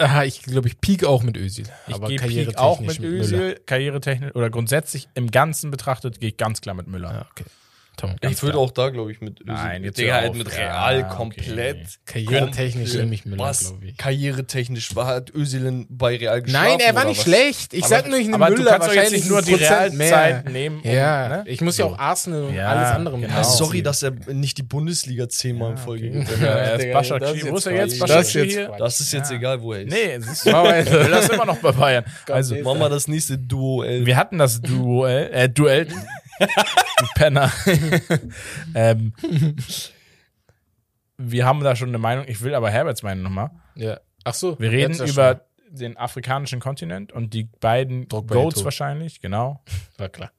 [0.00, 1.66] Ah, ich glaube, ich peak auch mit Özil.
[1.86, 3.20] Ich aber gehe karrieretechnisch auch mit Müller.
[3.20, 7.12] Özil, karrieretechnisch oder grundsätzlich im Ganzen betrachtet, gehe ich ganz klar mit Müller.
[7.12, 7.44] Ja, okay.
[8.00, 8.16] Tom.
[8.22, 9.40] ich würde auch da, glaube ich, mit.
[9.44, 11.14] Nein, jetzt Digga, halt mit Ja, Real okay.
[11.16, 11.98] komplett.
[12.06, 13.60] Karrieretechnisch komplett- nehme ich Müller, Was?
[13.68, 13.96] glaube ich.
[13.96, 17.24] Karrieretechnisch war hat Özil in- bei Real geschlafen Nein, er war nicht was?
[17.24, 17.74] schlecht.
[17.74, 19.94] Ich Aber- sag nur, ich nehme aber du Müller kannst wahrscheinlich nicht nur die Realzeit
[19.94, 20.42] mehr.
[20.50, 20.80] nehmen.
[20.82, 21.44] um- Ja, ne?
[21.46, 23.28] ich muss ja auch Arsenal und Ja, alles andere genau.
[23.28, 23.56] Ja, einbeziehen.
[23.58, 26.20] sorry, dass er nicht die Bundesliga zehnmal in Folge okay.
[26.24, 26.30] gewinnt.
[26.40, 27.98] Ja, er ist ist Wo ist er jetzt.
[28.00, 28.66] Başakşehir Das ist jetzt hier?
[28.66, 28.80] Quatsch.
[28.80, 29.90] Das ist jetzt egal, wo er ist.
[29.92, 32.04] Nee, siehst du, Müller ist immer noch bei Bayern.
[32.28, 34.06] Also, Machen wir das nächste Duell.
[34.06, 35.94] wir hatten das Duell, äh, Duell, du
[37.14, 37.52] Penner.
[38.74, 39.12] ähm,
[41.16, 43.50] wir haben da schon eine Meinung, ich will aber Herberts Meinung nochmal.
[43.74, 44.00] Ja.
[44.24, 44.58] Ach so.
[44.58, 48.64] Wir reden über den afrikanischen Kontinent und die beiden Drogba, Goats Eto'o.
[48.64, 49.62] wahrscheinlich, genau.
[49.66, 49.98] schon.
[49.98, 50.32] War klar.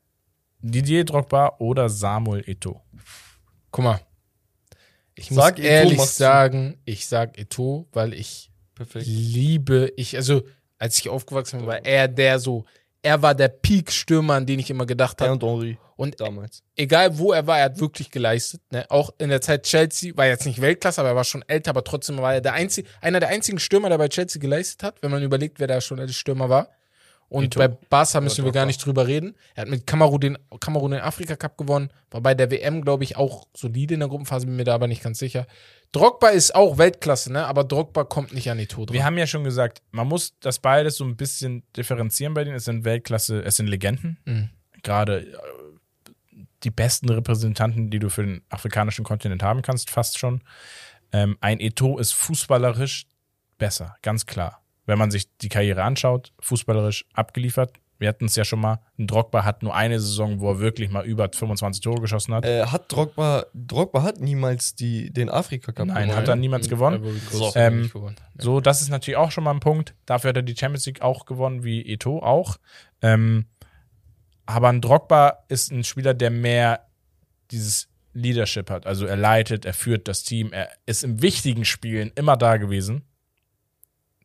[0.60, 2.82] Didier Drogba oder Samuel Eto'o.
[3.72, 4.00] Guck mal.
[5.16, 9.06] Ich Sag muss Eto'o, ehrlich sagen, ich sag Eto, weil ich Perfekt.
[9.08, 10.44] liebe, ich, also,
[10.78, 12.66] als ich aufgewachsen bin, war er der so,
[13.02, 15.34] er war der Peak-Stürmer, an den ich immer gedacht Er habe.
[15.34, 16.64] und Henri Und damals.
[16.76, 18.62] egal wo er war, er hat wirklich geleistet.
[18.72, 18.86] Ne?
[18.90, 21.84] Auch in der Zeit Chelsea, war jetzt nicht Weltklasse, aber er war schon älter, aber
[21.84, 25.12] trotzdem war er der einzige, einer der einzigen Stürmer, der bei Chelsea geleistet hat, wenn
[25.12, 26.70] man überlegt, wer da schon als Stürmer war.
[27.32, 27.60] Und Eto'o.
[27.60, 29.36] bei Barca müssen wir gar nicht drüber reden.
[29.56, 33.06] Er hat mit Kamerun den, Kamerun den Afrika Cup gewonnen, war bei der WM, glaube
[33.06, 35.48] ich, auch solide in der Gruppenphase, bin mir da aber nicht ganz sicher.
[35.94, 37.46] Drogba ist auch Weltklasse, ne?
[37.46, 38.94] aber Drogba kommt nicht an die Tode.
[38.94, 42.58] Wir haben ja schon gesagt, man muss das beides so ein bisschen differenzieren bei denen.
[42.58, 44.18] Es sind Weltklasse, es sind Legenden.
[44.26, 44.50] Mhm.
[44.84, 45.40] Gerade
[46.64, 50.42] die besten Repräsentanten, die du für den afrikanischen Kontinent haben kannst, fast schon.
[51.12, 53.06] Ähm, ein Eto ist fußballerisch
[53.58, 54.62] besser, ganz klar.
[54.86, 57.74] Wenn man sich die Karriere anschaut, fußballerisch abgeliefert.
[58.00, 58.80] Wir hatten es ja schon mal.
[58.98, 62.44] Ein Drogba hat nur eine Saison, wo er wirklich mal über 25 Tore geschossen hat.
[62.46, 66.18] Äh, hat Drogba, Drogba hat niemals die, den Afrika Cup Nein, gewonnen.
[66.18, 67.22] hat er niemals gewonnen.
[67.30, 67.52] So.
[67.54, 67.92] Ähm.
[68.40, 69.94] So, das ist natürlich auch schon mal ein Punkt.
[70.08, 72.58] Dafür hat er die Champions League auch gewonnen, wie Eto auch.
[73.04, 73.46] Ähm,
[74.56, 76.88] aber ein Drogba ist ein Spieler, der mehr
[77.52, 78.86] dieses Leadership hat.
[78.86, 83.04] Also er leitet, er führt das Team, er ist in wichtigen Spielen immer da gewesen,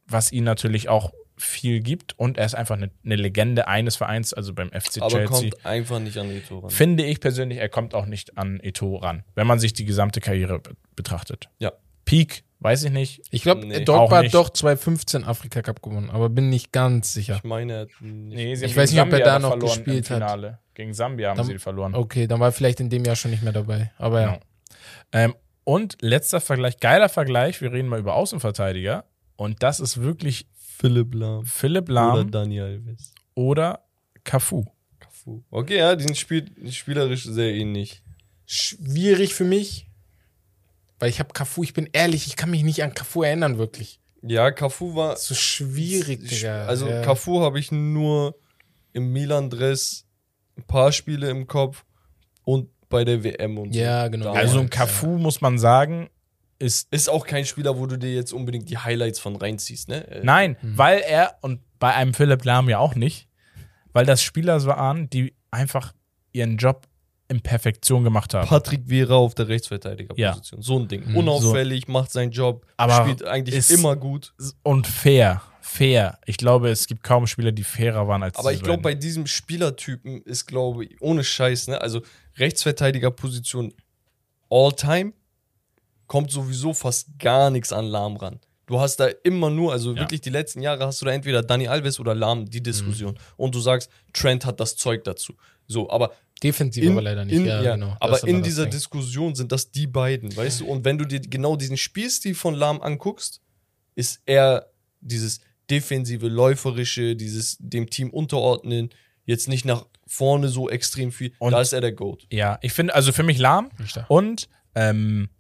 [0.07, 2.19] was ihm natürlich auch viel gibt.
[2.19, 5.27] Und er ist einfach eine, eine Legende eines Vereins, also beim FC aber Chelsea.
[5.51, 6.71] kommt einfach nicht an die Tore.
[6.71, 10.21] Finde ich persönlich, er kommt auch nicht an Eto ran, wenn man sich die gesamte
[10.21, 11.51] Karriere be betrachtet.
[11.59, 11.73] Ja.
[12.07, 13.23] Peak Weiß ich nicht.
[13.31, 13.85] Ich glaube, Nee.
[13.85, 17.37] Drogba hat doch 2015 Afrika Cup gewonnen, aber bin nicht ganz sicher.
[17.37, 18.35] Ich meine, er hat nicht.
[18.37, 20.23] Nee, sie Ich weiß nicht, ob er da noch gespielt im hat.
[20.31, 20.59] Finale.
[20.75, 21.95] Gegen Sambia haben Dann- sie verloren.
[21.95, 23.93] Okay, dann war er vielleicht in dem Jahr schon nicht mehr dabei.
[23.99, 24.27] Aber ja.
[24.27, 24.41] Genau.
[25.13, 25.35] Ähm,
[25.65, 29.05] und letzter Vergleich, geiler Vergleich, wir reden mal über Außenverteidiger.
[29.37, 31.45] Und das ist wirklich Philipp Lahm.
[31.45, 33.13] Philipp Oder Lahm Dani Alves.
[33.35, 33.81] oder
[34.25, 34.65] Cafu.
[34.99, 35.43] Cafu.
[35.51, 38.03] Okay, ja, die sind spiel spielerisch sehr ähnlich.
[38.47, 39.89] Schwierig für mich,
[40.99, 44.01] weil ich habe Cafu, ich bin ehrlich, ich kann mich nicht an Cafu erinnern, wirklich.
[44.23, 45.17] Ja, Cafu war.
[45.17, 46.67] So schwierig, Digga.
[46.67, 47.03] Also ja.
[47.03, 48.37] Cafu habe ich nur
[48.93, 50.05] im Milan-Dress
[50.57, 51.85] ein paar Spiele im Kopf
[52.45, 53.79] und bei der WM und so.
[53.79, 54.27] Ja, genau.
[54.27, 54.47] Damals.
[54.47, 56.09] Also ein Cafu, muss man sagen,
[56.59, 56.89] ist.
[56.93, 60.07] Ist auch kein Spieler, wo du dir jetzt unbedingt die Highlights von reinziehst, ne?
[60.09, 60.79] Äh, Nein, Hm.
[60.79, 63.29] weil er, und bei einem Philipp Lahm ja auch nicht,
[63.93, 65.93] weil das Spieler waren, die einfach
[66.33, 66.87] ihren Job
[67.29, 68.49] in Perfektion gemacht haben.
[68.49, 70.63] Patrick Vera auf der Rechtsverteidigerposition.
[70.63, 71.09] So ein Ding.
[71.11, 71.17] Mhm.
[71.17, 74.33] Unauffällig, macht seinen Job, Aber spielt eigentlich ist- immer gut.
[74.63, 75.43] Und fair.
[75.61, 76.19] Fair.
[76.27, 79.27] Ich glaube, es gibt kaum Spieler, die fairer waren als Aber ich glaube, bei diesem
[79.27, 81.81] Spielertypen ist, glaube ich, ohne Scheiß, ne?
[81.81, 82.03] Also
[82.39, 83.73] Rechtsverteidigerposition
[84.51, 85.13] all-time
[86.07, 88.39] kommt sowieso fast gar nichts an Lahm ran.
[88.67, 90.01] Du hast da immer nur, also Ja.
[90.01, 93.13] wirklich die letzten Jahre hast du da entweder Dani Alves oder Lahm die Diskussion.
[93.13, 93.19] Mhm.
[93.37, 95.35] Und du sagst, Trent hat das Zeug dazu.
[95.69, 96.13] So, aber
[96.43, 97.35] Defensiv in, aber leider nicht.
[97.37, 97.97] in, ja, ja, genau.
[97.99, 98.73] Aber in dieser Ding.
[98.73, 100.67] Diskussion sind das die beiden, weißt du?
[100.67, 103.41] Und wenn du dir genau diesen Spielstil von Lahm anguckst,
[103.95, 104.71] ist er
[105.01, 108.91] dieses defensive, läuferische, dieses dem Team unterordnen,
[109.25, 111.33] jetzt nicht nach vorne so extrem viel.
[111.39, 112.27] Und- da ist er der Goat.
[112.31, 113.71] Ja, ich finde, also für mich Lahm.
[114.09, 115.31] Und ähm,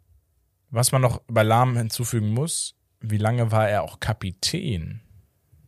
[0.71, 5.03] was man noch bei Lahm hinzufügen muss, wie lange war er auch Kapitän?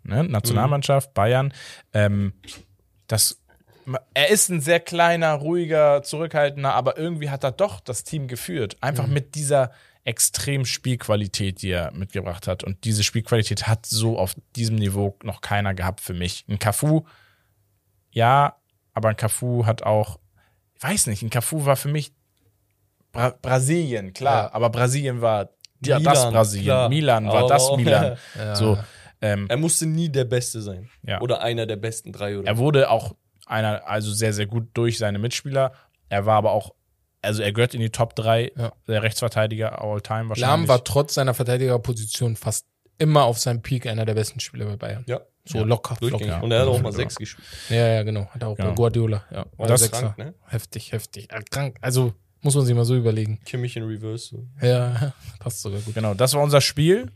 [0.03, 0.25] Ne?
[0.25, 1.53] Nationalmannschaft, Bayern.
[1.93, 2.33] Ähm,
[3.07, 3.41] das,
[4.15, 8.77] er ist ein sehr kleiner, ruhiger, zurückhaltender, aber irgendwie hat er doch das Team geführt.
[8.81, 9.71] Einfach mit dieser
[10.05, 12.65] extrem Spielqualität, die er mitgebracht hat.
[12.65, 16.45] Und diese Spielqualität hat so auf diesem Niveau noch keiner gehabt für mich.
[16.49, 17.03] Ein Cafu,
[18.11, 18.57] ja,
[18.95, 20.19] aber ein Cafu hat auch,
[20.77, 22.13] ich weiß nicht, ein Cafu war für mich
[23.13, 24.55] Bra Brasilien, klar, Ja.
[24.55, 25.51] aber Brasilien war
[25.85, 26.65] ja, Milan, das Brasilien.
[26.67, 26.89] klar.
[26.89, 28.19] Milan war Aber das Milan.
[28.37, 28.55] Ja.
[28.57, 28.79] So,
[29.21, 30.89] ähm, Er musste nie der Beste sein.
[31.03, 31.21] Ja.
[31.21, 33.15] Oder einer der besten drei oder er wurde auch
[33.49, 35.73] einer, also sehr, sehr gut durch seine Mitspieler.
[36.09, 36.75] Er war aber auch,
[37.23, 38.73] also er gehört in die Top 3 Ja.
[38.87, 40.41] der Rechtsverteidiger all time wahrscheinlich.
[40.41, 42.67] Lahm war trotz seiner Verteidigerposition fast
[42.99, 45.05] immer auf seinem Peak einer der besten Spieler bei Bayern.
[45.07, 45.65] Ja, So Ja.
[45.65, 45.97] locker.
[46.01, 46.27] durchgängig.
[46.29, 46.41] Ja.
[46.41, 47.47] Und er hat auch mal sechs gespielt.
[47.71, 48.27] Ja, ja, genau.
[48.27, 48.69] Hat auch Genau.
[48.71, 49.25] bei Guardiola.
[49.31, 49.47] Ja.
[49.57, 50.01] War das Sechser.
[50.15, 50.35] krank, ne?
[50.47, 51.29] Heftig, heftig.
[51.51, 51.77] Krank.
[51.81, 53.41] Also muss man sich mal so überlegen.
[53.47, 54.45] Kimmich in Reverse.
[54.61, 55.95] Ja, passt sogar gut.
[55.95, 57.11] Genau, das war unser Spiel.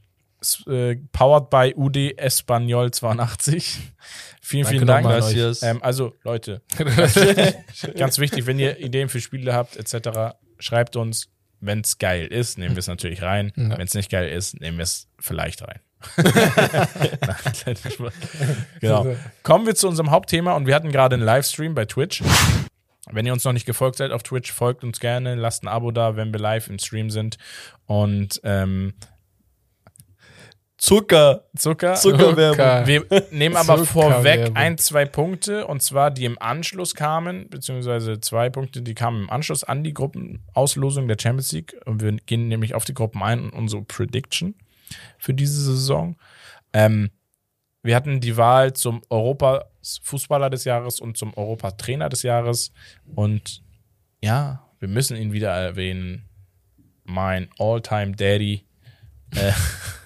[0.66, 3.92] Äh, powered by UD Espanyol 82.
[4.40, 5.06] vielen, Danke vielen Dank.
[5.06, 5.62] Gracias.
[5.62, 6.62] Ähm, also, Leute,
[7.96, 11.28] ganz wichtig, wenn ihr Ideen für Spiele habt, etc., schreibt uns.
[11.64, 13.52] Wenn es geil ist, nehmen wir es natürlich rein.
[13.54, 13.78] Ja.
[13.78, 15.78] Wenn es nicht geil ist, nehmen wir es vielleicht rein.
[18.80, 19.06] Genau.
[19.44, 22.24] Kommen wir zu unserem Hauptthema und wir hatten gerade einen Livestream bei Twitch.
[23.10, 25.92] Wenn ihr uns noch nicht gefolgt seid auf Twitch, folgt uns gerne, lasst ein Abo
[25.92, 27.36] da, wenn wir live im Stream sind.
[27.86, 28.94] Und ähm,
[30.82, 31.44] Zucker.
[31.56, 31.94] Zucker.
[31.94, 32.88] Zuckerwerbung.
[32.88, 38.50] Wir nehmen aber vorweg ein, zwei Punkte, und zwar die im Anschluss kamen, beziehungsweise zwei
[38.50, 41.76] Punkte, die kamen im Anschluss an die Gruppenauslosung der Champions League.
[41.84, 44.56] Und wir gehen nämlich auf die Gruppen ein und unsere Prediction
[45.18, 46.16] für diese Saison.
[46.72, 47.10] Ähm,
[47.84, 52.72] wir hatten die Wahl zum Europa-Fußballer des Jahres und zum Europa-Trainer des Jahres.
[53.14, 53.62] Und
[54.20, 56.28] ja, wir müssen ihn wieder erwähnen.
[57.04, 58.66] Mein All-Time-Daddy.
[59.36, 59.52] Äh,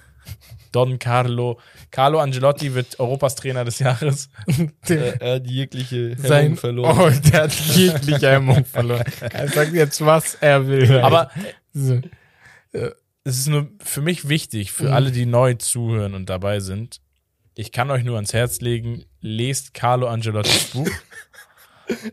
[0.71, 1.59] Don Carlo.
[1.91, 4.29] Carlo Angelotti wird Europas Trainer des Jahres.
[4.89, 6.97] Er, er hat jegliche Hemmung Sein verloren.
[6.99, 9.05] Oh, der hat jegliche Hemmung verloren.
[9.21, 10.99] Er sagt jetzt, was er will.
[10.99, 11.29] Aber
[11.73, 12.01] So.
[13.23, 17.01] es ist nur für mich wichtig, für alle, die neu zuhören und dabei sind.
[17.55, 20.89] Ich kann euch nur ans Herz legen, lest Carlo Angelottis Buch.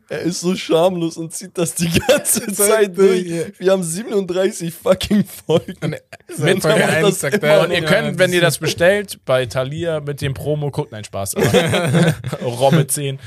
[0.08, 3.26] Er ist so schamlos und zieht das die ganze Zeit durch.
[3.58, 5.96] Wir haben 37 fucking Folgen.
[6.28, 9.18] Seit Folge macht eins das sagt immer er, Und ihr könnt, wenn ihr das bestellt,
[9.24, 11.34] bei Thalia mit dem Promo-Code, nein, Spaß,
[12.42, 13.18] Romme 10.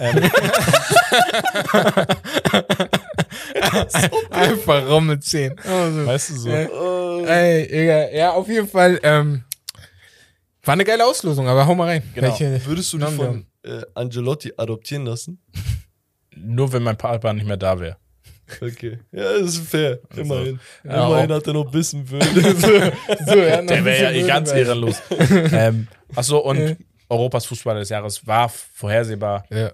[0.00, 0.30] Ähm,
[4.30, 5.58] einfach rum mit 10.
[5.58, 6.48] Also, weißt du so.
[6.50, 7.26] Ja.
[7.26, 8.10] Ey, egal.
[8.14, 9.00] Ja, auf jeden Fall.
[9.02, 9.44] Ähm,
[10.62, 12.02] war eine geile Auslosung, aber hau mal rein.
[12.14, 12.28] Genau.
[12.28, 15.40] Welche Würdest du dich Namen von äh, Angelotti adoptieren lassen?
[16.36, 17.96] Nur wenn mein Partner nicht mehr da wäre.
[18.60, 18.98] Okay.
[19.10, 19.98] Ja, das ist fair.
[20.14, 20.60] Immerhin.
[20.84, 22.22] Ja, Immerhin auch- hat er noch bissen will.
[23.26, 25.02] so, ja, Der wäre ja ganz ehrenlos.
[25.52, 26.76] ähm, achso, und
[27.08, 29.44] Europas Fußballer des Jahres war vorhersehbar.
[29.50, 29.72] Ja.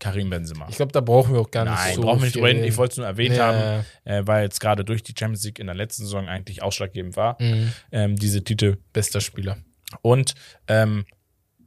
[0.00, 0.66] Karim Benzema.
[0.70, 2.60] Ich glaube, da brauchen wir auch gar nicht Nein, so brauchen wir nicht drüber reden.
[2.60, 2.68] reden.
[2.70, 3.46] Ich wollte es nur erwähnt Ja.
[3.52, 7.16] haben, äh, weil jetzt gerade durch die Champions League in der letzten Saison eigentlich ausschlaggebend
[7.16, 7.72] war, Mhm.
[7.90, 8.76] ähm, diese Titel.
[8.92, 9.56] Bester Spieler.
[10.02, 10.34] Und
[10.68, 11.04] ähm,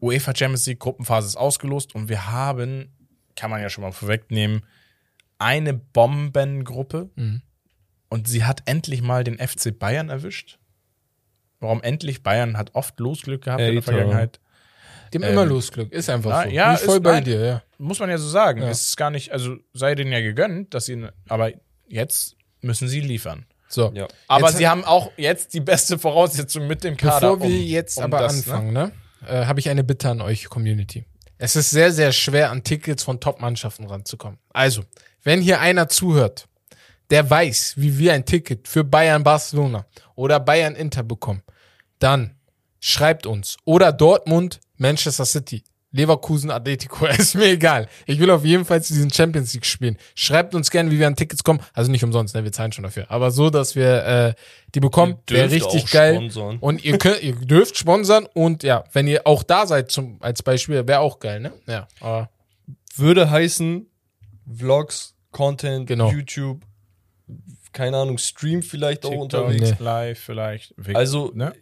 [0.02, 2.94] UEFA Champions League Gruppenphase ist ausgelost und wir haben,
[3.42, 4.62] kann man ja schon mal vorwegnehmen,
[5.39, 7.42] eine Bombengruppe Mhm.
[8.08, 10.60] und sie hat endlich mal den FC Bayern erwischt.
[11.60, 12.22] Warum endlich?
[12.22, 14.39] Bayern hat oft Losglück gehabt in der Vergangenheit.
[15.12, 15.92] Die haben Ähm, immer Losglück.
[15.92, 16.50] Ist einfach na, so.
[16.50, 17.24] ja, Bin ich voll ist- bei nein.
[17.24, 17.64] dir, ja.
[17.80, 18.62] Muss man ja so sagen.
[18.62, 18.70] Ja.
[18.70, 21.52] Es ist gar nicht, also sei denen ja gegönnt, dass sie, aber
[21.88, 23.48] jetzt müssen sie liefern.
[23.68, 23.92] So.
[23.96, 24.08] Ja.
[24.28, 27.32] Aber Jetzt- sie haben auch jetzt die beste Voraussetzung mit dem Kader.
[27.36, 28.54] Bevor wir um- jetzt um aber das, ne?
[28.54, 28.92] anfangen, ne,
[29.28, 31.06] äh, habe ich eine Bitte an euch, Community.
[31.44, 34.38] Es ist sehr, sehr schwer, an Tickets von Top-Mannschaften ranzukommen.
[34.54, 34.84] Also,
[35.24, 36.48] wenn hier einer zuhört,
[37.10, 41.42] der weiß, wie wir ein Ticket für Bayern Barcelona oder Bayern Inter bekommen,
[41.98, 42.36] dann
[42.80, 43.58] schreibt uns.
[43.66, 47.88] Oder Dortmund, Manchester City, Leverkusen, Atletico, ist mir egal.
[48.06, 49.98] Ich will auf jeden Fall zu diesen Champions League spielen.
[50.16, 51.60] Schreibt uns gerne, wie wir an Tickets kommen.
[51.74, 52.44] Also nicht umsonst, ne?
[52.44, 53.06] wir zahlen schon dafür.
[53.10, 54.34] Aber so, dass wir äh,
[54.74, 56.16] die bekommen, wäre dürft richtig auch geil.
[56.16, 56.58] sponsern.
[56.60, 60.42] Und ihr könnt, ihr dürft sponsern und ja, wenn ihr auch da seid zum, als
[60.44, 61.52] Beispiel, wäre auch geil, ne?
[61.68, 61.88] Ja.
[62.00, 62.30] Aber
[62.96, 63.86] Würde heißen,
[64.54, 66.12] Vlogs, Content, Genau.
[66.12, 66.62] YouTube,
[67.74, 69.72] keine Ahnung, Stream vielleicht auch TikTok, unterwegs.
[69.72, 69.84] Nee.
[69.86, 70.74] live vielleicht.
[70.94, 71.54] Also, ne?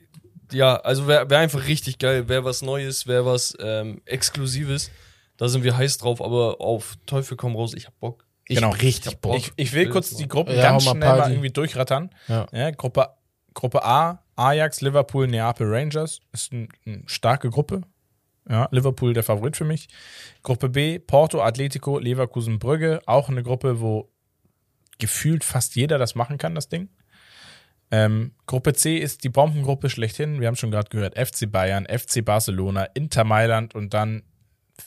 [0.52, 2.28] Ja, also wäre wär einfach richtig geil.
[2.30, 4.92] Wäre was Neues, wäre was ähm, Exklusives.
[5.38, 8.26] Da sind wir heiß drauf, aber auf Teufel komm raus, ich hab Bock.
[8.48, 8.72] ich Genau.
[8.72, 9.38] richtig Bock.
[9.38, 11.32] Ich, ich will kurz die Gruppen Ja, ganz mal schnell mal Party.
[11.34, 12.10] irgendwie durchrattern.
[12.28, 12.48] Ja.
[12.52, 13.10] Ja, Gruppe,
[13.54, 16.20] Gruppe A, Ajax, Liverpool, Neapel, Rangers.
[16.34, 17.82] Ist eine ein starke Gruppe.
[18.50, 19.88] Ja, Liverpool der Favorit für mich.
[20.44, 23.00] Gruppe B, Porto, Atletico, Leverkusen, Brügge.
[23.06, 24.10] Auch eine Gruppe, wo
[24.98, 26.90] gefühlt fast jeder das machen kann, das Ding.
[27.92, 30.40] Ähm, Gruppe C ist die Bombengruppe schlechthin.
[30.40, 34.24] Wir haben schon gerade gehört, FC Bayern, FC Barcelona, Inter Mailand und dann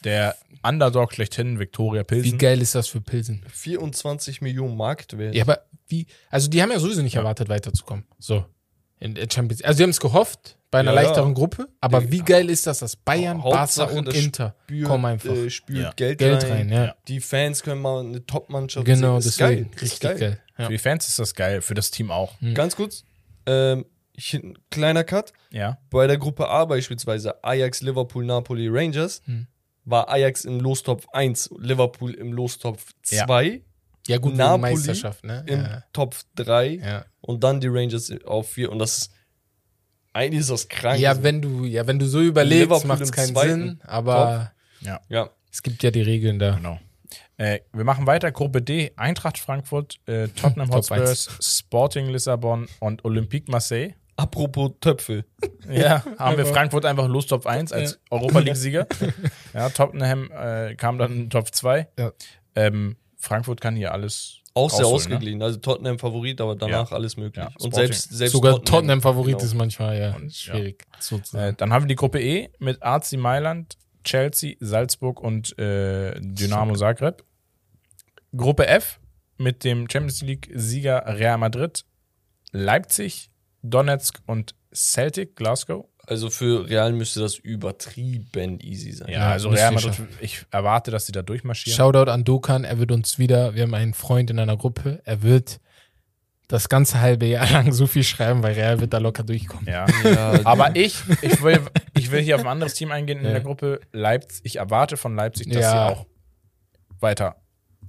[0.05, 2.38] der Underdog schlechthin, Viktoria wie Pilsen.
[2.38, 3.44] geil ist das für Pilsen?
[3.48, 5.34] 24 Millionen Marktwert.
[5.34, 8.05] Ja, aber wie, also die haben ja sowieso nicht erwartet, weiterzukommen.
[8.18, 8.46] So.
[9.03, 11.07] In der Champions Also die haben es gehofft bei einer Ja, ja.
[11.09, 14.88] leichteren Gruppe, aber wie geil ist das, dass Bayern, Barca Hauptsache, und das Inter Spürt,
[14.88, 15.34] kommen einfach.
[15.34, 15.92] Äh, spürt Ja.
[15.96, 16.50] Geld, Geld rein.
[16.53, 16.94] rein, ja.
[17.09, 19.28] Die Fans können mal eine Top-Mannschaft Genau, sehen.
[19.28, 19.66] Ist geil.
[19.80, 20.40] Richtig geil.
[20.57, 20.66] Ja.
[20.66, 22.34] Für die Fans ist das geil, für das Team auch.
[22.55, 23.05] Ganz kurz,
[23.46, 23.84] ähm,
[24.14, 25.32] ich, ein kleiner Cut.
[25.50, 25.78] Ja.
[25.90, 29.46] Bei der Gruppe A beispielsweise Ajax, Liverpool, Napoli, Rangers Hm.
[29.84, 33.26] war Ajax im Lostopf 1, Liverpool im Lostopf Ja.
[33.26, 33.62] 2,
[34.07, 35.44] Ja, gut, Napoli Napoli Meisterschaft, ne?
[35.48, 35.82] im Ja.
[35.92, 37.05] Topf 3 Ja.
[37.22, 39.12] Und dann die Rangers auf 4 und das ist
[40.12, 41.00] eigentlich ist das krank.
[41.00, 44.52] ja, Also, wenn du, ja, wenn du so überlegst, Liverpool macht es keinen Sinn, aber
[45.08, 46.56] ja, es gibt ja die Regeln da.
[46.56, 46.78] Genau.
[47.36, 48.30] Äh, wir machen weiter.
[48.30, 53.94] Gruppe D: Eintracht Frankfurt, äh, Tottenham Hotspurs, Sporting Lissabon und Olympique Marseille.
[54.16, 55.24] apropos Töpfe.
[55.68, 58.86] Ja, haben wir Frankfurt einfach los Top 1 als Europa League-Sieger.
[59.54, 61.88] Ja, Tottenham äh, kam dann in Top 2.
[61.98, 62.12] Ja.
[62.56, 64.38] Ähm, Frankfurt kann hier alles.
[64.54, 65.42] Auch sehr rausholen, ausgeglichen.
[65.42, 66.96] Also Tottenham Favorit, aber danach Ja.
[66.96, 67.42] alles möglich.
[67.42, 69.44] Ja, und selbst, selbst Sogar Tottenham-Favorit genau.
[69.44, 70.84] ist manchmal ja Und- schwierig.
[70.90, 70.96] Ne?
[71.00, 71.44] sozusagen.
[71.44, 76.74] Äh, dann haben wir die Gruppe E mit AC Mailand, Chelsea, Salzburg und äh, Dynamo
[76.76, 77.24] Zagreb.
[78.36, 79.00] Gruppe F
[79.38, 81.84] mit dem Champions League-Sieger Real Madrid,
[82.50, 83.30] Leipzig,
[83.62, 85.86] Donetsk und Celtic, Glasgow.
[86.07, 89.09] Also für Real müsste das übertrieben easy sein.
[89.09, 91.76] Ja, Ja, also Real Madrid, ich erwarte, dass sie da durchmarschieren.
[91.76, 95.22] Shoutout an Dokan, er wird uns wieder, wir haben einen Freund in einer Gruppe, er
[95.22, 95.61] wird
[96.48, 99.66] das ganze halbe Jahr lang so viel schreiben, weil Real wird da locker durchkommen.
[99.68, 99.86] Ja.
[100.05, 101.61] Ja, Aber ich, ich will,
[101.96, 103.30] ich will hier auf ein anderes Team eingehen in Ja.
[103.32, 104.40] der Gruppe Leipzig.
[104.44, 105.70] Ich erwarte von Leipzig, dass Ja.
[105.70, 106.07] sie auch
[107.00, 107.36] weiter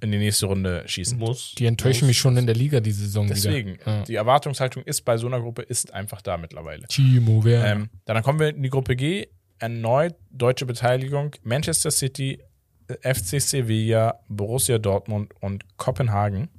[0.03, 1.17] in die nächste Runde schießen.
[1.17, 1.55] muss.
[1.57, 3.87] Die enttäuschen mich schon in der Liga diese Saison Deswegen, wieder.
[3.87, 4.03] Ja.
[4.03, 6.87] die Erwartungshaltung ist bei so einer Gruppe ist einfach da mittlerweile.
[6.87, 7.71] Timo Werner.
[7.71, 9.27] Ähm, dann kommen wir in die Gruppe G.
[9.59, 11.35] Erneut deutsche Beteiligung.
[11.43, 12.43] Manchester City,
[12.87, 16.49] äh, FC Sevilla, Borussia Dortmund und Kopenhagen.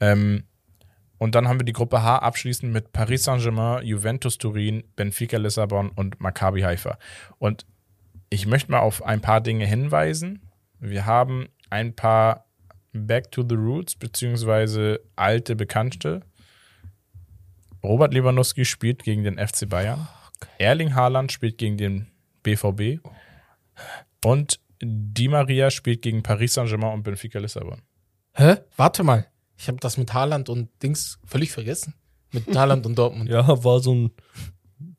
[0.00, 0.44] Ähm,
[1.18, 5.90] und dann haben wir die Gruppe H abschließend mit Paris Saint-Germain, Juventus Turin, Benfica Lissabon
[5.90, 6.98] und Maccabi Haifa.
[7.38, 7.66] Und
[8.30, 10.40] ich möchte mal auf ein paar Dinge hinweisen.
[10.80, 12.46] Wir haben ein paar
[12.92, 16.22] Back to the Roots, beziehungsweise alte Bekannte.
[17.82, 20.08] Robert Lewandowski spielt gegen den FC Bayern.
[20.58, 22.06] Erling Haaland spielt gegen den
[22.42, 23.00] BVB.
[24.24, 27.82] Und Di Maria spielt gegen Paris Saint-Germain und Benfica Lissabon.
[28.34, 28.56] Hä?
[28.76, 29.26] Warte mal.
[29.56, 31.94] Ich habe das mit Haaland und Dings völlig vergessen.
[32.32, 33.28] Mit Haaland und Dortmund.
[33.30, 34.10] Ja, war so ein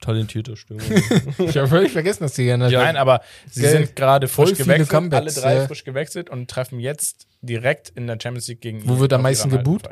[0.01, 0.84] talentierter Stürmer.
[1.39, 2.69] Ich habe völlig vergessen, dass die gerne.
[2.69, 5.67] Nein, aber sie sind gerade Voll frisch gewechselt, alle drei ja.
[5.67, 9.49] frisch gewechselt und treffen jetzt direkt in der Champions League gegen Wo wird am meisten
[9.49, 9.84] geboot?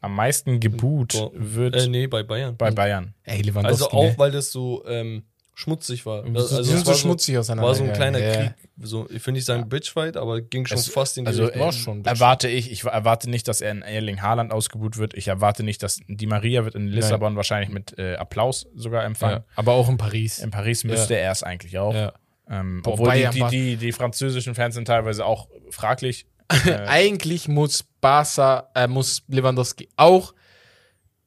[0.00, 2.56] Am meisten geboot wird äh, nee, bei Bayern.
[2.56, 3.14] bei Bayern.
[3.22, 3.84] Ey, Lewandowski.
[3.84, 4.14] Also auch, ne?
[4.18, 5.22] weil das so ähm,
[5.54, 6.22] schmutzig war.
[6.22, 7.68] Das- sind es so war schmutzig auseinander.
[7.68, 8.32] War so ein kleiner ja.
[8.34, 8.54] Krieg.
[8.80, 11.68] So, ich will nicht sagen Bitchfight, aber ging schon Es- fast in die Also Richtung.
[11.68, 15.14] äh, schon erwarte ich, ich erwarte nicht, dass er in Erling Haaland ausgebuht wird.
[15.14, 19.38] Ich erwarte nicht, dass die Maria wird in Lissabon wahrscheinlich mit äh, Applaus sogar empfangen.
[19.38, 20.38] Ja, aber auch in Paris.
[20.38, 21.94] In Paris müsste er es eigentlich auch.
[21.94, 22.12] Ja.
[22.50, 26.26] Ähm, obwohl die, die, die, die französischen Fans sind teilweise auch fraglich.
[26.86, 30.34] Eigentlich muss Barca, äh, muss Lewandowski auch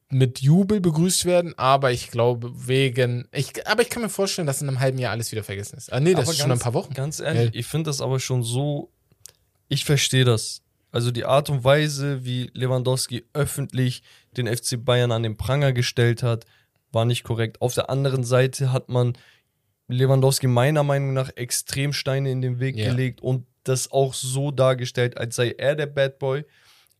[0.08, 4.62] mit Jubel begrüßt werden, aber ich glaube wegen, ich, aber ich kann mir vorstellen, dass
[4.62, 5.92] in einem halben Jahr alles wieder vergessen ist.
[5.92, 6.94] Ah nee, das Aber ist schon ganz- ein paar Wochen.
[6.94, 7.60] Ganz ehrlich, Ja.
[7.60, 8.90] ich finde das aber schon so.
[9.68, 10.62] Ich verstehe das.
[10.92, 14.02] Also die Art und Weise, wie Lewandowski öffentlich
[14.36, 16.46] den FC Bayern an den Pranger gestellt hat,
[16.92, 17.60] war nicht korrekt.
[17.60, 19.18] Auf der anderen Seite hat man
[19.88, 22.90] Lewandowski meiner Meinung nach extrem Steine in den Weg Ja.
[22.90, 26.44] gelegt und das auch so dargestellt, als sei er der Bad Boy.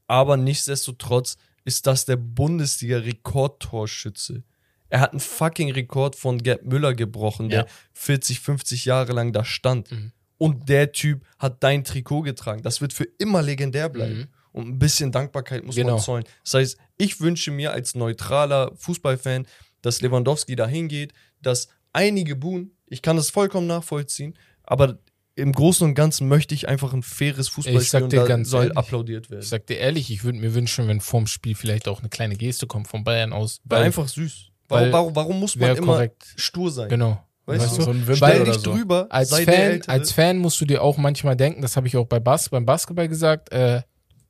[0.09, 1.36] Aber nichtsdestotrotz
[1.66, 4.42] ist das der Bundesliga-Rekordtorschütze.
[4.88, 7.66] Er hat einen fucking Rekord von Gerd Müller gebrochen, der Ja.
[7.92, 9.90] 40, 50 Jahre lang da stand.
[9.90, 10.12] Mhm.
[10.38, 12.62] Und der Typ hat dein Trikot getragen.
[12.62, 14.18] Das wird für immer legendär bleiben.
[14.18, 14.28] Mhm.
[14.52, 15.94] Und ein bisschen Dankbarkeit muss Genau.
[15.94, 16.24] man zollen.
[16.44, 19.46] Das heißt, ich wünsche mir als neutraler Fußballfan,
[19.82, 21.12] dass Lewandowski da hingeht,
[21.42, 22.76] dass einige buhen.
[22.86, 24.98] Ich kann das vollkommen nachvollziehen, aber
[25.37, 28.78] im Großen und Ganzen möchte ich einfach ein faires Fußballspiel und da ganz soll ehrlich,
[28.78, 29.43] applaudiert werden.
[29.43, 32.37] Ich sag dir ehrlich, ich würde mir wünschen, wenn vorm Spiel vielleicht auch eine kleine
[32.37, 33.61] Geste kommt von Bayern aus.
[33.64, 34.47] War einfach süß.
[34.68, 36.26] Warum, weil- warum, warum muss man immer korrekt.
[36.37, 36.89] stur sein?
[36.89, 37.22] Genau.
[37.45, 37.82] Weißt Weißt du?
[37.82, 38.72] So Stell dich so.
[38.72, 42.07] drüber, als Fan, als Fan musst du dir auch manchmal denken, das habe ich auch
[42.07, 43.82] bei Bas, beim Basketball gesagt, äh,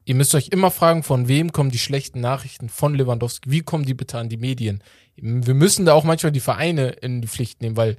[0.04, 3.86] ihr müsst euch immer fragen, von wem kommen die schlechten Nachrichten von Lewandowski, wie kommen
[3.86, 4.82] die bitte an die Medien?
[5.16, 7.96] Wir müssen da auch manchmal die Vereine in die Pflicht nehmen, weil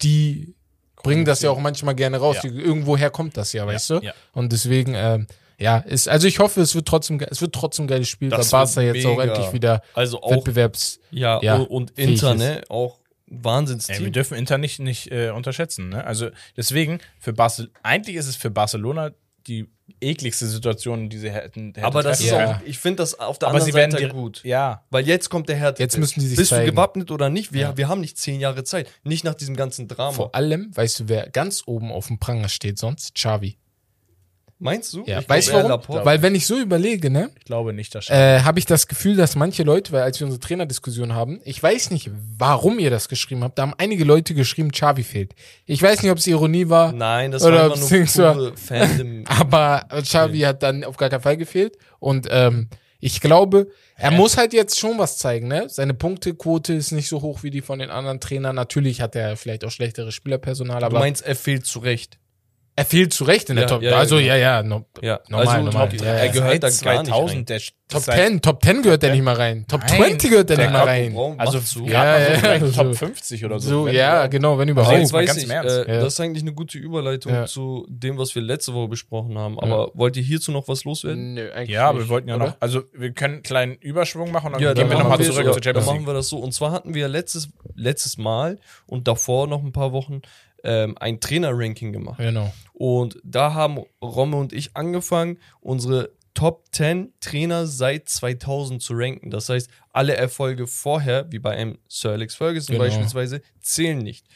[0.00, 0.54] die
[1.02, 2.38] bringen das ja auch manchmal gerne raus.
[2.42, 2.50] Ja.
[2.50, 3.98] Irgendwoher kommt das ja, weißt du?
[4.00, 4.12] ja.
[4.32, 5.26] Und deswegen, ähm,
[5.58, 8.52] ja, ist, also ich hoffe, es wird trotzdem, es wird trotzdem ein geiles Spiel, Das
[8.52, 9.32] weil Barca jetzt auch mega.
[9.34, 12.38] endlich wieder also auch, Wettbewerbs, ja, ja, und Inter, ist.
[12.38, 12.98] ne, auch
[13.30, 14.12] ein Ey, wir Wahnsinnsteam.
[14.12, 15.88] dürfen Inter nicht, nicht äh, unterschätzen.
[15.90, 16.04] Ne?
[16.04, 19.12] Also deswegen, für Barcel eigentlich ist es für Barcelona
[19.46, 19.68] die
[20.00, 21.68] ekligste Situation, die sie hätten.
[21.74, 22.56] hätten aber das ist Ja.
[22.56, 24.40] auch, ich finde das auf der Aber anderen sie werden Seite die- gut.
[24.44, 25.82] Ja, Weil jetzt kommt der Härte.
[25.82, 26.66] Jetzt müssen die sich Bist zeigen.
[26.66, 27.52] du gewappnet oder nicht?
[27.52, 27.76] Wir, Ja.
[27.76, 28.90] wir haben nicht zehn Jahre Zeit.
[29.02, 30.12] Nicht nach diesem ganzen Drama.
[30.12, 33.14] vor allem, weißt du, wer ganz oben auf dem Pranger steht sonst?
[33.14, 33.58] Xavi.
[34.64, 35.04] Meinst du?
[35.04, 35.68] Ja, Ich weißt du warum?
[35.68, 36.06] Laporte.
[36.06, 39.14] Weil wenn ich so überlege, ne, ich glaube nicht, dass äh, habe ich das Gefühl,
[39.14, 43.10] dass manche Leute, weil als wir unsere Trainerdiskussion haben, ich weiß nicht, warum ihr das
[43.10, 45.34] geschrieben habt, da haben einige Leute geschrieben, Xavi fehlt.
[45.66, 49.24] Ich weiß nicht, ob es Ironie war, Nein, das Oder war immer nur pure Fandom.
[49.26, 54.38] aber Xavi hat dann auf gar keinen Fall gefehlt und ähm, ich glaube, er muss
[54.38, 55.68] halt jetzt schon was zeigen, ne?
[55.68, 58.56] Seine Punktequote ist nicht so hoch wie die von den anderen Trainern.
[58.56, 62.18] Natürlich hat er vielleicht auch schlechteres Spielerpersonal, du aber meinst, er fehlt zu Recht.
[62.76, 63.82] Er fehlt zu Recht in der Ja, Top.
[63.82, 64.28] ja, ja, also genau.
[64.28, 65.88] ja, ja, no, Ja, Normal, also normal.
[65.90, 66.32] Top, Ja, er ja.
[66.32, 67.44] gehört da Seit gar nicht 2000, rein.
[67.46, 69.64] der Top seit- 10, Top 10 gehört er nicht mal rein.
[69.68, 69.96] Top Nein.
[69.96, 71.14] 20 gehört er Der nicht mal rein.
[71.38, 71.84] Also macht so.
[71.86, 72.82] ja, Ja, also so.
[72.82, 73.68] Top 50 oder so.
[73.68, 74.30] So, ja, überhaupt.
[74.32, 74.92] genau, wenn Aber überhaupt.
[74.94, 75.54] jetzt jetzt weiß ganz ich, äh,
[75.94, 76.00] Ja.
[76.00, 77.44] das ist eigentlich eine gute Überleitung Ja.
[77.46, 79.60] zu dem, was wir letzte Woche besprochen haben.
[79.60, 81.34] Aber wollt ihr hierzu noch was loswerden?
[81.34, 82.46] Nö, eigentlich Ja, aber nicht, wir wollten ja oder?
[82.46, 85.24] noch, also wir können einen kleinen Überschwung machen und dann Ja, gehen wir machen nochmal
[85.24, 86.06] zurück zur dann Champions machen League.
[86.08, 86.38] wir das so.
[86.38, 90.22] Und zwar hatten wir letztes, letztes Mal und davor noch ein paar Wochen
[90.64, 92.18] ähm, ein Trainer-Ranking gemacht.
[92.18, 92.52] Genau.
[92.72, 99.30] Und da haben Romme und ich angefangen, unsere Top 10 Trainer seit 2000 zu ranken.
[99.30, 102.84] Das heißt, alle Erfolge vorher, wie bei einem Sir Alex Ferguson Genau.
[102.84, 104.26] beispielsweise, zählen nicht.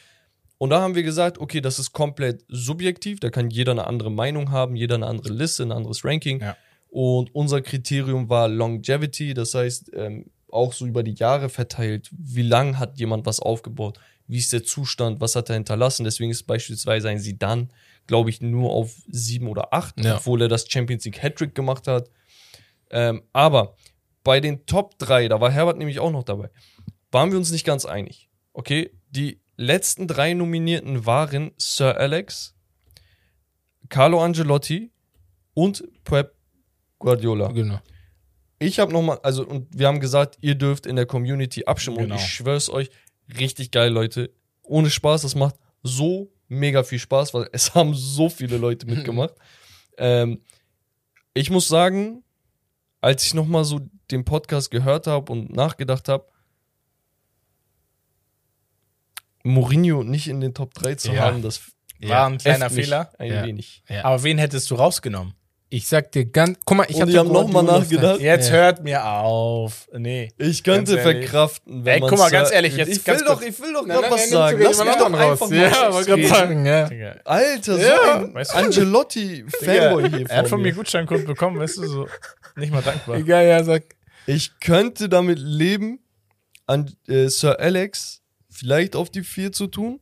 [0.57, 4.11] Und da haben wir gesagt, okay, das ist komplett subjektiv, da kann jeder eine andere
[4.11, 6.39] Meinung haben, jeder eine andere Liste, ein anderes Ranking.
[6.41, 6.55] Ja.
[6.89, 12.41] Und unser Kriterium war Longevity, das heißt, ähm, auch so über die Jahre verteilt, wie
[12.41, 16.03] lang hat jemand was aufgebaut, wie ist der Zustand, was hat er hinterlassen.
[16.03, 17.71] Deswegen ist beispielsweise ein Sidan,
[18.07, 20.17] glaube ich, nur auf sieben oder acht, Ja.
[20.17, 22.09] obwohl er das Champions League Hattrick gemacht hat.
[22.91, 23.75] Ähm, aber
[24.23, 26.49] bei den Top 3, da war Herbert nämlich auch noch dabei,
[27.11, 28.29] waren wir uns nicht ganz einig.
[28.53, 32.55] Okay, die letzten drei Nominierten waren Sir Alex,
[33.89, 34.91] Carlo Angelotti
[35.53, 36.35] und Pep
[36.99, 37.47] Guardiola.
[37.51, 37.79] Genau.
[38.59, 41.97] Ich habe nochmal, also, und wir haben gesagt, ihr dürft in der Community abstimmen.
[41.97, 42.15] Genau.
[42.15, 42.89] Und ich schwör's euch,
[43.39, 44.31] richtig geil, Leute.
[44.63, 49.33] Ohne Spaß, das macht so mega viel Spaß, weil es haben so viele Leute mitgemacht.
[49.97, 50.41] ähm,
[51.33, 52.23] ich muss sagen,
[53.01, 53.79] als ich nochmal so
[54.11, 56.25] den Podcast gehört habe und nachgedacht habe,
[59.43, 61.21] Mourinho nicht in den Top 3 zu Ja.
[61.21, 61.61] haben, das
[62.01, 63.11] War ein kleiner Fehler.
[63.19, 63.45] Ein Ja.
[63.45, 63.83] wenig.
[63.89, 64.05] Ja.
[64.05, 65.33] Aber wen hättest du rausgenommen?
[65.71, 68.19] Ich sag dir ganz, guck mal, ich Und hab die haben noch mal Guardiola nachgedacht.
[68.21, 68.53] Jetzt Ja.
[68.55, 69.87] hört mir auf.
[69.95, 70.29] Nee.
[70.39, 73.73] Ich könnte verkraften, wenn Ey, guck mal, ganz ehrlich, jetzt ich will doch, ich will
[73.73, 74.59] doch noch nein, was sagen.
[74.63, 75.49] Lass mich doch einfach raus.
[75.51, 76.89] mal Ja, wollte gerade sagen, ja.
[77.23, 78.57] Alter, so Ja, ein weißt du?
[78.57, 80.73] Angelotti-Fanboy hier Er hat von mir mir.
[80.73, 82.07] Gutscheincode bekommen, weißt du, so
[82.55, 83.17] nicht mal dankbar.
[83.17, 83.83] Egal, ja, sag.
[84.25, 85.99] Ich könnte damit leben,
[86.65, 89.99] an äh, Sir Alex vielleicht auf die 4 zu tun.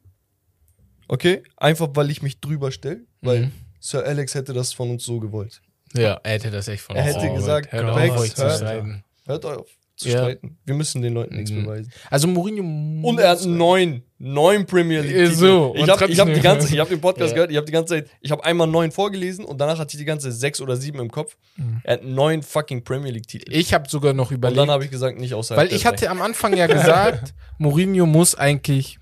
[1.10, 1.44] Okay?
[1.58, 3.02] Einfach, weil ich mich drüber stelle.
[3.22, 3.52] Weil Mhm.
[3.80, 5.62] Sir Alex hätte das von uns so gewollt.
[5.96, 7.40] Ja, er hätte das echt von Er uns hätte gewollt.
[7.40, 9.04] gesagt, Hört Bex, auf, euch zu hört- streiten.
[9.26, 10.18] Hört auf zu Ja.
[10.20, 10.58] streiten.
[10.66, 11.64] Wir müssen den Leuten nichts Mhm.
[11.66, 11.92] beweisen.
[12.12, 15.12] Also Mourinho Und er hat neun, neun Premier League.
[15.16, 15.36] Äh, Titel.
[15.36, 17.34] so, ich und habe hab die ganze, ich habe den Podcast Ja.
[17.36, 19.98] gehört, ich habe die ganze Zeit, ich habe einmal neun vorgelesen und danach hatte ich
[19.98, 21.36] die ganze sechs oder sieben im Kopf.
[21.84, 23.52] Er hat neun fucking Premier League Titel.
[23.52, 26.10] Ich habe sogar noch und überlegt, dann habe ich gesagt, nicht außerhalb weil ich hatte
[26.12, 29.00] am Anfang ja gesagt, Mourinho muss eigentlich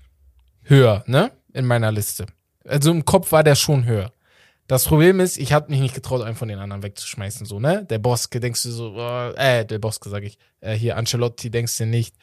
[0.62, 1.30] höher, ne?
[1.52, 2.24] In meiner Liste.
[2.66, 4.12] Also im Kopf war der schon höher.
[4.66, 7.84] Das Problem ist, ich habe mich nicht getraut, einen von den anderen wegzuschmeißen, so, ne?
[7.84, 8.96] Der Boske, denkst du so,
[9.36, 12.16] äh, der Boske, sag ich, äh, hier, Ancelotti, denkst du nicht.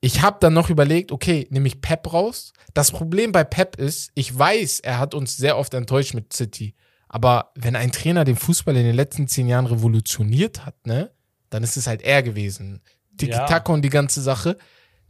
[0.00, 2.52] Ich habe dann noch überlegt, okay, nehme ich Pep raus.
[2.74, 6.74] Das Problem bei Pep ist, ich weiß, er hat uns sehr oft enttäuscht mit City.
[7.08, 11.12] Aber wenn ein Trainer den Fußball in den letzten zehn Jahren revolutioniert hat, ne,
[11.48, 12.82] dann ist es halt er gewesen.
[13.16, 14.58] Tiki-Taka und die ganze Sache,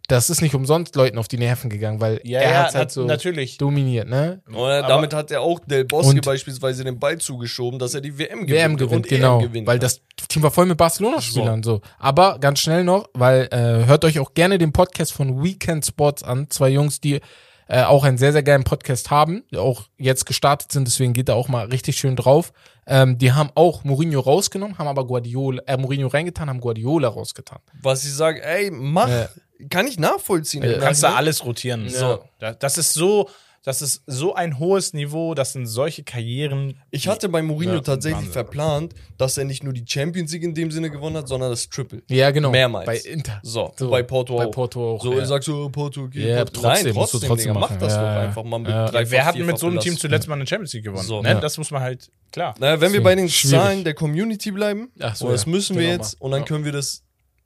[0.09, 2.91] das ist nicht umsonst Leuten auf die Nerven gegangen, weil Ja, er ja, hat halt
[2.91, 3.57] so natürlich.
[3.57, 4.43] dominiert, ne?
[4.53, 8.19] Oder Aber- damit hat er auch Del Bosque beispielsweise den Ball zugeschoben, dass er die
[8.19, 8.51] WM gewinnt.
[8.51, 9.39] WM gewinnt, und EM genau.
[9.41, 9.67] gewinnt.
[9.67, 11.81] weil das Team war voll mit Barcelona-Spielern, so.
[11.99, 16.23] Aber ganz schnell noch, weil äh, hört euch auch gerne den Podcast von Weekend Sports
[16.23, 16.51] an.
[16.51, 17.21] Zwei Jungs, die
[17.67, 21.31] äh, auch einen sehr, sehr geilen Podcast haben, die auch jetzt gestartet sind, deswegen geht
[21.31, 22.53] da auch mal richtig schön drauf.
[22.87, 27.61] Ähm, die haben auch Mourinho rausgenommen, haben aber Guardiola, äh, Mourinho reingetan, haben Guardiola rausgetan.
[27.81, 29.29] Was sie sagen, ey, mach, Ja.
[29.69, 30.63] Kann ich nachvollziehen.
[30.63, 31.25] Du Im kannst da Nachhinein.
[31.25, 31.85] alles rotieren.
[31.85, 31.91] Ja.
[31.91, 33.29] So, da- das ist so,
[33.67, 36.79] das ist so ein hohes Niveau, das sind solche Karrieren.
[36.91, 38.33] Ich hatte bei Mourinho Ja, tatsächlich Wahnsinn.
[38.35, 41.71] verplant, dass er nicht nur die Champions League in dem Sinne gewonnen hat, sondern das
[41.71, 42.03] Triple.
[42.11, 42.51] Ja, genau.
[42.51, 42.85] Mehrmals.
[42.85, 43.41] Bei Inter.
[43.43, 44.51] So, So, bei Porto bei auch.
[44.51, 45.23] Porto auch, So, ja.
[45.23, 46.29] ich sag so, Porto, okay.
[46.29, 46.61] Ja, Porto.
[46.61, 47.81] trotzdem, Nein, musst du trotzdem, trotzdem Digga, mach machen.
[47.81, 48.85] das Ja, doch einfach mal mit Ja.
[48.91, 51.07] dreifach, Wer hat denn mit so einem Team zuletzt mal eine Champions League gewonnen?
[51.07, 51.23] So.
[51.23, 51.39] ne?
[51.41, 52.55] Das muss man halt, klar.
[52.59, 53.57] Naja, wenn wir Deswegen bei den schwierig.
[53.59, 55.51] Zahlen der Community bleiben, Ach so, das ja.
[55.53, 56.27] müssen wir Genau jetzt, mal.
[56.27, 56.47] und dann Ja.
[56.47, 57.03] können wir das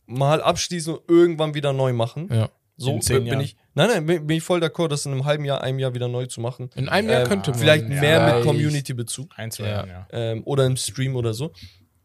[0.09, 2.29] mal abschließen und irgendwann wieder neu machen.
[2.33, 2.51] Ja.
[2.77, 3.41] So In zehn bin Jahren.
[3.41, 3.57] ich.
[3.75, 6.09] Nein, nein, bin bin ich voll d'accord, das in einem halben Jahr, einem Jahr wieder
[6.09, 6.71] neu zu machen.
[6.77, 7.59] In einem Jahr Ähm, könnte man.
[7.59, 8.45] Vielleicht mehr mit.
[8.45, 9.31] Community-Bezug.
[9.37, 9.71] Ein, zwei Ja.
[9.71, 10.07] Jahren, ja.
[10.13, 11.53] ähm, oder im Stream oder so.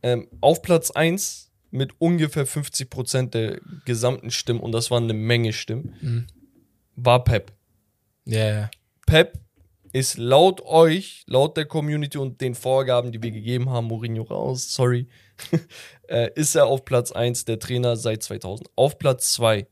[0.01, 5.53] Ähm, auf Platz 1 mit ungefähr 50% der gesamten Stimmen, und das waren eine Menge
[5.53, 6.27] Stimmen, Mhm.
[6.95, 7.51] war Pep.
[8.25, 8.71] Ja, ja.
[9.05, 9.39] Pep
[9.91, 14.73] ist laut euch, laut der Community und den Vorgaben, die wir gegeben haben, Mourinho raus,
[14.73, 15.07] sorry,
[16.13, 18.69] äh, ist er auf Platz 1 der Trainer seit 2000.
[18.75, 19.67] Auf Platz 2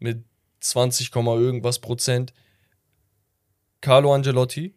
[0.00, 0.24] mit
[0.60, 2.32] 20, Komma irgendwas Prozent
[3.80, 4.74] Carlo Angelotti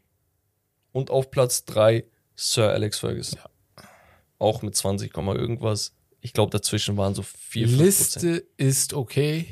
[0.92, 3.40] und auf Platz 3 Sir Alex Ferguson.
[4.38, 5.96] Auch mit 20, Komma irgendwas.
[6.22, 9.48] Ich glaube, dazwischen waren so 4, 5 Liste ist okay.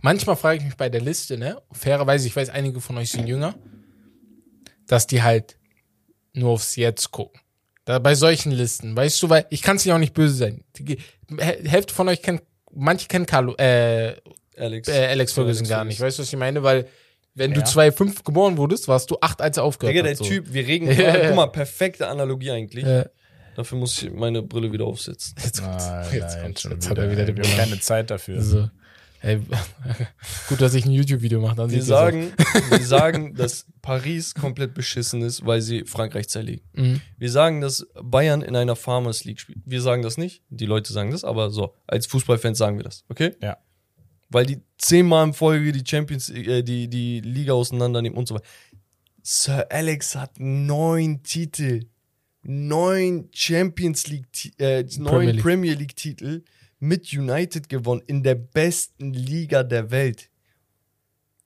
[0.00, 1.60] Manchmal frage ich mich bei der Liste, ne?
[1.72, 3.54] Fairerweise, ich weiß, einige von euch sind jünger,
[4.86, 5.58] dass die halt
[6.32, 7.43] nur aufs Jetzt gucken.
[7.86, 10.64] Da, bei solchen Listen, weißt du, weil ich kann es ja auch nicht böse sein.
[10.78, 10.96] Die
[11.36, 14.14] Häl- Hälfte von euch kennt, manche kennen Carlo, äh,
[14.56, 16.00] Alex, äh, Alex Ferguson gar nicht.
[16.00, 16.62] Weißt du, was ich meine?
[16.62, 16.86] Weil,
[17.34, 17.66] wenn du Ja.
[17.66, 20.18] 2,5 geboren wurdest, warst du 8, als er aufgehört Digga, der hat.
[20.18, 20.24] so.
[20.24, 21.26] Typ, wir reden, Ja, ja.
[21.28, 22.84] guck mal, perfekte Analogie eigentlich.
[22.86, 23.04] Äh,
[23.56, 25.34] Dafür muss ich meine Brille wieder aufsetzen.
[25.44, 25.86] jetzt kommt's.
[25.86, 26.60] Nein, jetzt nein, kommt's.
[26.62, 28.40] schon Jetzt hat er wieder Wir haben keine Zeit dafür.
[28.42, 28.68] So.
[29.24, 29.40] Ey,
[30.50, 31.56] gut, dass ich ein YouTube-Video mache.
[31.56, 31.80] Dann auch.
[31.80, 32.32] sagen,
[32.68, 36.62] wir sagen, dass Paris komplett beschissen ist, weil sie Frankreich zerlegen.
[36.74, 37.00] Mhm.
[37.16, 39.60] Wir sagen, dass Bayern in einer Farmers League spielt.
[39.64, 43.04] Wir sagen das nicht, die Leute sagen das, aber so, als Fußballfans sagen wir das,
[43.08, 43.34] okay?
[43.40, 43.56] Ja.
[44.28, 48.46] Weil die zehnmal in Folge die Champions, äh, die, die Liga auseinandernehmen und so weiter.
[49.22, 51.86] Sir Alex hat neun Titel.
[52.42, 54.26] Neun Champions League,
[54.58, 55.40] äh, neun League.
[55.40, 56.42] Premier League Titel
[56.78, 60.30] mit United gewonnen in der besten Liga der Welt.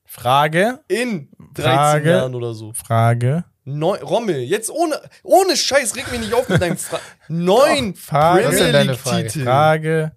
[0.04, 2.10] Frage, In 13 Frage.
[2.10, 2.72] Jahren oder so.
[2.72, 3.44] Frage.
[3.64, 6.98] Neun, Rommel, jetzt ohne, ohne Scheiß, reg mich nicht auf mit deinem Fra
[7.28, 8.44] Neun Frage.
[8.44, 9.26] Ist denn Premier League Frage?
[9.28, 9.44] Titel.
[9.44, 10.12] Frage.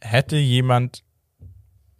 [0.00, 1.04] Hätte jemand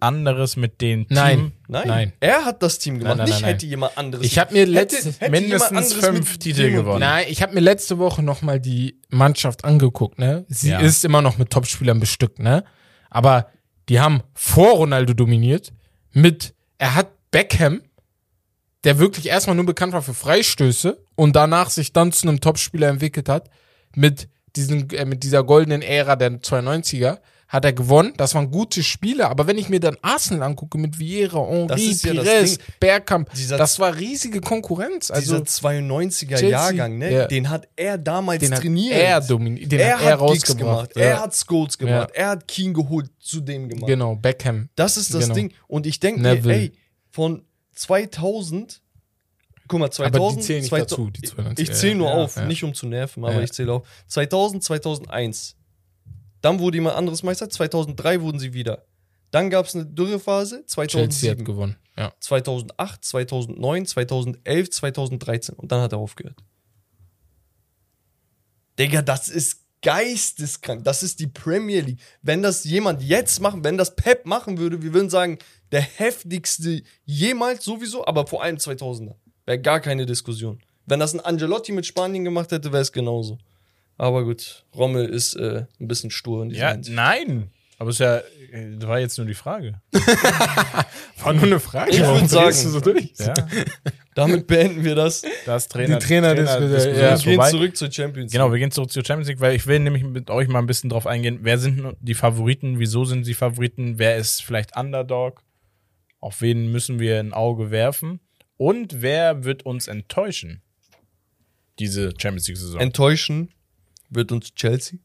[0.02, 1.52] anderes mit den Team Nein.
[1.68, 1.88] Nein.
[1.88, 2.12] Nein.
[2.20, 3.16] Er hat das Team gemacht.
[3.18, 3.52] nein, nicht nein, nein.
[3.52, 4.26] hätte jemand anderes.
[4.26, 7.00] Ich habe mir Hätte- letzte, mindestens anderes fünf mit Titel dem gewonnen.
[7.00, 7.08] dem.
[7.08, 10.18] nein, ich habe mir letzte Woche noch mal die Mannschaft angeguckt.
[10.18, 10.80] Ne, sie Ja.
[10.80, 12.38] ist immer noch mit Topspielern bestückt.
[12.38, 12.64] Ne,
[13.10, 13.48] aber
[13.88, 15.72] die haben vor Ronaldo dominiert.
[16.12, 17.82] Mit, er hat Beckham,
[18.84, 22.88] der wirklich erstmal nur bekannt war für Freistöße und danach sich dann zu einem Topspieler
[22.88, 23.50] entwickelt hat.
[23.94, 27.18] Mit diesen, äh, mit dieser goldenen Ära der 92er
[27.50, 28.12] hat er gewonnen.
[28.16, 29.28] Das waren gute Spiele.
[29.28, 32.58] Aber wenn ich mir dann Arsenal angucke mit Vieira, Henri, ja das Pires.
[32.78, 35.10] Bergkamp, Dieser- das war riesige Konkurrenz.
[35.10, 37.12] Also Dieser 92er Chelsea, Jahrgang, ne?
[37.12, 37.26] ja.
[37.26, 38.92] Den hat er damals den hat trainiert.
[38.96, 40.58] er dominiert, den er hat er hat Gigs rausgebracht.
[40.58, 40.96] gemacht.
[40.96, 41.02] Ja.
[41.02, 42.10] Er hat Scholes gemacht.
[42.14, 43.88] Er hat Keen geholt, zu dem gemacht.
[43.88, 44.68] Genau, Beckham.
[44.76, 45.34] Das ist das Genau.
[45.34, 45.52] Ding.
[45.66, 46.72] Und ich denke mir, ey,
[47.10, 47.42] von
[47.74, 48.80] 2000,
[49.68, 51.60] guck mal, 2000, Aber die zählen nicht 2000 dazu, die 92er.
[51.62, 52.44] Ich zähle nur Ja, auf, ja.
[52.44, 53.40] nicht um zu nerven, aber Ja.
[53.42, 53.88] ich zähle auf.
[54.06, 55.56] 2000, 2001.
[56.40, 57.48] Dann wurde jemand anderes Meister.
[57.48, 58.84] 2003 wurden sie wieder.
[59.30, 61.76] Dann gab es eine Dürrephase, Chelsea hat 2007, gewonnen.
[61.96, 62.12] Ja.
[62.18, 66.42] 2008, 2009, 2011, 2013 und dann hat er aufgehört.
[68.78, 70.84] Digga, das ist geisteskrank.
[70.84, 72.00] Das ist die Premier League.
[72.22, 75.38] Wenn das jemand jetzt machen, wenn das Pep machen würde, wir würden sagen,
[75.72, 79.14] der heftigste jemals sowieso, aber vor allem 2000er.
[79.46, 80.60] Wäre gar keine Diskussion.
[80.86, 83.38] Wenn das ein Angelotti mit Spanien gemacht hätte, wäre es genauso.
[84.00, 86.96] Aber gut, Rommel ist äh, ein bisschen stur in dieser Ja, Hinsicht.
[86.96, 87.50] nein.
[87.78, 89.80] Aber es ist ja, äh, das war jetzt nur die Frage.
[91.22, 91.90] War nur eine Frage.
[91.90, 93.12] Ich Warum würd sagen- so durch?
[93.18, 93.34] Ja,
[94.14, 95.22] Damit beenden wir das.
[95.44, 95.98] das Trainer.
[95.98, 98.32] Die Trainer- Diskussion ja, Wir gehen zurück zur Champions League.
[98.32, 100.66] Genau, wir gehen zurück zur Champions League, weil ich will nämlich mit euch mal ein
[100.66, 101.40] bisschen drauf eingehen.
[101.42, 102.78] Wer sind die Favoriten?
[102.78, 103.98] Wieso sind sie Favoriten?
[103.98, 105.42] Wer ist vielleicht Underdog?
[106.20, 108.20] Auf wen müssen wir ein Auge werfen?
[108.56, 110.62] Und wer wird uns enttäuschen?
[111.78, 112.80] Diese Champions League-Saison.
[112.80, 113.50] Enttäuschen
[114.10, 114.98] wird uns Chelsea.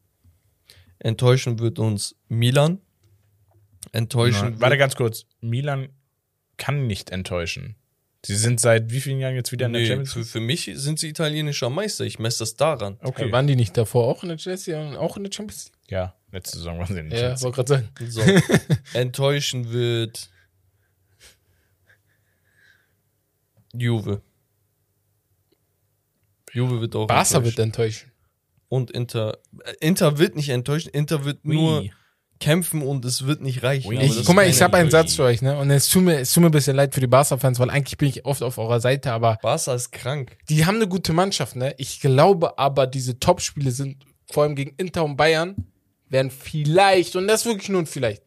[1.00, 2.80] Enttäuschen wird uns Milan.
[3.92, 4.54] Enttäuschen.
[4.56, 5.26] Na, Warte ganz kurz.
[5.42, 5.90] Milan
[6.58, 7.76] kann nicht enttäuschen.
[8.26, 10.28] Sie sind seit wie vielen Jahren jetzt wieder in der nee, Champions für, League?
[10.30, 12.06] für mich sind sie italienischer Meister.
[12.06, 12.98] Ich messe das daran.
[13.02, 13.30] Okay.
[13.30, 15.92] Äh, Waren die nicht davor auch in der Chelsea und auch in der Champions League?
[15.92, 17.44] Ja, letzte Saison waren sie in der Ja, Chelsea.
[17.46, 18.12] wollte gerade sagen.
[18.12, 18.22] So.
[18.98, 20.30] Enttäuschen wird
[23.74, 24.22] Juve.
[26.52, 28.12] Juve wird auch Barca wird enttäuschen.
[28.68, 29.38] Und Inter.
[29.64, 30.90] äh, Inter wird nicht enttäuschen.
[30.90, 31.94] Inter wird nur Ui.
[32.40, 33.92] kämpfen und es wird nicht reichen.
[33.96, 34.92] Aber Ich- guck mal, ich habe einen.
[34.92, 35.58] Satz für euch, ne?
[35.58, 37.98] Und es tut mir, es tut mir ein bisschen leid für die Barca-Fans, weil eigentlich
[37.98, 40.38] bin ich oft auf eurer Seite, aber Barca ist krank.
[40.50, 41.74] die haben eine gute Mannschaft, ne?
[41.78, 45.56] Ich glaube aber, diese Top-Spiele sind vor allem gegen Inter und Bayern,
[46.10, 48.24] werden vielleicht, und das wirklich nur ein vielleicht,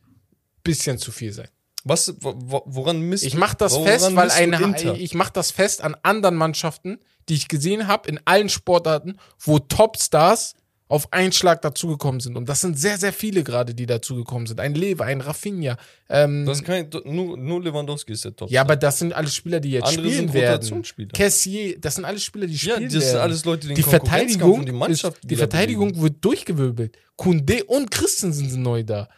[0.63, 1.49] bisschen zu viel sein.
[1.85, 5.83] Was, wo- wo- woran misst Ich mach das fest, weil eine, ich mach das fest
[5.83, 6.99] an anderen Mannschaften,
[7.29, 10.55] die ich gesehen habe in allen Sportarten, wo Topstars
[10.91, 12.37] auf einen Schlag dazugekommen sind.
[12.39, 14.59] Und das sind sehr, sehr viele gerade, die dazugekommen sind.
[14.59, 15.77] Ein Lewe, ein Rafinha.
[16.09, 18.51] Ähm, Das ist kein, nur, nur Lewandowski ist der Top.
[18.51, 20.85] ja, aber das sind alle Spieler, die jetzt Andere spielen sind werden.
[21.13, 23.19] Cassier, das sind alle Spieler, die ja, spielen das sind werden.
[23.21, 26.97] alles Leute, die den die Verteidigung, die Mannschaft ist, die Verteidigung wird durchgewirbelt.
[27.17, 29.09] Kunde und Christensen sind neu da.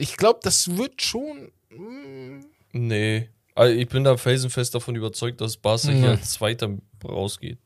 [0.00, 1.50] Ich glaube, das wird schon.
[1.78, 3.28] Mm, Nee.
[3.54, 5.96] Also ich bin da felsenfest davon überzeugt, dass Barca Ja.
[5.96, 7.58] hier als Zweiter rausgeht.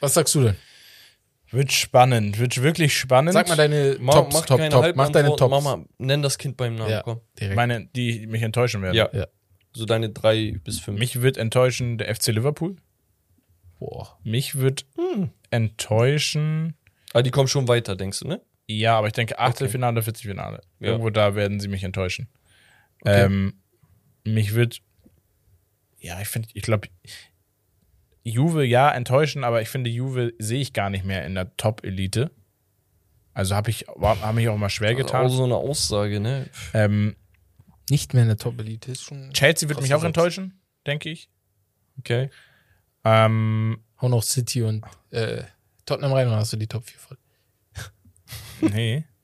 [0.00, 0.56] Was sagst du denn?
[1.50, 3.32] Wird spannend, wird wirklich spannend.
[3.32, 4.94] Sag mal deine Mach, Tops, mach Top, Top.
[4.94, 5.50] Mach deine Tops.
[5.50, 7.02] Mach mal, nenn das Kind beim Namen, Ja.
[7.02, 7.20] komm.
[7.40, 7.56] Direkt.
[7.56, 8.94] meine, die mich enttäuschen werden.
[8.94, 9.08] Ja.
[9.12, 9.26] Ja.
[9.72, 10.98] So deine drei bis fünf.
[11.00, 12.76] Mich wird enttäuschen der FC Liverpool.
[13.80, 14.18] Boah.
[14.22, 15.30] Mich wird Hm.
[15.50, 16.74] enttäuschen.
[17.12, 18.40] Ah, die kommen schon weiter, denkst du, ne?
[18.68, 20.60] Ja, aber ich denke Achtelfinale oder Viertelfinale.
[20.78, 20.88] Ja.
[20.88, 22.28] Irgendwo da werden sie mich enttäuschen.
[23.02, 23.24] Okay.
[23.24, 23.54] Ähm,
[24.24, 24.80] mich wird,
[25.98, 26.88] ja, ich finde, ich glaube,
[28.22, 32.30] Juve ja enttäuschen, aber ich finde, Juve sehe ich gar nicht mehr in der Top-Elite.
[33.32, 35.28] Also habe ich, habe mich auch mal schwer Auch getan.
[35.28, 36.48] so eine Aussage, ne?
[36.74, 37.16] Ähm,
[37.88, 39.32] Nicht mehr in der Top-Elite ist schon.
[39.32, 40.06] Chelsea wird mich auch Satz.
[40.08, 41.30] enttäuschen, denke ich.
[41.98, 42.30] Okay.
[43.04, 45.42] Ähm, Hau noch City und äh,
[45.86, 47.18] Tottenham rein und hast du die Top 4 voll.
[48.60, 49.04] nee.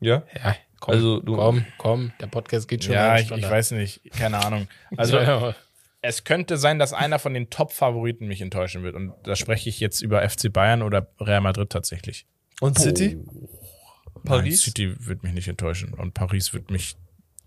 [0.00, 0.24] Ja?
[0.34, 0.94] Ja, komm.
[0.94, 2.12] Also, du- komm, komm.
[2.20, 2.94] Der Podcast geht schon.
[2.94, 4.00] Ja, ich, ich weiß nicht.
[4.12, 4.68] Keine Ahnung.
[4.96, 5.54] Also, Ja,
[6.02, 8.94] es könnte sein, dass einer von den Top-Favoriten mich enttäuschen wird.
[8.94, 12.26] Und da spreche ich jetzt über FC Bayern oder Real Madrid tatsächlich.
[12.60, 13.16] Und City?
[13.16, 13.28] Nein,
[14.24, 14.62] Paris?
[14.62, 15.92] City wird mich nicht enttäuschen.
[15.94, 16.96] Und Paris wird mich.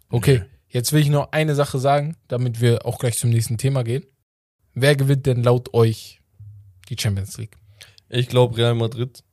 [0.10, 3.84] Okay, jetzt will ich noch eine Sache sagen, damit wir auch gleich zum nächsten Thema
[3.84, 4.06] gehen.
[4.74, 6.20] Wer gewinnt denn laut euch
[6.90, 7.56] die Champions League?
[8.10, 9.24] Ich glaube Real Madrid.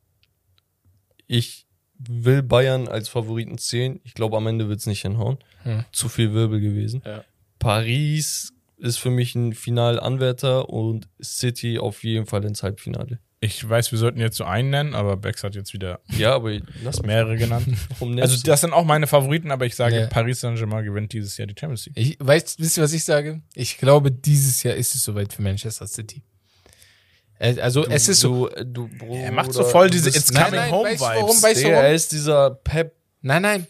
[1.27, 1.66] Ich
[1.99, 3.99] will Bayern als Favoriten zählen.
[4.03, 5.37] Ich glaube, am Ende wird es nicht hinhauen.
[5.63, 5.83] Hm.
[5.91, 7.01] Zu viel Wirbel gewesen.
[7.05, 7.23] Ja.
[7.59, 13.19] Paris ist für mich ein Finalanwärter und City auf jeden Fall ins Halbfinale.
[13.39, 16.57] Ich weiß, wir sollten jetzt so einen nennen, aber Bex hat jetzt wieder Ja, aber
[16.83, 17.05] lass mich.
[17.07, 17.67] mehrere genannt.
[17.89, 20.07] Warum Also, das sind auch meine Favoriten, aber ich sage, Ja.
[20.07, 21.97] Paris Saint-Germain gewinnt dieses Jahr die Champions League.
[21.97, 23.41] Ich weiß, wisst ihr, was ich sage?
[23.53, 26.23] Ich glaube, dieses Jahr ist es soweit für Manchester City.
[27.39, 28.47] Äh, Also, es ist so.
[28.49, 31.05] Du, du, Er macht so voll diese du It's Nein, coming nein, home weißt du
[31.05, 31.21] Vibes.
[31.21, 31.43] warum?
[31.43, 31.83] Weißt du warum?
[31.85, 32.93] Er ist dieser Pep-Fanboy.
[33.21, 33.67] Nein, nein.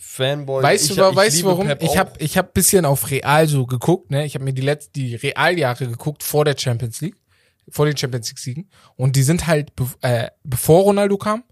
[0.63, 1.67] Weißt Ich- du, ich weißt du liebe warum?
[1.67, 4.25] Pep ich habe ich hab bisschen auf Real so geguckt, ne?
[4.25, 7.15] Ich habe mir die letzten die Realjahre geguckt vor der Champions League,
[7.69, 11.43] vor den Champions League Siegen und die sind halt be äh, bevor Ronaldo kam,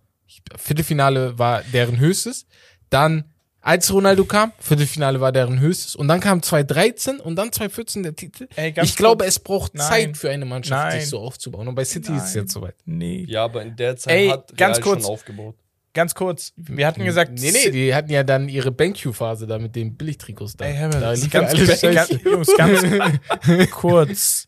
[0.57, 2.45] Viertelfinale war deren höchstes,
[2.89, 3.25] dann
[3.65, 8.15] als Ronaldo kam, Viertelfinale war deren höchstes und dann kam 2013 und dann 2014 der
[8.15, 8.47] Titel.
[8.55, 9.29] Ey, ich glaube, kurz.
[9.35, 9.87] es braucht Nein.
[9.87, 10.99] Zeit für eine Mannschaft, Nein.
[10.99, 11.67] sich so aufzubauen.
[11.67, 12.43] Und bei City ist es Nein.
[12.43, 12.75] jetzt soweit.
[12.85, 13.25] Nee.
[13.27, 15.01] Ja, aber in der Zeit Ey, hat ganz Real kurz.
[15.03, 15.55] schon aufgebaut.
[15.95, 16.53] Ganz kurz.
[16.57, 20.57] Wir hatten gesagt, Nee, nee, die hatten ja dann ihre BenQ-Phase da mit den Billigtrikots
[20.57, 20.65] da.
[20.65, 22.09] Ey, mal, da lief ganz, alles ganz.
[22.23, 24.47] Jungs, ganz kurz.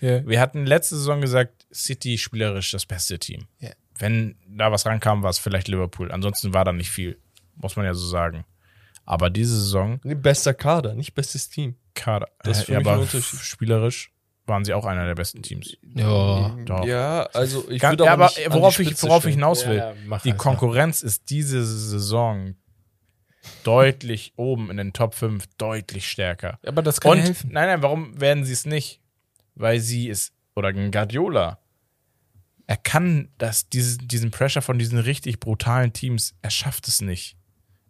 [0.00, 0.26] Ja.
[0.26, 3.48] Wir hatten letzte Saison gesagt, City spielerisch das beste Team.
[3.58, 3.70] Ja.
[3.98, 6.10] Wenn da was rankam, war es vielleicht Liverpool.
[6.12, 7.18] Ansonsten war da nicht viel.
[7.56, 8.44] Muss man ja so sagen.
[9.04, 11.76] Aber diese Saison, Nee, bester Kader, nicht bestes Team.
[11.94, 13.40] Kader, Das ist für ja, mich ein aber Unterschied.
[13.40, 14.12] spielerisch
[14.46, 15.76] waren sie auch einer der besten Teams.
[15.94, 16.56] Ja.
[16.64, 16.84] Doch.
[16.84, 20.12] Ja, also ich würde ja, aber, worauf die ich, worauf ich hinaus will, Ja, die
[20.30, 20.36] einfach.
[20.36, 22.54] Konkurrenz ist diese Saison
[23.64, 26.58] deutlich oben in den Top 5, deutlich stärker.
[26.66, 27.50] Aber das kann Und helfen.
[27.52, 29.00] nein, nein, warum werden sie es nicht?
[29.54, 31.58] Weil sie es, oder ein Guardiola,
[32.66, 37.36] er kann das, diese, diesen Pressure von diesen richtig brutalen Teams, er schafft es nicht.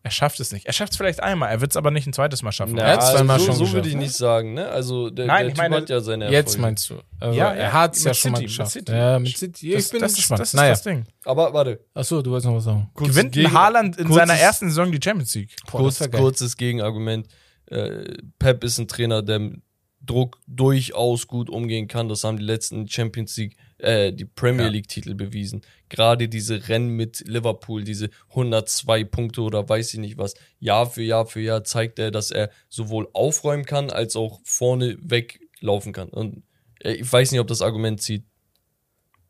[0.07, 0.66] Er schafft es nicht.
[0.66, 2.74] Er schafft es vielleicht einmal, er wird es aber nicht ein zweites Mal schaffen.
[2.76, 4.68] Na, Er hat's zweimal also, schon so, so geschafft, würde ich nicht sagen, ne?
[4.68, 6.62] Also der, Nein, der ich Typ meine, hat ja seine Jetzt Erfolge.
[6.62, 6.94] meinst du.
[7.18, 8.70] Also Ja, er ja, hat es ja schon mal City, mit geschafft.
[8.70, 8.92] City.
[8.92, 9.72] Ja, mit City.
[9.72, 10.40] das, ich bin das, ist, gespannt.
[10.42, 10.70] das ist naja.
[10.70, 11.04] das Ding.
[11.24, 12.88] Aber warte, Achso, du wolltest noch was sagen.
[12.94, 15.57] kurzes Gewinnt Gegen- Haaland in kurzes- seiner ersten Saison die Champions League.
[15.72, 16.09] Boah, kurz, geil.
[16.11, 17.26] kurzes Gegenargument.
[17.66, 19.61] Äh, Pep ist ein Trainer, der mit
[20.00, 22.09] Druck durchaus gut umgehen kann.
[22.09, 23.57] Das haben die letzten Champions League,
[23.87, 24.70] äh, die Premier Ja.
[24.70, 25.62] League Titel bewiesen.
[25.89, 30.34] Gerade diese Rennen mit Liverpool, diese 102 Punkte oder weiß ich nicht was.
[30.59, 34.97] Jahr für Jahr für Jahr zeigt er, dass er sowohl aufräumen kann, als auch vorne
[35.01, 36.09] weglaufen kann.
[36.09, 36.43] Und
[36.82, 38.24] äh, ich weiß nicht, ob das Argument zieht.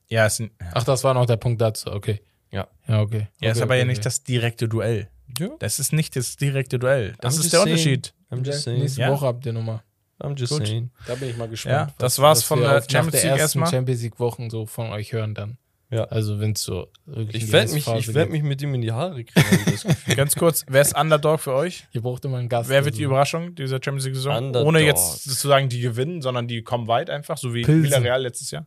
[0.08, 0.70] Ja, ist, ein, ja.
[0.74, 1.90] Ach, das war noch der Punkt dazu.
[1.90, 2.20] Okay.
[2.50, 2.68] Ja.
[2.88, 3.28] Ja, okay.
[3.40, 4.04] ja, ist okay, aber ja okay, nicht okay.
[4.04, 5.10] das direkte Duell.
[5.38, 5.50] Ja.
[5.58, 7.14] Das ist nicht das direkte Duell.
[7.20, 7.72] Das I'm ist der saying.
[7.72, 8.14] Unterschied.
[8.30, 8.80] I'm just Ja, saying.
[8.80, 9.10] Nächste Ja.
[9.10, 9.82] Woche habt ihr nochmal.
[10.20, 10.66] I'm just Gut.
[10.66, 10.90] saying.
[11.06, 11.90] Da bin ich mal gespannt.
[11.90, 13.70] Ja, das war's von der Champions League erstmal.
[13.70, 15.58] Champions League Wochen so von euch hören dann.
[15.90, 16.04] Ja.
[16.04, 18.80] Also wenn es so wirklich Ich die werde mich, ich werd mich mit ihm in
[18.80, 19.86] die Haare kriegen.
[20.16, 21.86] Ganz kurz, wer ist Underdog für euch?
[21.92, 22.68] Ihr braucht immer einen Gast.
[22.68, 23.10] Wer wird die also.
[23.10, 24.36] Überraschung dieser Champions League Saison?
[24.36, 24.66] Underdog.
[24.66, 27.84] Ohne jetzt zu sagen, die gewinnen, sondern die kommen weit einfach, so wie Pilsen.
[27.84, 28.66] Villarreal letztes Jahr.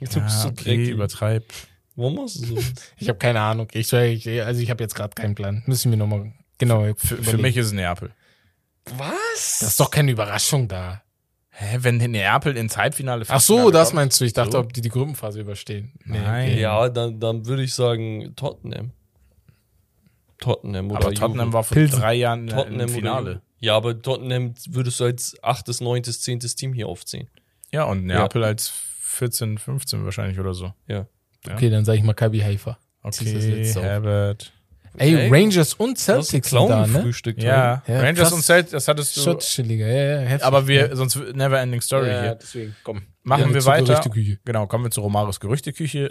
[0.00, 0.88] Du bist so dreckig.
[0.90, 1.44] übertreib.
[1.94, 2.58] Warum machst du so?
[2.98, 3.68] Ich habe keine Ahnung.
[3.72, 5.62] Ich, also ich habe jetzt gerade keinen Plan.
[5.66, 8.12] Müssen wir nochmal genau Für, für mich ist es Neapel.
[8.96, 9.58] Was?
[9.60, 11.02] Das ist doch keine Überraschung da.
[11.50, 13.94] Hä, wenn Neapel ins Halbfinale Ach so, das kommt?
[13.96, 14.24] meinst du.
[14.26, 14.58] Ich dachte, So.
[14.58, 15.92] ob die die Gruppenphase überstehen.
[16.04, 16.50] Nee, Nein.
[16.50, 16.60] okay.
[16.60, 18.92] Ja, dann, dann würde ich sagen Tottenham.
[20.38, 21.52] Tottenham oder Aber Tottenham Juve.
[21.54, 22.00] war vor Pilsen.
[22.00, 23.42] drei Jahren Tottenham im Finale.
[23.58, 27.28] Ja, aber Tottenham würdest du als achtes, neuntes, zehntes Team hier aufziehen.
[27.72, 28.68] Ja, und Neapel als
[29.00, 30.74] 14, 15 wahrscheinlich oder so.
[30.86, 31.06] Ja.
[31.50, 32.78] Okay, dann sage ich Maccabi Haifa.
[33.02, 33.84] Das Okay, letzte auf.
[33.86, 34.52] Herbert.
[34.98, 36.92] Ey, Rangers und Celtics sind da, ne?
[36.92, 37.42] Clown-Frühstück.
[37.42, 38.32] Ja, Ja, Rangers krass.
[38.32, 39.20] und Celtics, das hattest du.
[39.22, 40.28] Schottische Liga, ja, ja.
[40.28, 40.44] heftig.
[40.46, 42.34] Aber wir, sonst never ending story ja, hier.
[42.36, 43.02] deswegen, komm.
[43.22, 43.84] Machen Ja, wir weiter.
[43.86, 44.38] Gerüchteküche.
[44.44, 46.10] Genau, kommen wir zu Romaros Gerüchteküche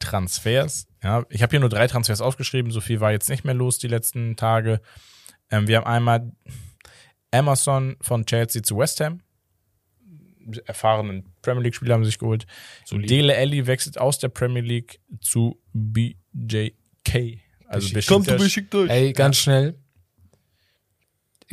[0.00, 0.86] Transfers.
[1.02, 3.78] Ja, ich habe hier nur drei Transfers aufgeschrieben, so viel war jetzt nicht mehr los
[3.78, 4.80] die letzten Tage.
[5.50, 6.32] Ähm, wir haben einmal
[7.30, 9.22] Emerson von Chelsea zu West Ham.
[10.66, 12.46] Erfahrenen Premier League-Spieler haben sich geholt.
[12.90, 17.40] Dele Alli wechselt aus der Premier League zu BJK.
[17.72, 18.42] Also Kommt Besiktas.
[18.42, 18.90] beschickt durch.
[18.90, 19.74] Ey, ganz schnell.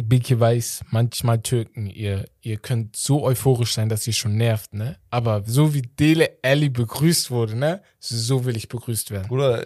[0.01, 4.97] Biki weiß, manchmal Türken, ihr, ihr könnt so euphorisch sein, dass ihr schon nervt, ne?
[5.09, 7.81] Aber so wie Dele Alli begrüßt wurde, ne?
[7.99, 9.27] So will ich begrüßt werden.
[9.27, 9.65] Bruder,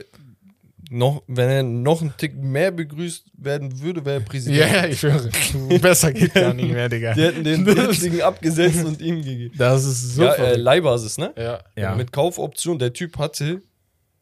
[0.90, 4.60] noch, wenn er noch einen Tick mehr begrüßt werden würde, wäre er Präsident.
[4.60, 5.30] Ja, ja, ich schwöre.
[5.80, 7.14] Besser geht gar nicht mehr, Digga.
[7.14, 9.56] Die hätten den jetzigen abgesetzt und ihm gegeben.
[9.56, 10.56] Das ist so ja, äh.
[10.56, 11.32] Leihbasis, ne?
[11.38, 11.60] ja.
[11.76, 11.94] Ja.
[11.96, 12.80] Mit Kaufoption.
[12.80, 13.62] Der Typ hatte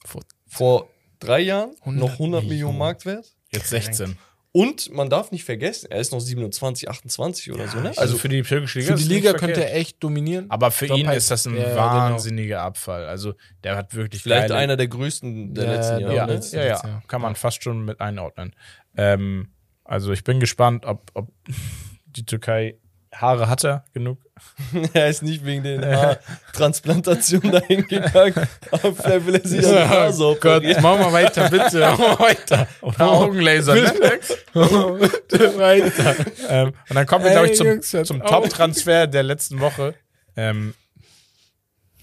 [0.03, 0.89] Vor- vor
[1.21, 2.77] drei Jahren 100 noch 100 Millionen Millionen.
[2.77, 3.25] Marktwert.
[3.53, 4.17] Jetzt 16.
[4.53, 7.89] Und man darf nicht vergessen, er ist noch 27, 28 oder so, ne?
[7.89, 10.47] Also Also für die türkische Liga Für die Liga könnte er echt dominieren.
[10.51, 11.77] Aber für Top ihn ist das ein Ja, genau.
[11.77, 13.05] wahnsinniger Abfall.
[13.05, 16.03] Also der hat wirklich vielleicht geile, einer der größten der Ja, letzten Jahre.
[16.03, 16.15] ja, ne?
[16.15, 17.03] ja, ja, letztes Jahr.
[17.07, 18.53] kann man fast schon mit einordnen.
[18.97, 19.53] Ähm,
[19.85, 21.31] also ich bin gespannt, ob, ob
[22.07, 22.75] die Türkei
[23.13, 24.17] Haare hat er genug.
[24.93, 29.87] er ist nicht wegen den Haartransplantationen dahin gegangen, aber vielleicht will er sich an der
[29.87, 31.79] Nase Gott, mach mal weiter, bitte.
[31.79, 32.67] Mach mal weiter.
[32.81, 33.75] Oder Augenlaser.
[33.75, 34.19] Ne?
[34.53, 36.15] Bitte weiter.
[36.49, 38.21] ähm, und dann kommen wir, glaube ich, zum, Jungs, zum.
[38.23, 39.93] Top-Transfer der letzten Woche.
[40.35, 40.73] Ähm,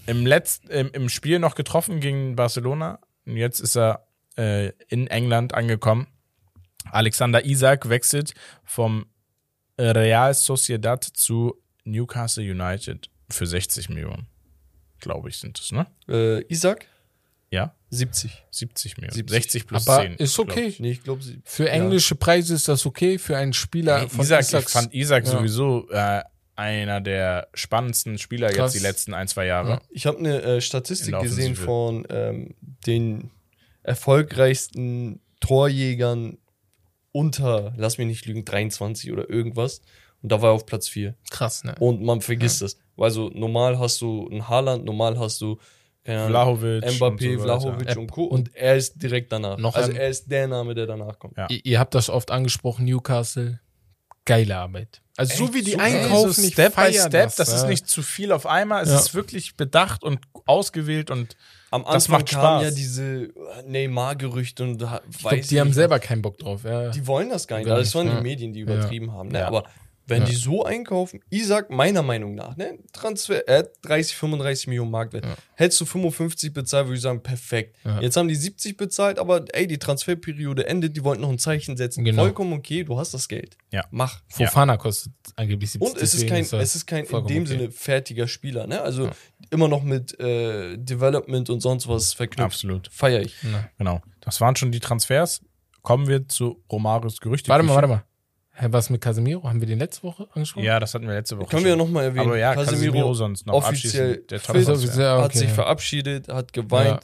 [0.05, 2.99] im, Letz-, im, Im Spiel noch getroffen gegen Barcelona.
[3.25, 4.07] Und jetzt ist er
[4.37, 6.07] äh, in England angekommen.
[6.91, 8.33] Alexander Isak wechselt
[8.63, 9.05] vom
[9.81, 11.55] Real Sociedad zu
[11.85, 14.27] Newcastle United für 60 Millionen.
[14.99, 15.87] Glaube ich, sind es, ne?
[16.07, 16.85] Äh, Isaac?
[17.51, 18.31] Ja, 70.
[18.51, 19.15] 70 Millionen.
[19.15, 19.31] 70.
[19.43, 20.13] 60 plus Aber 10.
[20.15, 20.65] ist glaub okay.
[20.67, 20.79] ich.
[20.79, 21.41] Nee, ich glaube sie.
[21.45, 23.17] Für englische Preise ist das okay.
[23.17, 25.31] Für einen Spieler Ey, von Isaac, ich Isaacs- fand Isaac Ja.
[25.31, 26.21] sowieso äh,
[26.55, 28.73] einer der spannendsten Spieler Krass.
[28.73, 29.69] jetzt die letzten ein, zwei Jahre.
[29.69, 29.81] Ja.
[29.89, 32.53] Ich habe eine äh, Statistik gesehen von ähm,
[32.85, 33.31] den
[33.83, 36.37] erfolgreichsten Torjägern
[37.11, 39.81] unter, lass mich nicht lügen, 23 oder irgendwas.
[40.21, 41.15] Und da war er auf Platz 4.
[41.29, 41.75] Krass, ne?
[41.79, 42.77] Und man vergisst das.
[42.97, 45.57] Also normal hast du einen Haaland, normal hast du
[46.03, 46.83] keine Ahnung, Vlahovic.
[46.85, 47.43] Mbappé, und so.
[47.43, 48.23] Vlahovic und Co.
[48.25, 49.57] Und- er ist direkt danach.
[49.57, 51.37] Noch also er ist der Name, der danach kommt.
[51.37, 51.47] Ja.
[51.49, 53.59] Ihr, ihr habt das oft angesprochen, Newcastle.
[54.25, 55.01] Geile Arbeit.
[55.17, 55.83] Also so wie die Super.
[55.83, 57.55] einkaufen, so Step by Step, das, ja.
[57.55, 58.83] ist nicht zu viel auf einmal.
[58.83, 58.99] Es Ja.
[58.99, 61.35] ist wirklich bedacht und ausgewählt und
[61.71, 62.63] am das Anfang Spaß.
[62.63, 63.29] ja diese äh,
[63.67, 66.63] Neymar-Gerüchte und Ich weiß glaub, die haben selber keinen Bock drauf.
[66.63, 66.89] Ja.
[66.89, 67.67] Die wollen das gar nicht.
[67.67, 68.15] Gar das nicht, waren ja.
[68.17, 69.29] die Medien, die übertrieben haben.
[69.29, 69.45] Ne?
[69.45, 69.63] Aber
[70.09, 70.27] wenn Ja.
[70.27, 72.77] die so einkaufen, ich sag meiner Meinung nach, ne?
[72.93, 75.25] Transfer, äh, 30, 35 Millionen Marktwert.
[75.25, 75.35] Ja.
[75.55, 77.75] Hättest du 55 bezahlt, würde ich sagen, perfekt.
[77.85, 78.01] Ja.
[78.01, 81.77] Jetzt haben die 70 bezahlt, aber ey, die Transferperiode endet, die wollten noch ein Zeichen
[81.77, 82.03] setzen.
[82.03, 82.23] Genau.
[82.23, 83.57] Vollkommen okay, du hast das Geld.
[83.71, 83.85] Ja.
[83.91, 84.21] Mach.
[84.27, 85.93] Fofana kostet angeblich 70.
[85.93, 87.45] Und es ist kein, das es ist kein in dem okay.
[87.45, 88.81] Sinne fertiger Spieler, ne?
[88.81, 89.09] Also
[89.51, 92.45] immer noch mit äh, Development und sonst was verknüpft.
[92.45, 92.89] Absolut.
[92.91, 93.35] Feier ich.
[93.43, 93.69] Na.
[93.77, 94.01] Genau.
[94.21, 95.41] Das waren schon die Transfers.
[95.81, 97.49] Kommen wir zu Romarios Gerüchte.
[97.49, 98.03] Warte mal, warte mal.
[98.59, 99.43] Hä, was mit Casemiro?
[99.43, 100.65] Haben wir den letzte Woche angesprochen?
[100.65, 101.49] Ja, das hatten wir letzte Woche.
[101.49, 101.85] Können wir ja schon.
[101.87, 102.25] nochmal erwähnen.
[102.27, 104.31] Aber ja, Casemiro, Casemiro sonst noch offiziell abschließend.
[104.31, 104.39] Der
[104.77, 104.97] fit.
[104.97, 105.53] Ja, hat okay, sich ja.
[105.53, 106.99] verabschiedet, hat geweint.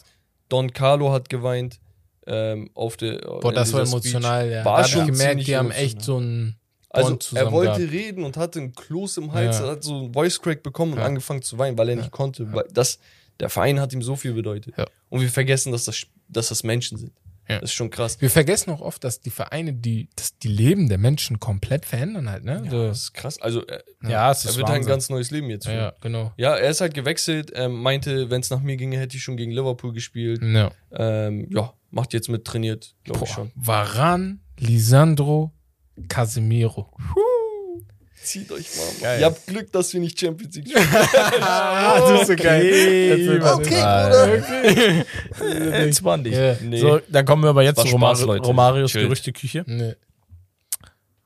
[0.49, 1.79] Don Carlo hat geweint.
[2.27, 4.49] Ähm, auf der, Boah, in das war emotional.
[4.49, 4.65] Ja.
[4.65, 6.55] War da schon gemerkt, die haben echt so ein
[6.89, 7.93] Also er wollte gehabt.
[7.93, 9.67] reden und hatte einen Kloß im Hals, Ja.
[9.67, 11.05] hat so einen Voice Crack bekommen und Ja.
[11.05, 12.51] angefangen zu weinen, weil er nicht konnte.
[12.51, 12.99] Weil das,
[13.39, 14.73] der Verein hat ihm so viel bedeutet.
[14.75, 14.87] Ja.
[15.09, 17.11] Und wir vergessen, dass das, dass das Menschen sind.
[17.47, 17.59] Ja.
[17.59, 18.19] Das ist schon krass.
[18.21, 22.29] Wir vergessen auch oft, dass die Vereine, die, dass die Leben der Menschen komplett verändern
[22.29, 22.61] halt, ne?
[22.65, 23.39] Ja, so, das ist krass.
[23.41, 24.89] Also er, Ja, es er ist wird halt ein Wahnsinn.
[24.91, 25.83] ganz neues Leben jetzt ja, führen.
[25.83, 26.33] ja, genau.
[26.37, 29.37] Ja, er ist halt gewechselt, ähm, meinte, wenn es nach mir ginge, hätte ich schon
[29.37, 30.41] gegen Liverpool gespielt.
[30.41, 30.71] Ja.
[30.91, 33.51] Ähm, ja, macht jetzt mit trainiert, glaube ich schon.
[33.55, 35.51] Varan, Lisandro,
[36.09, 36.91] Casemiro.
[38.25, 38.85] Zieht euch mal.
[39.01, 39.19] Geil.
[39.19, 40.87] Ihr habt Glück, dass wir nicht Champions League spielen.
[41.41, 43.39] Ah, das ist so geil.
[43.41, 45.05] Okay,
[45.39, 45.75] oder?
[45.75, 46.35] Entspann dich.
[46.61, 46.77] Nee.
[46.79, 48.19] So, dann kommen wir aber jetzt zu Romar.
[48.19, 49.05] Romarios Chillt.
[49.05, 49.63] Gerüchteküche.
[49.67, 49.93] Nee.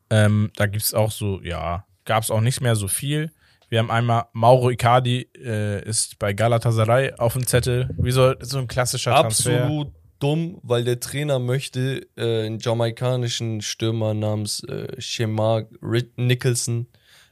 [0.09, 3.31] Ähm, da gibt's auch so, ja, gab's auch nicht mehr so viel.
[3.69, 7.89] Wir haben einmal Mauro Icardi äh, ist bei Galatasaray auf dem Zettel.
[7.97, 9.63] Wie so, so ein klassischer Transfer.
[9.63, 15.65] Absolut dumm, weil der Trainer möchte äh, einen jamaikanischen Stürmer namens äh, Shemar
[16.17, 16.87] Nicholson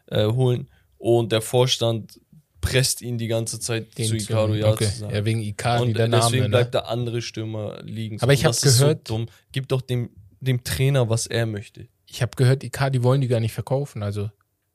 [0.08, 2.20] äh, holen und der Vorstand
[2.62, 4.86] presst ihn die ganze Zeit Den zu Icardo ja okay.
[4.86, 5.16] zu sagen.
[5.16, 6.24] Ja, wegen Icardi, und der äh, Name.
[6.24, 6.50] deswegen ne?
[6.50, 8.20] bleibt der andere Stürmer liegen.
[8.22, 9.26] Aber ich Und hab das ist gehört- so.
[9.52, 10.10] Gib doch dem,
[10.40, 11.88] dem Trainer, was er möchte.
[12.08, 14.02] Ich habe gehört, Icardi wollen die gar nicht verkaufen.
[14.02, 14.32] Also,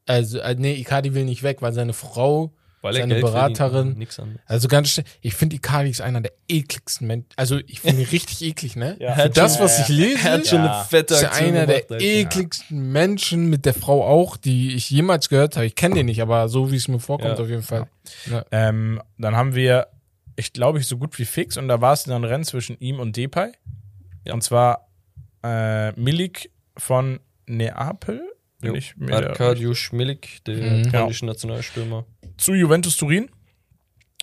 [0.06, 4.20] also äh, nee, Icardi will nicht weg, weil seine Frau, Weil Seine Beraterin- anderes.
[4.46, 7.28] also ganz schnell, ich finde Icardi ist einer der ekligsten Menschen.
[7.36, 8.96] Also ich finde ihn richtig eklig, ne?
[8.98, 9.14] Ja.
[9.14, 13.48] Für das, was ich lese, hat schon eine fette ist er einer der ekligsten Menschen
[13.48, 15.66] mit der Frau auch, die ich jemals gehört habe.
[15.66, 17.44] Ich kenne den nicht, aber so wie es mir vorkommt, Ja.
[17.44, 17.86] auf jeden Fall.
[18.28, 18.44] Ja.
[18.50, 19.86] Ähm, dann haben wir,
[20.34, 22.76] ich glaube, ich so gut wie fix, und da war es dann ein Rennen zwischen
[22.80, 23.52] ihm und Depay.
[24.24, 24.34] Ja.
[24.34, 24.88] Und zwar
[25.44, 28.22] äh, Milik von Neapel.
[28.62, 28.76] Bin Jo.
[28.78, 30.90] ich mir Arkadio Schmilik, der Mhm.
[30.90, 32.06] polnische Nationalstürmer.
[32.38, 33.28] zu Juventus Turin.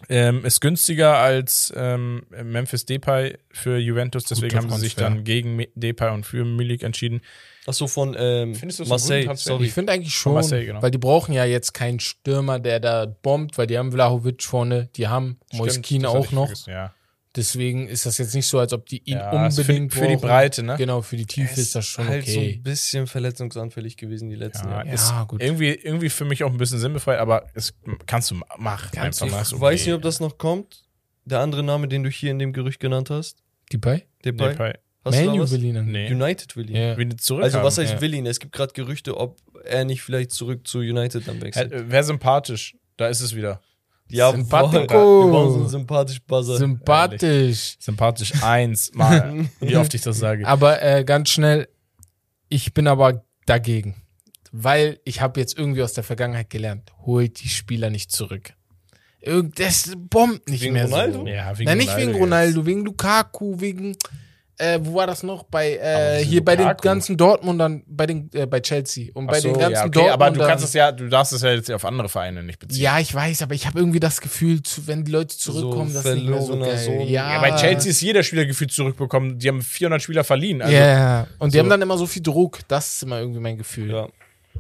[0.08, 5.66] Ähm, ist günstiger als ähm, Memphis Depay für Juventus, deswegen haben sie sich dann gegen
[5.76, 7.20] Depay und für Milik entschieden.
[7.68, 8.56] Achso, von ähm,
[8.88, 9.66] Marseille, sorry.
[9.66, 10.82] Ich finde eigentlich schon, Marseille, genau.
[10.82, 14.88] weil die brauchen ja jetzt keinen Stürmer, der da bombt, weil die haben Vlahovic vorne,
[14.96, 16.46] die haben Moiskin auch noch.
[16.48, 16.94] vergessen, Ja,
[17.36, 20.08] Deswegen ist das jetzt nicht so, als ob die ihn ja ist für, unbedingt für
[20.08, 20.18] die.
[20.18, 20.78] Breite, ne?
[20.78, 22.56] Genau, für die Tiefe Er ist das schon halt so okay.
[22.56, 24.92] ein bisschen verletzungsanfällig gewesen die letzten Ja, Jahre.
[24.92, 25.42] ist Ja, gut.
[25.42, 27.74] Irgendwie, irgendwie für mich auch ein bisschen sinnbefreit, aber es
[28.08, 28.90] kannst du ma- machen.
[28.94, 29.62] Kannst einfach ist Ich okay.
[29.62, 30.84] weiß nicht, ob das noch kommt.
[31.26, 33.44] Der andere Name, den du hier in dem Gerücht genannt hast.
[33.72, 34.06] Depay?
[34.26, 34.50] Depay.
[34.50, 34.74] Depay.
[35.06, 35.52] Hast was?
[35.52, 35.86] will ihn.
[35.92, 36.12] Nee.
[36.12, 36.98] United will ihn.
[36.98, 37.44] Wieder zurück.
[37.44, 38.02] Also was heißt ja.
[38.02, 38.26] will ihn?
[38.26, 41.90] Es gibt gerade Gerüchte, ob er nicht vielleicht zurück zu United dann wechselt.
[41.90, 42.76] Wäre sympathisch.
[42.98, 43.62] Da ist es wieder.
[44.10, 44.88] Ja, Sympathico.
[44.88, 46.58] boah, wir brauchen so einen sympathisch Buzzer.
[46.58, 47.78] Sympathisch.
[47.80, 49.46] Sympathisch eins mal.
[49.60, 50.48] wie oft ich das sage.
[50.48, 51.68] Aber äh, ganz schnell,
[52.50, 53.96] ich bin aber dagegen.
[54.52, 58.54] Weil ich habe jetzt irgendwie aus der Vergangenheit gelernt, holt die Spieler nicht zurück.
[59.22, 61.20] Irgend, das bombt nicht Wegen mehr Ronaldo?
[61.20, 61.28] so.
[61.28, 62.22] Ja, wegen Nein, nicht Ronaldo wegen jetzt.
[62.22, 63.98] Ronaldo, wegen Lukaku, wegen
[64.60, 65.44] äh, wo war das noch?
[65.44, 69.40] Bei äh, hier bei den ganzen Dortmundern, bei den äh, bei Chelsea und Ach bei
[69.40, 70.22] so, den ganzen ja, okay, Dortmundern.
[70.22, 72.82] aber du kannst es ja, du darfst es ja jetzt auf andere Vereine nicht beziehen.
[72.82, 76.06] Ja, ich weiß, aber ich habe irgendwie das Gefühl, wenn die Leute zurückkommen, So das
[76.06, 77.06] ist nicht mehr so geil.
[77.08, 79.40] Ja, Ja, bei Chelsea ist jeder Spieler gefühlt zurückbekommen.
[79.40, 80.62] Die haben 400 Spieler verliehen.
[80.62, 82.60] Also, Ja, und die so- haben dann immer so viel Druck.
[82.68, 83.90] Das ist immer irgendwie mein Gefühl.
[83.92, 84.08] Ja,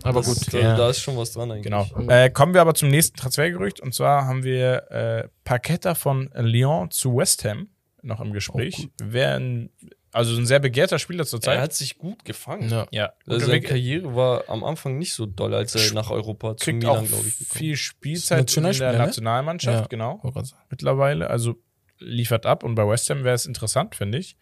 [0.04, 0.54] aber das, gut.
[0.54, 0.78] Da, ja.
[0.78, 1.64] da ist schon was dran eigentlich.
[1.66, 1.86] Genau.
[2.08, 3.82] Äh, kommen wir aber zum nächsten Transfergerücht.
[3.82, 7.68] Und zwar haben wir äh, Paqueta von Lyon zu West Ham
[8.02, 8.90] noch im Gespräch.
[9.02, 9.70] Wäre ein,
[10.12, 11.60] also ein sehr begehrter Spieler Er zurzeit.
[11.60, 12.70] hat sich gut gefangen.
[12.70, 12.88] Ja.
[12.92, 13.14] ja.
[13.28, 16.72] Also seine er Karriere war am Anfang nicht so doll, als er nach Europa zu
[16.72, 18.98] Milan, auch glaube ich, gekommen viel Spielzeit in der ne?
[18.98, 19.88] Nationalmannschaft, Ja.
[19.88, 20.22] genau.
[20.70, 21.30] Mittlerweile.
[21.30, 21.56] Also
[22.00, 24.38] liefert ab und bei West Ham wäre es interessant, finde ich.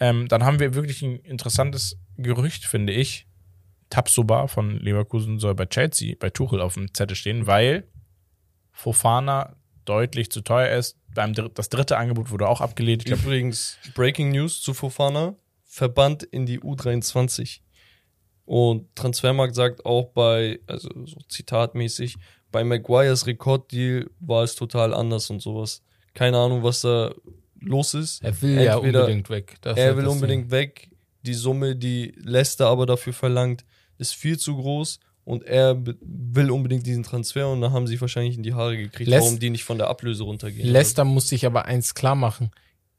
[0.00, 3.26] Ähm, dann haben wir wirklich ein interessantes Gerücht, finde ich.
[3.90, 7.86] Tabsoba von Leverkusen soll bei Chelsea, bei Tuchel auf dem Zettel stehen, weil
[8.72, 10.96] Fofana deutlich zu teuer ist.
[11.14, 13.02] Beim Dr das dritte Angebot wurde auch abgelehnt.
[13.02, 17.60] Ich glaub, Übrigens, Breaking News zu Fofana, verbannt in die U23.
[18.44, 22.16] Und Transfermarkt sagt auch bei, also so zitatmäßig,
[22.50, 25.82] bei Maguires Rekorddeal war es total anders und sowas.
[26.14, 27.12] Keine Ahnung, was da
[27.60, 28.22] los ist.
[28.22, 29.56] Er will ja Entweder unbedingt weg.
[29.62, 30.90] Das er will unbedingt weg.
[31.22, 33.64] Die Summe, die Leicester aber dafür verlangt,
[33.98, 35.00] ist viel zu groß.
[35.24, 39.08] Und er will unbedingt diesen Transfer und da haben sie wahrscheinlich in die Haare gekriegt,
[39.08, 40.68] Leic- warum die nicht von der Ablöse runtergehen.
[40.68, 42.50] Leicester muss sich aber eins klar machen.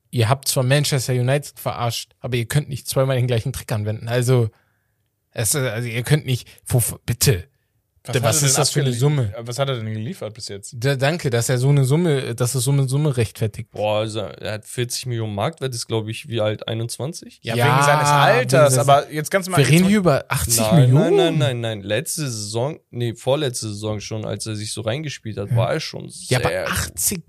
[0.10, 4.08] Ihr habt zwar Manchester United verarscht, aber ihr könnt nicht zweimal den gleichen Trick anwenden.
[4.08, 4.50] Also,
[5.32, 7.44] es, also ihr könnt nicht, wo, bitte.
[8.08, 9.34] Was, er ist das für eine Summe?
[9.40, 10.76] Was hat er denn geliefert bis jetzt?
[10.78, 13.72] Da, danke, dass er so eine Summe, dass er so eine Summe rechtfertigt.
[13.72, 16.68] Boah, also er hat 40 Millionen Marktwert, ist glaube ich wie alt?
[16.68, 17.40] 21?
[17.42, 19.58] Ja, Ja, wegen seines Alters, aber jetzt ganz mal.
[19.58, 21.16] Wir reden hier über 80 Nein, Millionen.
[21.16, 21.82] nein, nein, nein, nein.
[21.82, 26.06] Letzte Saison, nee, vorletzte Saison schon, als er sich so reingespielt hat, war er schon
[26.06, 27.24] Ja, sehr aber 80.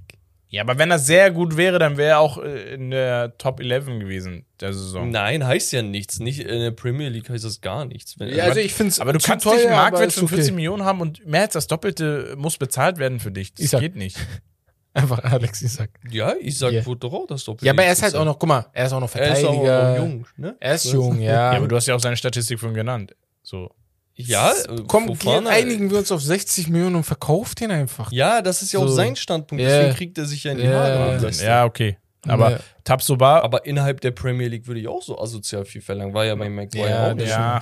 [0.56, 3.60] Ja, aber wenn er sehr gut wäre, dann wäre er auch äh, in der Top
[3.60, 5.10] 11 gewesen der Saison.
[5.10, 6.18] Nein, heißt ja nichts.
[6.18, 8.18] Nicht in der Premier League heißt das gar nichts.
[8.18, 10.46] Wenn, Ja, also ich finde es Aber du zu kannst teuer, nicht Marktwert von 40
[10.46, 10.54] okay.
[10.54, 13.52] Millionen haben und mehr als das Doppelte muss bezahlt werden für dich.
[13.54, 14.16] Das Ich sag- geht nicht.
[14.94, 15.78] Einfach Alex
[16.10, 16.86] ja, ich sag, Ja.
[16.86, 17.66] wurde doch auch das Doppelte.
[17.66, 19.40] Ja, aber er ist halt auch noch, guck mal, er ist auch noch Er ist
[19.40, 19.92] Verteidiger.
[19.92, 20.56] auch jung, ne?
[20.58, 21.52] Er ist jung, ja.
[21.52, 23.14] Ja, aber du hast ja auch seine Statistik von genannt.
[23.42, 23.70] So.
[24.18, 24.52] Ja,
[24.86, 28.10] Komm, Fofana- einigen wir uns auf 60 Millionen und verkauft den einfach.
[28.12, 28.94] Ja, das ist ja auch So.
[28.94, 29.62] sein Standpunkt.
[29.62, 29.68] Ja.
[29.68, 30.70] Deswegen kriegt er sich ja in die Ja.
[30.72, 31.20] Haare.
[31.20, 31.98] mit Ja, okay.
[32.26, 32.58] Aber Ja.
[32.82, 36.14] Tabsoba, Aber innerhalb der Premier League würde ich auch so asozial viel verlangen.
[36.14, 37.28] War ja bei Maguire Ja, auch nicht.
[37.28, 37.60] ja.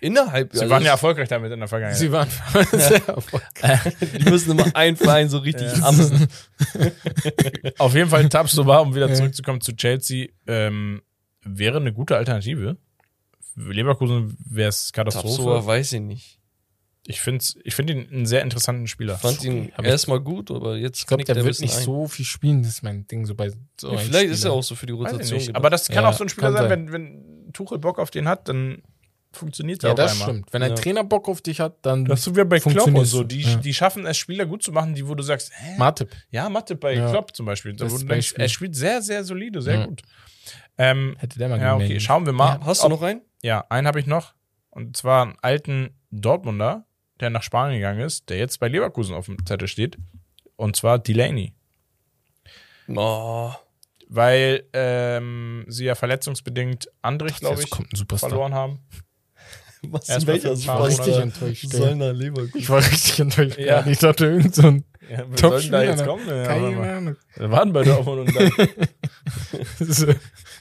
[0.00, 0.52] Innerhalb.
[0.54, 1.98] sie also waren ja erfolgreich damit in der Vergangenheit.
[2.00, 2.26] Sie waren
[2.72, 3.80] sehr erfolgreich.
[4.00, 6.26] Die müssen immer einen Verein so richtig amsen.
[7.78, 9.14] Auf jeden Fall Tabsoba, um wieder Ja.
[9.14, 11.02] zurückzukommen zu Chelsea, ähm,
[11.44, 12.78] wäre eine gute Alternative.
[13.68, 15.66] Leverkusen wäre es Katastrophe.
[15.66, 16.38] weiß ich nicht.
[17.06, 19.14] Ich finde ich find ihn einen sehr interessanten Spieler.
[19.14, 21.82] Ich fand ihn ich- erstmal gut, aber jetzt Ich glaube, der er wird nicht ein.
[21.84, 23.50] so viel spielen, das ist mein Ding so bei
[23.80, 25.54] so Ja, Vielleicht ist er auch so für die Rotation.
[25.56, 26.70] Aber das kann Ja, auch so ein Spieler sein, sein.
[26.70, 28.82] wenn, wenn Tuchel Bock auf den hat, dann
[29.32, 30.28] funktioniert er Ja, das einmal.
[30.28, 30.52] stimmt.
[30.52, 30.76] Wenn ein Ja.
[30.76, 33.24] Trainer Bock auf dich hat, dann Das ist so wie bei Klopp und so.
[33.24, 33.56] Die, ja.
[33.56, 35.78] die schaffen es, Spieler gut zu machen, die, wo du sagst, hä?
[35.78, 36.10] Matip.
[36.30, 37.10] Ja, Mathe bei Ja.
[37.10, 37.72] Klopp zum Beispiel.
[37.74, 38.42] Da, denkst, Beispiel.
[38.42, 39.86] er spielt sehr, sehr solide, sehr Ja.
[39.86, 40.02] gut.
[40.76, 42.60] Ähm, Hätte der mal ja, okay, schauen wir mal.
[42.64, 43.22] Hast du noch einen?
[43.42, 44.34] Ja, einen habe ich noch.
[44.70, 46.84] Und zwar einen alten Dortmunder,
[47.20, 49.98] der nach Spanien gegangen ist, der jetzt bei Leverkusen auf dem Zettel steht.
[50.56, 51.54] Und zwar Delaney.
[52.88, 53.52] Oh,
[54.08, 58.30] Weil ähm, sie ja verletzungsbedingt Andrich, glaube ich, kommt ein Superstar.
[58.30, 58.80] verloren haben.
[59.82, 60.56] was Erst welcher paar
[60.90, 61.72] Superstar Richtig enttäuscht.
[61.72, 62.58] Leverkusen?
[62.58, 63.58] Ich war richtig enttäuscht.
[63.58, 63.86] Ja.
[63.86, 66.28] Ich dachte, irgend so ein Ja, Top da jetzt kommen.
[66.28, 66.92] Ja, Keine.
[66.92, 67.16] Ahnung.
[67.36, 68.50] Wir waren bei Dortmund und dann.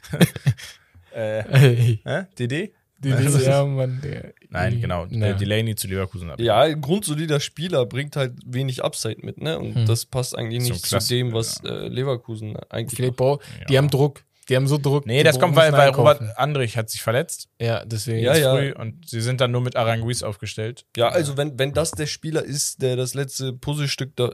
[1.20, 2.26] Äh, hä?
[2.38, 2.74] DD?
[3.02, 5.06] die, die, ja, Mann, der, Nein, genau.
[5.10, 5.32] Na.
[5.34, 6.40] Delaney zu Leverkusen ab.
[6.40, 9.58] Ja, ein grundsolider Spieler bringt halt wenig Upside mit, ne?
[9.58, 9.86] Und Hm.
[9.86, 13.18] das passt eigentlich So nicht zu dem, was äh, Leverkusen eigentlich Vielleicht macht.
[13.18, 13.40] brau-
[13.70, 13.78] Die Ja.
[13.78, 14.24] haben Druck.
[14.50, 15.06] Die haben so Druck.
[15.06, 15.90] Nee, das kommt, weil, weil.
[15.92, 17.48] Robert Andrich hat sich verletzt.
[17.62, 18.20] Ja, deswegen.
[18.24, 18.56] Ja, ja.
[18.56, 20.86] Früh und sie sind dann nur mit Aranguiz aufgestellt.
[20.98, 24.32] Ja, also wenn, wenn das der Spieler ist, der das letzte Puzzlestück da,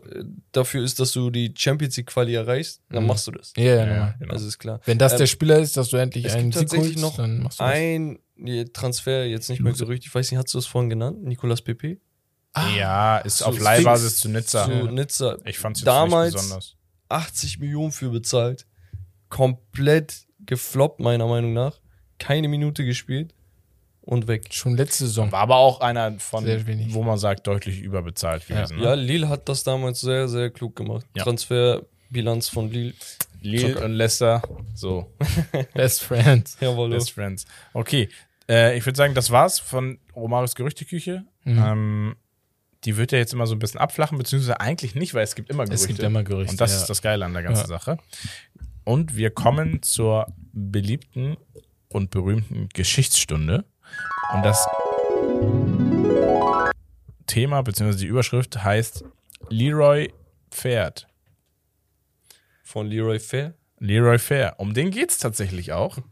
[0.53, 3.07] dafür ist, dass du die Champions League Quali erreichst, dann Mhm.
[3.09, 3.51] machst du das.
[3.57, 4.33] Ja, ja, Ja, genau.
[4.33, 4.79] Also ist klar.
[4.85, 7.17] Wenn das Ähm, der Spieler ist, dass du endlich es einen gibt Sieg tatsächlich holst,
[7.17, 7.73] noch dann machst du das.
[7.73, 8.19] Ein
[8.73, 11.23] Transfer, jetzt nicht mehr Gerücht, ich weiß nicht, hast du das vorhin genannt?
[11.23, 11.97] Nicolas Pepe?
[12.77, 14.65] ja, ist so auf Leihbasis zu Nizza.
[14.65, 15.37] Zu Nizza.
[15.45, 16.75] Ich fand es jetzt Damals- nicht besonders.
[17.09, 18.65] 80 Millionen für bezahlt.
[19.35, 21.79] Komplett gefloppt, meiner Meinung nach.
[22.19, 23.35] Keine Minute gespielt
[24.01, 24.45] und weg.
[24.51, 25.29] Schon letzte Saison.
[25.33, 26.93] War aber auch einer von, Sehr wenig.
[26.93, 28.79] wo man sagt, deutlich überbezahlt gewesen.
[28.79, 29.01] Ja, Ne?
[29.01, 31.05] Lille hat das damals sehr, sehr klug gemacht.
[31.17, 31.23] Ja.
[31.23, 32.93] Transferbilanz von Lille.
[33.41, 33.85] Lille Zucker.
[33.85, 34.41] und Leicester,
[34.73, 35.11] so,
[35.73, 36.57] Best Friends.
[36.61, 36.89] Jawohl.
[36.91, 37.45] best friends.
[37.73, 38.07] Okay,
[38.49, 41.25] äh, ich würde sagen, das war's von Romaris Gerüchteküche.
[41.43, 41.63] Mhm.
[41.63, 42.15] Ähm,
[42.85, 45.49] die wird ja jetzt immer so ein bisschen abflachen, beziehungsweise eigentlich nicht, weil es gibt
[45.49, 45.81] immer Gerüchte.
[45.83, 46.51] Es gibt immer Gerüchte.
[46.53, 46.77] Und das ja.
[46.77, 47.67] ist das Geile an der ganzen Ja.
[47.67, 47.97] Sache.
[48.85, 51.37] Und wir kommen zur beliebten
[51.89, 53.65] und berühmten Geschichtsstunde.
[54.33, 54.65] Und das
[57.25, 57.97] Thema bzw.
[57.97, 59.03] die Überschrift heißt
[59.49, 60.13] Leroy
[60.51, 61.07] Pferd.
[62.63, 63.55] Von Leroy Fair.
[63.79, 64.55] Leroy Fair.
[64.59, 65.97] Um den geht's tatsächlich auch.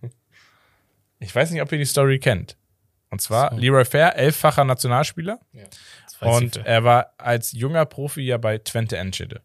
[1.19, 2.57] Ich weiß nicht, ob ihr die Story kennt.
[3.09, 3.57] Und zwar So.
[3.57, 5.39] Leroy Fair, elffacher Nationalspieler.
[6.19, 9.41] Weiß Und er war als junger Profi ja bei Twente Enschede.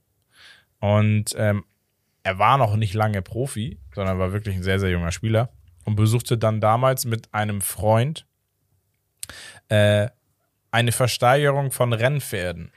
[0.80, 1.64] Und ähm,
[2.28, 5.48] er war noch nicht lange Profi, sondern war wirklich ein sehr, sehr junger Spieler
[5.86, 8.26] und besuchte dann damals mit einem Freund
[9.70, 10.08] äh,
[10.70, 12.70] eine Versteigerung von Rennpferden.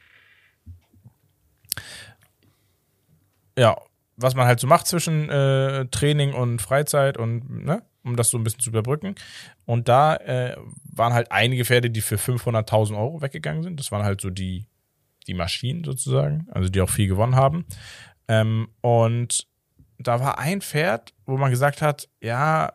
[3.58, 3.76] Ja,
[4.16, 8.38] was man halt so macht zwischen äh, Training und Freizeit und, ne, um das so
[8.38, 9.16] ein bisschen zu überbrücken.
[9.66, 10.56] Und da äh,
[10.94, 13.82] waren halt einige Pferde, die für 500.000 Euro weggegangen sind.
[13.82, 14.66] Das waren halt so die,
[15.28, 17.66] die Maschinen sozusagen, also die auch viel gewonnen haben.
[18.32, 19.48] Ähm, und
[20.00, 22.74] da war ein Pferd, wo man gesagt hat, ja,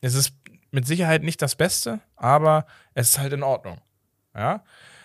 [0.00, 0.34] es ist
[0.70, 3.80] mit Sicherheit nicht das Beste, aber es ist halt in Ordnung.
[4.34, 4.62] Ja.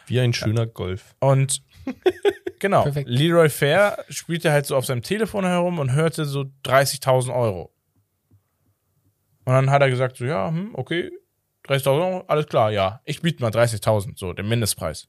[0.08, 1.16] Wie ein schöner Golf.
[1.20, 1.64] Und
[2.60, 2.84] Genau.
[2.84, 3.10] Perfekt.
[3.10, 7.72] Leroy Fair spielte halt so auf seinem Telefon herum und hörte so 30.000 Euro.
[9.46, 11.12] Und dann hat er gesagt, so, ja, hm, okay,
[11.68, 13.02] 30.000 Euro, alles klar, ja.
[13.06, 15.08] Ich biete mal 30.000, so, den Mindestpreis.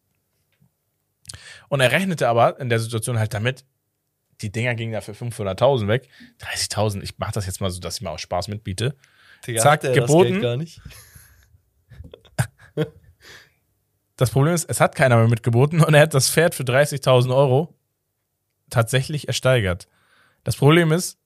[1.68, 3.64] Und er rechnete aber in der Situation halt damit,
[4.42, 6.08] die Dinger gingen da für 500.000 weg.
[6.40, 8.96] 30.000, ich mach das jetzt mal so, dass ich mal aus Spaß mitbiete.
[9.46, 10.24] Digga, Zack, er geboten.
[10.24, 10.80] Das Geld gar nicht.
[14.16, 17.32] Das Problem ist, es hat keiner mehr mitgeboten und er hat das Pferd für 30.000
[17.32, 17.72] Euro
[18.68, 19.86] tatsächlich ersteigert.
[20.42, 21.18] Das Problem ist,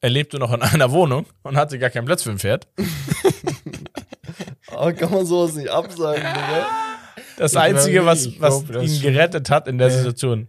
[0.00, 2.66] er lebte noch in einer Wohnung und hatte gar keinen Platz für ein Pferd.
[4.68, 6.66] Aber kann man sowas nicht absagen, Digga?
[7.36, 9.94] Das Einzige, was, ich was ihn gerettet hat in der Ja.
[9.94, 10.48] Situation,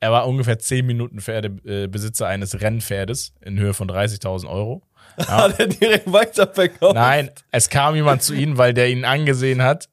[0.00, 4.82] er war ungefähr 10 Minuten Pferdebesitzer äh, Besitzer eines Rennpferdes in Höhe von 30.000 Euro.
[5.18, 6.94] Hat er direkt weiterverkauft?
[6.94, 9.88] Nein, es kam jemand zu ihnen, weil der ihn angesehen hat.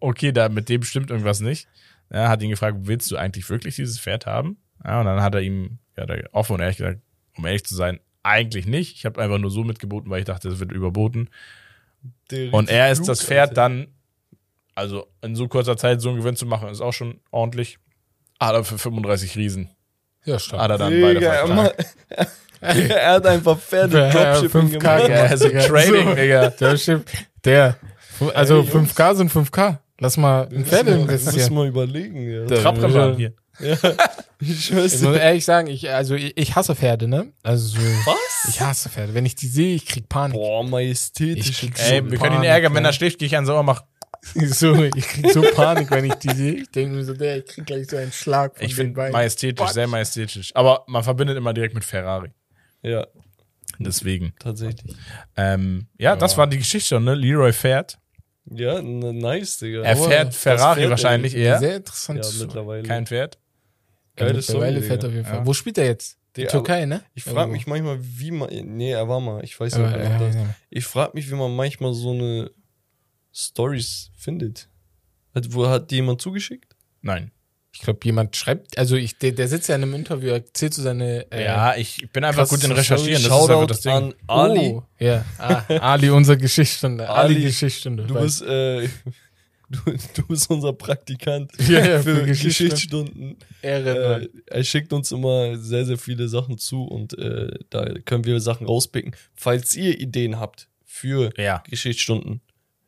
[0.00, 1.68] Okay, da mit dem stimmt irgendwas nicht.
[2.08, 4.58] Er hat ihn gefragt, willst du eigentlich wirklich dieses Pferd haben?
[4.84, 7.00] Ja, und dann hat er ihm ja, da offen und ehrlich gesagt,
[7.36, 8.96] um ehrlich zu sein, eigentlich nicht.
[8.96, 11.28] Ich habe einfach nur so mitgeboten, weil ich dachte, es wird überboten.
[12.30, 13.88] Der Und er ist das Pferd dann,
[14.74, 17.78] also in so kurzer Zeit so einen Gewinn zu machen, ist auch schon ordentlich.
[18.38, 19.70] Er für 35 Riesen.
[20.24, 20.60] Ja, stark.
[20.70, 21.20] er dann Digga, weiter
[22.10, 22.28] er,
[22.60, 24.10] er hat einfach Pferde Ja,
[24.40, 25.08] Dropshipping 5K, gemacht.
[25.08, 26.50] Ja, also Trading, Digga.
[26.50, 26.74] Der,
[27.44, 27.76] der,
[28.34, 28.92] also Ey, Jungs.
[28.92, 29.78] 5K sind 5K.
[29.98, 31.56] Lass mal in Pferde Müssen wir- Müssen investieren.
[31.56, 32.56] wir überlegen, ja.
[32.62, 33.32] Trabrennbahn hier.
[34.38, 37.32] Ich schwör's Ich muss ehrlich sagen, ich, also ich, ich hasse Pferde, ne?
[37.42, 38.48] Also Was?
[38.50, 39.14] ich hasse Pferde.
[39.14, 40.36] Wenn ich die sehe, ich krieg Panik.
[40.36, 41.60] Boah, Ich majestätisch.
[41.60, 42.90] krieg Ey, so wir können ihn ärgern, wenn ja.
[42.90, 43.82] er schläft, gehe ich an sauer mach.
[44.34, 46.52] So, ich krieg so Panik, wenn ich die sehe.
[46.54, 48.92] Ich denke mir so, der, ich krieg gleich so einen Schlag von Ich den finde
[48.94, 49.12] Beinen.
[49.12, 50.50] majestätisch, sehr majestätisch.
[50.54, 52.30] Aber man verbindet immer direkt mit Ferrari.
[52.82, 53.06] Ja,
[53.78, 54.32] Deswegen.
[54.38, 54.96] tatsächlich.
[55.36, 57.14] Ähm, ja, das war die Geschichte, ne?
[57.14, 57.98] Leroy fährt.
[58.50, 59.82] Ja, n- nice, Digga.
[59.82, 61.58] Er fährt das Ferrari Pferd, wahrscheinlich eher.
[61.58, 62.24] Sehr interessant.
[62.24, 62.82] Ja, mittlerweile.
[62.84, 63.38] Kein Pferd.
[64.14, 64.86] Geiles Song, mittlerweile Digga.
[64.88, 65.38] fährt er auf jeden Fall.
[65.38, 65.46] Ja.
[65.46, 66.16] Wo spielt er jetzt?
[66.36, 67.02] Die Der- Türkei, ne?
[67.14, 68.48] Ich frage mich manchmal, wie man.
[68.50, 69.42] Nee, er war mal.
[69.42, 70.34] Ich weiß Aber, nicht, ja, ob das.
[70.36, 70.54] ja.
[70.70, 72.50] Ich frage mich, wie man manchmal so eine
[73.36, 74.68] Stories findet.
[75.34, 76.74] Hat, wo hat die jemand zugeschickt?
[77.02, 77.30] Nein.
[77.72, 80.80] Ich glaube, jemand schreibt, also ich, der, der sitzt ja in einem Interview, erzählt so
[80.82, 81.30] seine.
[81.30, 83.22] Äh, ja, ich bin einfach gut in Recherchieren.
[83.22, 83.42] Das Story.
[83.44, 83.92] ist einfach Shoutout das Ding.
[83.92, 84.68] an Ali.
[84.70, 85.24] Oh, ja.
[85.36, 87.06] Ah, Ali, unsere Geschichtsstunde.
[87.10, 88.04] Ali, Ali, Geschichtsstunde.
[88.06, 88.88] Du bist, äh,
[89.68, 89.78] du,
[90.14, 92.64] du bist unser Praktikant Ja, ja, für für Geschichte.
[92.64, 93.36] Geschichtsstunden.
[93.60, 98.24] Ehre, Äh, er schickt uns immer sehr, sehr viele Sachen zu und äh, da können
[98.24, 99.14] wir Sachen rauspicken.
[99.34, 101.62] Falls ihr Ideen habt für Ja.
[101.68, 102.40] Geschichtsstunden,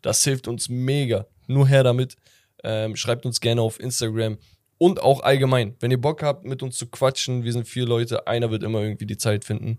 [0.02, 1.26] das hilft uns mega.
[1.46, 2.16] Nur her damit.
[2.64, 4.38] Ähm, schreibt uns gerne auf Instagram
[4.78, 5.76] und auch allgemein.
[5.80, 8.80] Wenn ihr Bock habt, mit uns zu quatschen, wir sind vier Leute, einer wird immer
[8.80, 9.78] irgendwie die Zeit finden.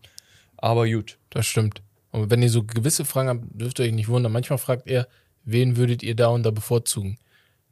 [0.58, 1.18] Aber gut.
[1.30, 1.82] Das stimmt.
[2.12, 4.32] Und wenn ihr so gewisse Fragen habt, dürft ihr euch nicht wundern.
[4.32, 5.08] Manchmal fragt er,
[5.44, 7.18] wen würdet ihr da und da bevorzugen?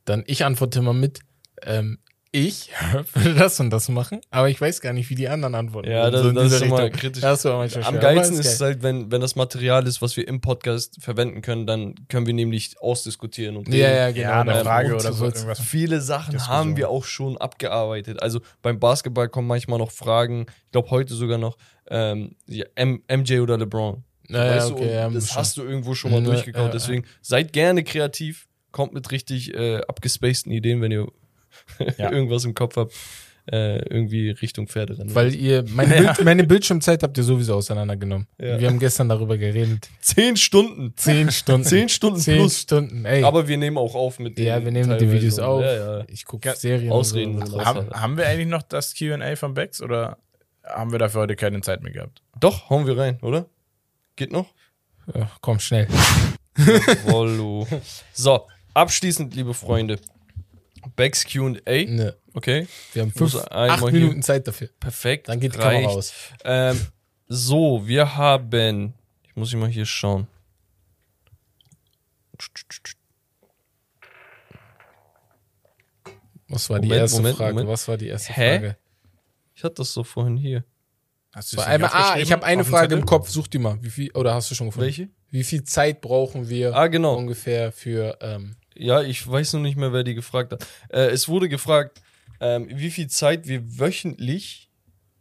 [0.06, 1.20] Dann ich antworte immer mit,
[1.64, 2.00] ähm,
[2.38, 2.70] ich
[3.14, 5.90] würde das und das machen, aber ich weiß gar nicht, wie die anderen antworten.
[5.90, 6.14] Ja, würden.
[6.14, 7.22] das- So das ist immer kritisch.
[7.22, 8.68] Das ist auch manchmal Am schwer, geilsten ist es geil.
[8.70, 12.34] halt, wenn, wenn das Material ist, was wir im Podcast verwenden können, dann können wir
[12.34, 13.58] nämlich ausdiskutieren.
[13.58, 14.30] Und Ja, ja, genau.
[14.30, 15.26] Ja, eine Frage oder so.
[15.26, 15.60] Irgendwas.
[15.60, 16.56] Viele Sachen Diskussion.
[16.58, 18.22] haben wir auch schon abgearbeitet.
[18.22, 21.58] Also beim Basketball kommen manchmal noch Fragen, ich glaube heute sogar noch,
[21.90, 24.04] ähm, ja, MJ oder LeBron.
[24.30, 25.38] Ja, ja, weißt okay, du, das schon.
[25.38, 26.60] hast du irgendwo schon mal Ja, durchgekaut.
[26.62, 26.72] ja, ja.
[26.74, 31.08] Deswegen seid gerne kreativ, kommt mit richtig äh, abgespaceden Ideen, wenn ihr
[31.98, 32.12] Ja.
[32.12, 32.94] irgendwas im Kopf habt,
[33.52, 35.14] äh, irgendwie Richtung Pferderennen.
[35.16, 38.28] Weil ihr, meine, Bild, meine Bildschirmzeit habt ihr sowieso auseinandergenommen.
[38.38, 38.60] Ja.
[38.60, 39.90] Wir haben gestern darüber geredet.
[40.02, 40.94] zehn Stunden.
[40.98, 41.66] Zehn Stunden.
[41.66, 42.60] Zehn Stunden Zehn plus.
[42.60, 43.24] Stunden, ey.
[43.24, 45.62] Aber wir nehmen auch auf mit ja, den wir nehmen die Videos auf.
[45.62, 46.06] Ja, ja.
[46.10, 46.92] Ich gucke Serien.
[46.92, 47.64] Ausreden so.
[47.64, 50.18] Haben, haben wir eigentlich noch das QA von Bex oder
[50.66, 52.22] haben wir dafür heute keine Zeit mehr gehabt?
[52.40, 53.46] Doch, hauen wir rein, oder?
[54.18, 54.54] Geht noch?
[55.16, 55.88] Ja, komm, schnell.
[58.14, 60.00] So, abschließend, liebe Freunde.
[60.96, 61.52] Becks QA.
[61.86, 64.70] Ne, Okay, wir haben fünf, acht hier- Minuten Zeit dafür.
[64.80, 65.28] perfekt.
[65.30, 65.82] Dann geht die reicht.
[65.84, 66.14] Kamera aus.
[66.44, 66.80] Ähm,
[67.28, 68.94] so, wir haben.
[69.28, 70.28] Ich muss ich mal hier schauen.
[76.50, 77.54] Was war die Moment, erste Moment, Frage?
[77.54, 77.70] Moment.
[77.70, 78.60] Was war die erste Hä?
[78.60, 78.78] Frage?
[79.56, 80.64] Ich hatte das so vorhin hier.
[81.34, 83.30] Hast War einmal, ah, ich habe eine Frage im Kopf.
[83.30, 83.78] Such die mal.
[83.84, 84.86] Wie viel, oder hast du schon gefunden?
[84.86, 85.10] Welche?
[85.30, 87.16] Wie viel Zeit brauchen wir Ah, genau.
[87.16, 90.66] ungefähr für, ähm, Ja, ich weiß noch nicht mehr, wer die gefragt hat.
[90.90, 92.02] Äh, es wurde gefragt,
[92.40, 94.70] ähm, wie viel Zeit wir wöchentlich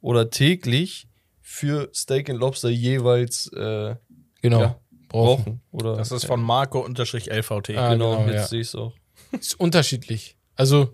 [0.01, 1.09] oder täglich
[1.41, 3.95] für Steak and Lobster jeweils äh,
[4.43, 5.61] genau, Ja, brauchen.
[5.71, 7.71] Oder, Das ist von Marco-LVT.
[7.77, 8.47] Ah, genau, genau, jetzt ja.
[8.49, 8.93] sehe ich es auch.
[9.33, 10.37] Ist unterschiedlich.
[10.57, 10.93] Also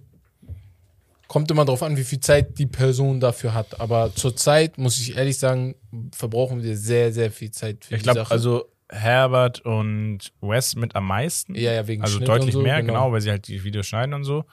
[1.28, 3.80] kommt immer darauf an, wie viel Zeit die Person dafür hat.
[3.80, 5.74] Aber zurzeit, muss ich ehrlich sagen,
[6.14, 8.32] verbrauchen wir sehr, sehr viel Zeit für Ich die glaube, Sache.
[8.32, 11.54] also Herbert und Wes mit am meisten.
[11.54, 13.10] ja, ja, wegen also Schnitt deutlich und so, mehr, genau.
[13.12, 14.44] weil sie halt die Videos schneiden und so.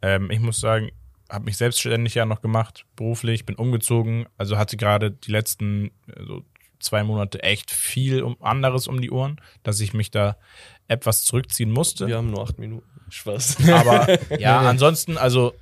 [0.00, 0.90] Ähm, ich muss sagen,
[1.28, 5.90] habe mich selbstständig ja noch gemacht, beruflich, bin umgezogen, also hatte gerade die letzten
[6.26, 6.44] so
[6.78, 10.36] zwei Monate echt viel um anderes um die Ohren, dass ich mich da
[10.88, 12.06] etwas zurückziehen musste.
[12.06, 12.86] Wir haben nur acht Minuten.
[13.10, 13.68] Spaß.
[13.70, 15.52] Aber ja, ansonsten, also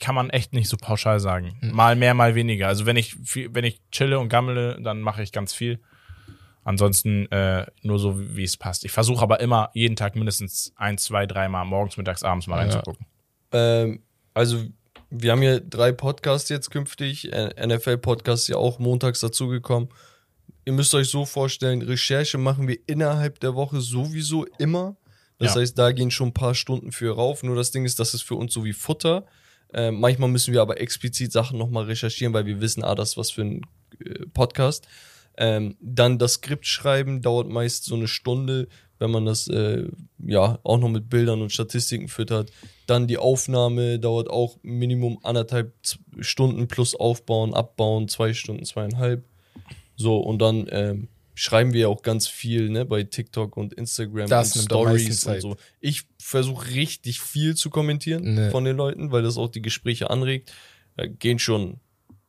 [0.00, 1.56] kann man echt nicht so pauschal sagen.
[1.60, 2.68] Mal mehr, mal weniger.
[2.68, 5.80] Also wenn ich viel, wenn ich chille und gammele, dann mache ich ganz viel.
[6.62, 8.84] Ansonsten äh, nur so, wie es passt.
[8.84, 13.06] Ich versuche aber immer jeden Tag mindestens ein, zwei, dreimal morgens, mittags, abends mal reinzugucken.
[13.52, 14.02] Ähm,
[14.34, 14.64] also,
[15.08, 17.32] wir haben hier drei Podcasts jetzt künftig.
[17.32, 19.88] Äh, NFL-Podcast ist ja auch montags dazugekommen.
[20.66, 24.96] Ihr müsst euch so vorstellen, Recherche machen wir innerhalb der Woche sowieso immer.
[25.38, 25.62] Das Ja.
[25.62, 27.42] heißt, da gehen schon ein paar Stunden für rauf.
[27.42, 29.24] Nur das Ding ist, das ist für uns so wie Futter.
[29.72, 33.16] Ähm, manchmal müssen wir aber explizit Sachen nochmal recherchieren, weil wir wissen, ah, das ist
[33.16, 33.62] was für ein
[34.04, 34.86] äh, Podcast.
[35.40, 38.68] Ähm, dann das Skript schreiben dauert meist so eine Stunde,
[38.98, 39.88] wenn man das äh,
[40.18, 42.52] ja auch noch mit Bildern und Statistiken füttert.
[42.86, 45.72] Dann die Aufnahme dauert auch Minimum anderthalb
[46.20, 49.24] Stunden plus Aufbauen, Abbauen, zwei Stunden, zweieinhalb.
[49.96, 54.28] So, und dann ähm, schreiben wir ja auch ganz viel ne, bei TikTok und Instagram
[54.28, 55.56] Das und Stories und so.
[55.80, 58.50] Ich versuche richtig viel zu kommentieren Nee.
[58.50, 60.52] von den Leuten, weil das auch die Gespräche anregt.
[60.96, 61.80] Äh, gehen schon.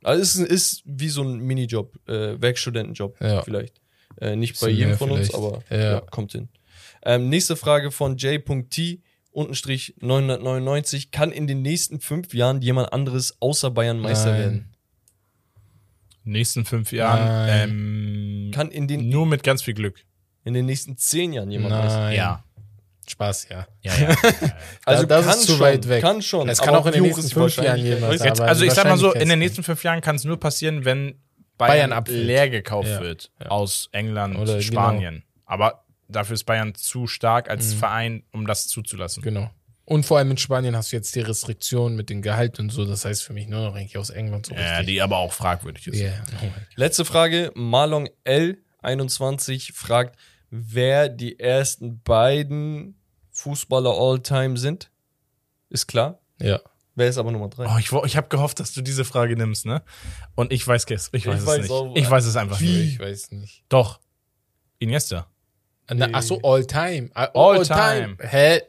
[0.04, 3.42] Also es ist, ist wie so ein Minijob, äh, Werkstudentenjob Ja.
[3.44, 3.80] vielleicht.
[4.20, 5.36] Äh, nicht bei jedem von uns, vielleicht.
[5.36, 5.78] aber Ja.
[5.94, 6.02] ja.
[6.02, 6.50] kommt hin.
[7.04, 9.02] Ähm, nächste Frage von J.T.
[9.32, 11.12] Untenstrich 999.
[11.12, 14.40] Kann in den nächsten fünf Jahren jemand anderes außer Bayern Meister Nein.
[14.40, 14.68] werden?
[16.24, 17.70] Nächsten fünf Jahren Nein.
[17.70, 20.06] ähm, Kann in den, nur mit ganz viel Glück.
[20.44, 22.16] in den nächsten zehn Jahren jemand Meister Nein.
[22.18, 22.44] Ja.
[23.12, 23.68] Spaß, ja.
[23.82, 24.16] Ja, ja.
[24.86, 26.02] Also das kann ist zu schon, weit weg.
[26.02, 26.50] Kann schon.
[26.50, 28.20] Es kann auch in den nächsten fünf Jahren jemand?
[28.24, 30.86] Jetzt, also ich sag mal so, in den nächsten fünf Jahren kann es nur passieren,
[30.86, 31.20] wenn
[31.58, 33.02] Bayern Bayern, leer gekauft Ja.
[33.02, 33.50] wird Ja.
[33.50, 34.62] aus England, Oder genau.
[34.62, 35.24] Spanien.
[35.46, 39.22] Aber dafür ist Bayern zu stark als Verein, um das zuzulassen.
[39.22, 39.50] Genau.
[39.86, 42.86] Und vor allem in Spanien hast du jetzt die Restriktionen mit dem Gehalt und so.
[42.86, 44.88] Das heißt für mich nur noch eigentlich aus England so Ja, richtig.
[44.88, 46.00] die aber auch fragwürdig ist.
[46.00, 46.24] Yeah.
[46.76, 47.52] Letzte Frage.
[47.56, 50.18] Marlon L21 fragt,
[50.50, 52.96] wer die ersten beiden
[53.42, 54.92] Fußballer all-time sind.
[55.70, 56.20] Ist klar.
[56.40, 56.60] Ja.
[56.96, 57.66] Wer ist aber Nummer drei?
[57.66, 59.82] Oh, ich, ich habe gehofft, dass du diese Frage nimmst, ne?
[60.36, 61.10] Und ich weiß es.
[61.14, 61.72] Ich weiß Ich es weiß nicht.
[61.72, 62.78] auch- ich weiß es einfach Wie?
[62.78, 62.94] nicht.
[62.94, 63.64] Ich weiß nicht.
[63.70, 64.00] Doch.
[64.80, 65.28] Iniesta.
[65.94, 67.10] Na, ach so, all time.
[67.14, 68.18] Ah, All time.
[68.20, 68.62] Hä?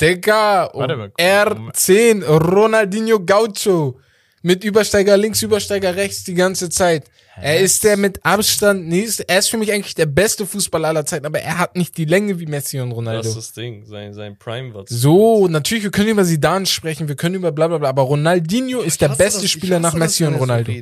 [0.00, 0.64] Digga.
[0.66, 1.12] Um Warte mal.
[1.18, 2.24] R10.
[2.24, 4.00] Ronaldinho Gaucho.
[4.42, 7.10] Mit Übersteiger links, Übersteiger rechts die ganze Zeit.
[7.40, 9.28] Er ist der mit Abstand nächste.
[9.28, 12.04] Er ist für mich eigentlich der beste Fußballer aller Zeiten, aber er hat nicht die
[12.06, 13.28] Länge wie Messi und Das Ronaldo.
[13.28, 13.84] ist das Ding.
[13.86, 17.68] Sein, sein Prime war So, natürlich, wir können über Zidane sprechen, wir können über bla
[17.68, 20.72] bla bla, aber Ronaldinho ist der beste Spieler nach Messi und Ronaldo.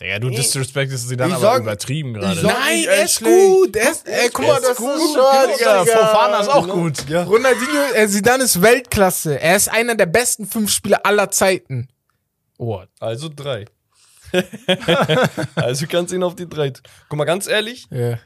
[0.00, 2.42] Digga, du disrespectest sie dann ich aber sag- übertrieben gerade.
[2.42, 3.76] Nein, er er ist ist gut.
[3.76, 5.84] Er ist, ey, guck mal, das ist gut, schon, Digga.
[5.84, 7.08] Fofana ist auch gut.
[7.08, 7.22] Ja.
[7.24, 9.38] Ronaldinho, äh, Zidane ist Weltklasse.
[9.40, 11.88] Er ist einer der besten fünf Spieler aller Zeiten.
[12.58, 13.66] Oh, Also drei.
[15.54, 16.72] also kannst ihn auf die drei.
[17.08, 18.18] Guck mal, ganz ehrlich, ja.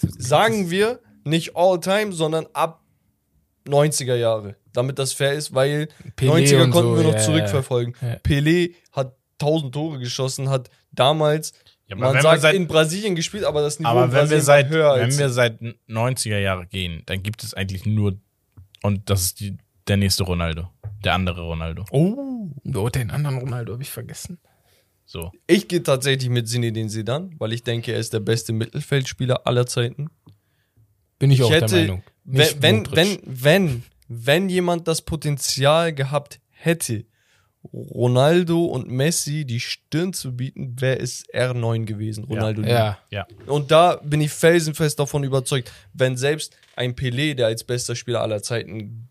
[0.00, 2.82] sagen wir nicht all-time, sondern ab
[3.66, 4.56] 90er Jahre.
[4.72, 7.94] Damit das fair ist, weil Pelé 90er und konnten so, wir noch ja, zurückverfolgen.
[8.00, 8.14] ja.
[8.16, 11.52] Pelé hat 1000 Tore geschossen, hat damals,
[11.86, 14.14] Ja, man wenn wir sagt, seit- in Brasilien gespielt, aber das Niveau Aber in wenn
[14.14, 17.54] wir Brasilien seit, war höher wenn als wir seit 90er Jahre gehen, dann gibt es
[17.54, 18.18] eigentlich nur,
[18.82, 19.56] und das ist die,
[19.86, 20.68] der nächste Ronaldo.
[21.04, 21.84] Der andere Ronaldo.
[21.90, 24.38] Oh, oh, den anderen Ronaldo habe ich vergessen.
[25.08, 25.32] So.
[25.46, 29.66] Ich gehe tatsächlich mit Zinedine Zidane, weil ich denke, er ist der beste Mittelfeldspieler aller
[29.66, 30.10] Zeiten.
[31.18, 32.02] Bin ich, Ich auch hätte, der Meinung.
[32.24, 37.06] Nicht wenn, wenn, wenn, wenn, wenn jemand das Potenzial gehabt hätte,
[37.72, 42.60] Ronaldo und Messi die Stirn zu bieten, wäre es R9 gewesen, Ronaldo.
[42.60, 43.26] Ja, Ja.
[43.46, 48.20] Und da bin ich felsenfest davon überzeugt, wenn selbst ein Pelé, der als bester Spieler
[48.20, 49.08] aller Zeiten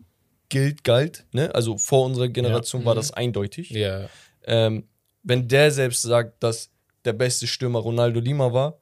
[0.49, 1.53] gilt, galt, ne?
[1.55, 4.07] also vor unserer Generation war das eindeutig, ja.
[4.45, 4.85] ähm,
[5.27, 6.71] wenn der selbst sagt, dass
[7.05, 8.79] der beste Stürmer Ronaldo Lima war,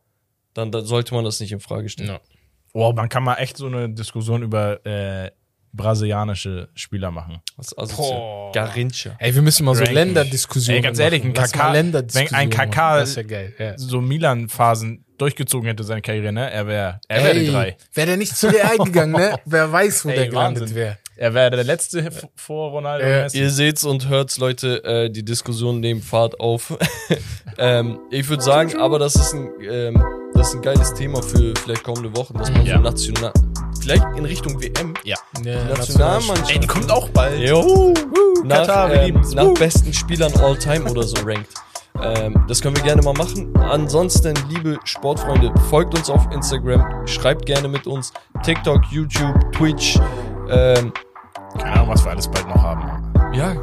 [0.53, 2.09] dann, dann sollte man das nicht in Frage stellen.
[2.09, 2.19] ja.
[2.73, 5.31] Oh, man kann mal echt so eine Diskussion über äh,
[5.71, 7.39] brasilianische Spieler machen.
[7.55, 8.51] Das ist also Boah.
[8.53, 9.15] Garincha.
[9.17, 9.83] Ey, wir müssen mal so.
[9.85, 11.73] Länderdiskussionen Ey, ganz ehrlich, ein machen.
[11.73, 12.99] Länderdiskussionen wenn ein machen.
[12.99, 13.53] Das wäre geil.
[13.57, 13.77] Ja.
[13.77, 16.51] So Milan-Phasen durchgezogen hätte seine Karriere, ne?
[16.51, 17.77] Er wäre er wär die drei.
[17.93, 19.39] Wäre der nicht zu Real gegangen, ne?
[19.45, 20.97] Wer weiß, wo Ey, der gelandet wäre.
[21.17, 23.39] Er wäre der letzte vor Ronaldo und Messi.
[23.39, 26.77] Ihr seht's und hört's, Leute, äh, die Diskussion nehmen Fahrt auf.
[27.57, 31.53] ähm, ich würde sagen, aber das ist ein, ähm, das ist ein geiles Thema für
[31.63, 32.77] vielleicht kommende Wochen, dass man Ja.
[32.77, 33.31] so national,
[33.79, 35.15] vielleicht in Richtung WM, Ja.
[35.43, 37.39] Ja, Nationalmannschaft, Ey, die kommt auch bald.
[37.39, 37.93] Jo.
[38.43, 39.33] nach, Katar, wir ähm, lieben's.
[39.33, 41.49] nach besten Spielern all time oder so rankt.
[42.03, 43.55] Ähm, das können wir gerne mal machen.
[43.55, 48.11] Ansonsten, liebe Sportfreunde, folgt uns auf Instagram, schreibt gerne mit uns,
[48.43, 49.97] TikTok, YouTube, Twitch.
[50.49, 50.93] Ähm,
[51.57, 53.13] Keine Ahnung, was wir alles bald noch haben.
[53.33, 53.53] ja,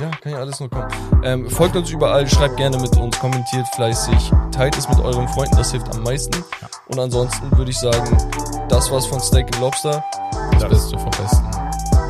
[0.00, 0.88] ja, kann ja alles nur kommen.
[1.22, 5.56] Ähm, folgt uns überall, schreibt gerne mit uns, kommentiert fleißig, teilt es mit euren Freunden,
[5.56, 6.42] das hilft am meisten.
[6.88, 8.16] Und ansonsten würde ich sagen,
[8.68, 10.02] das war's von Steak and Lobster.
[10.52, 11.50] Das Beste vom Besten.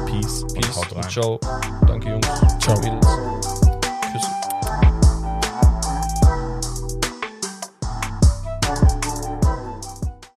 [0.07, 0.45] Peace.
[0.55, 1.39] Peace und und ciao.
[1.87, 2.27] Danke, Jungs.
[2.61, 2.79] Ciao.
[2.81, 3.42] Mädels.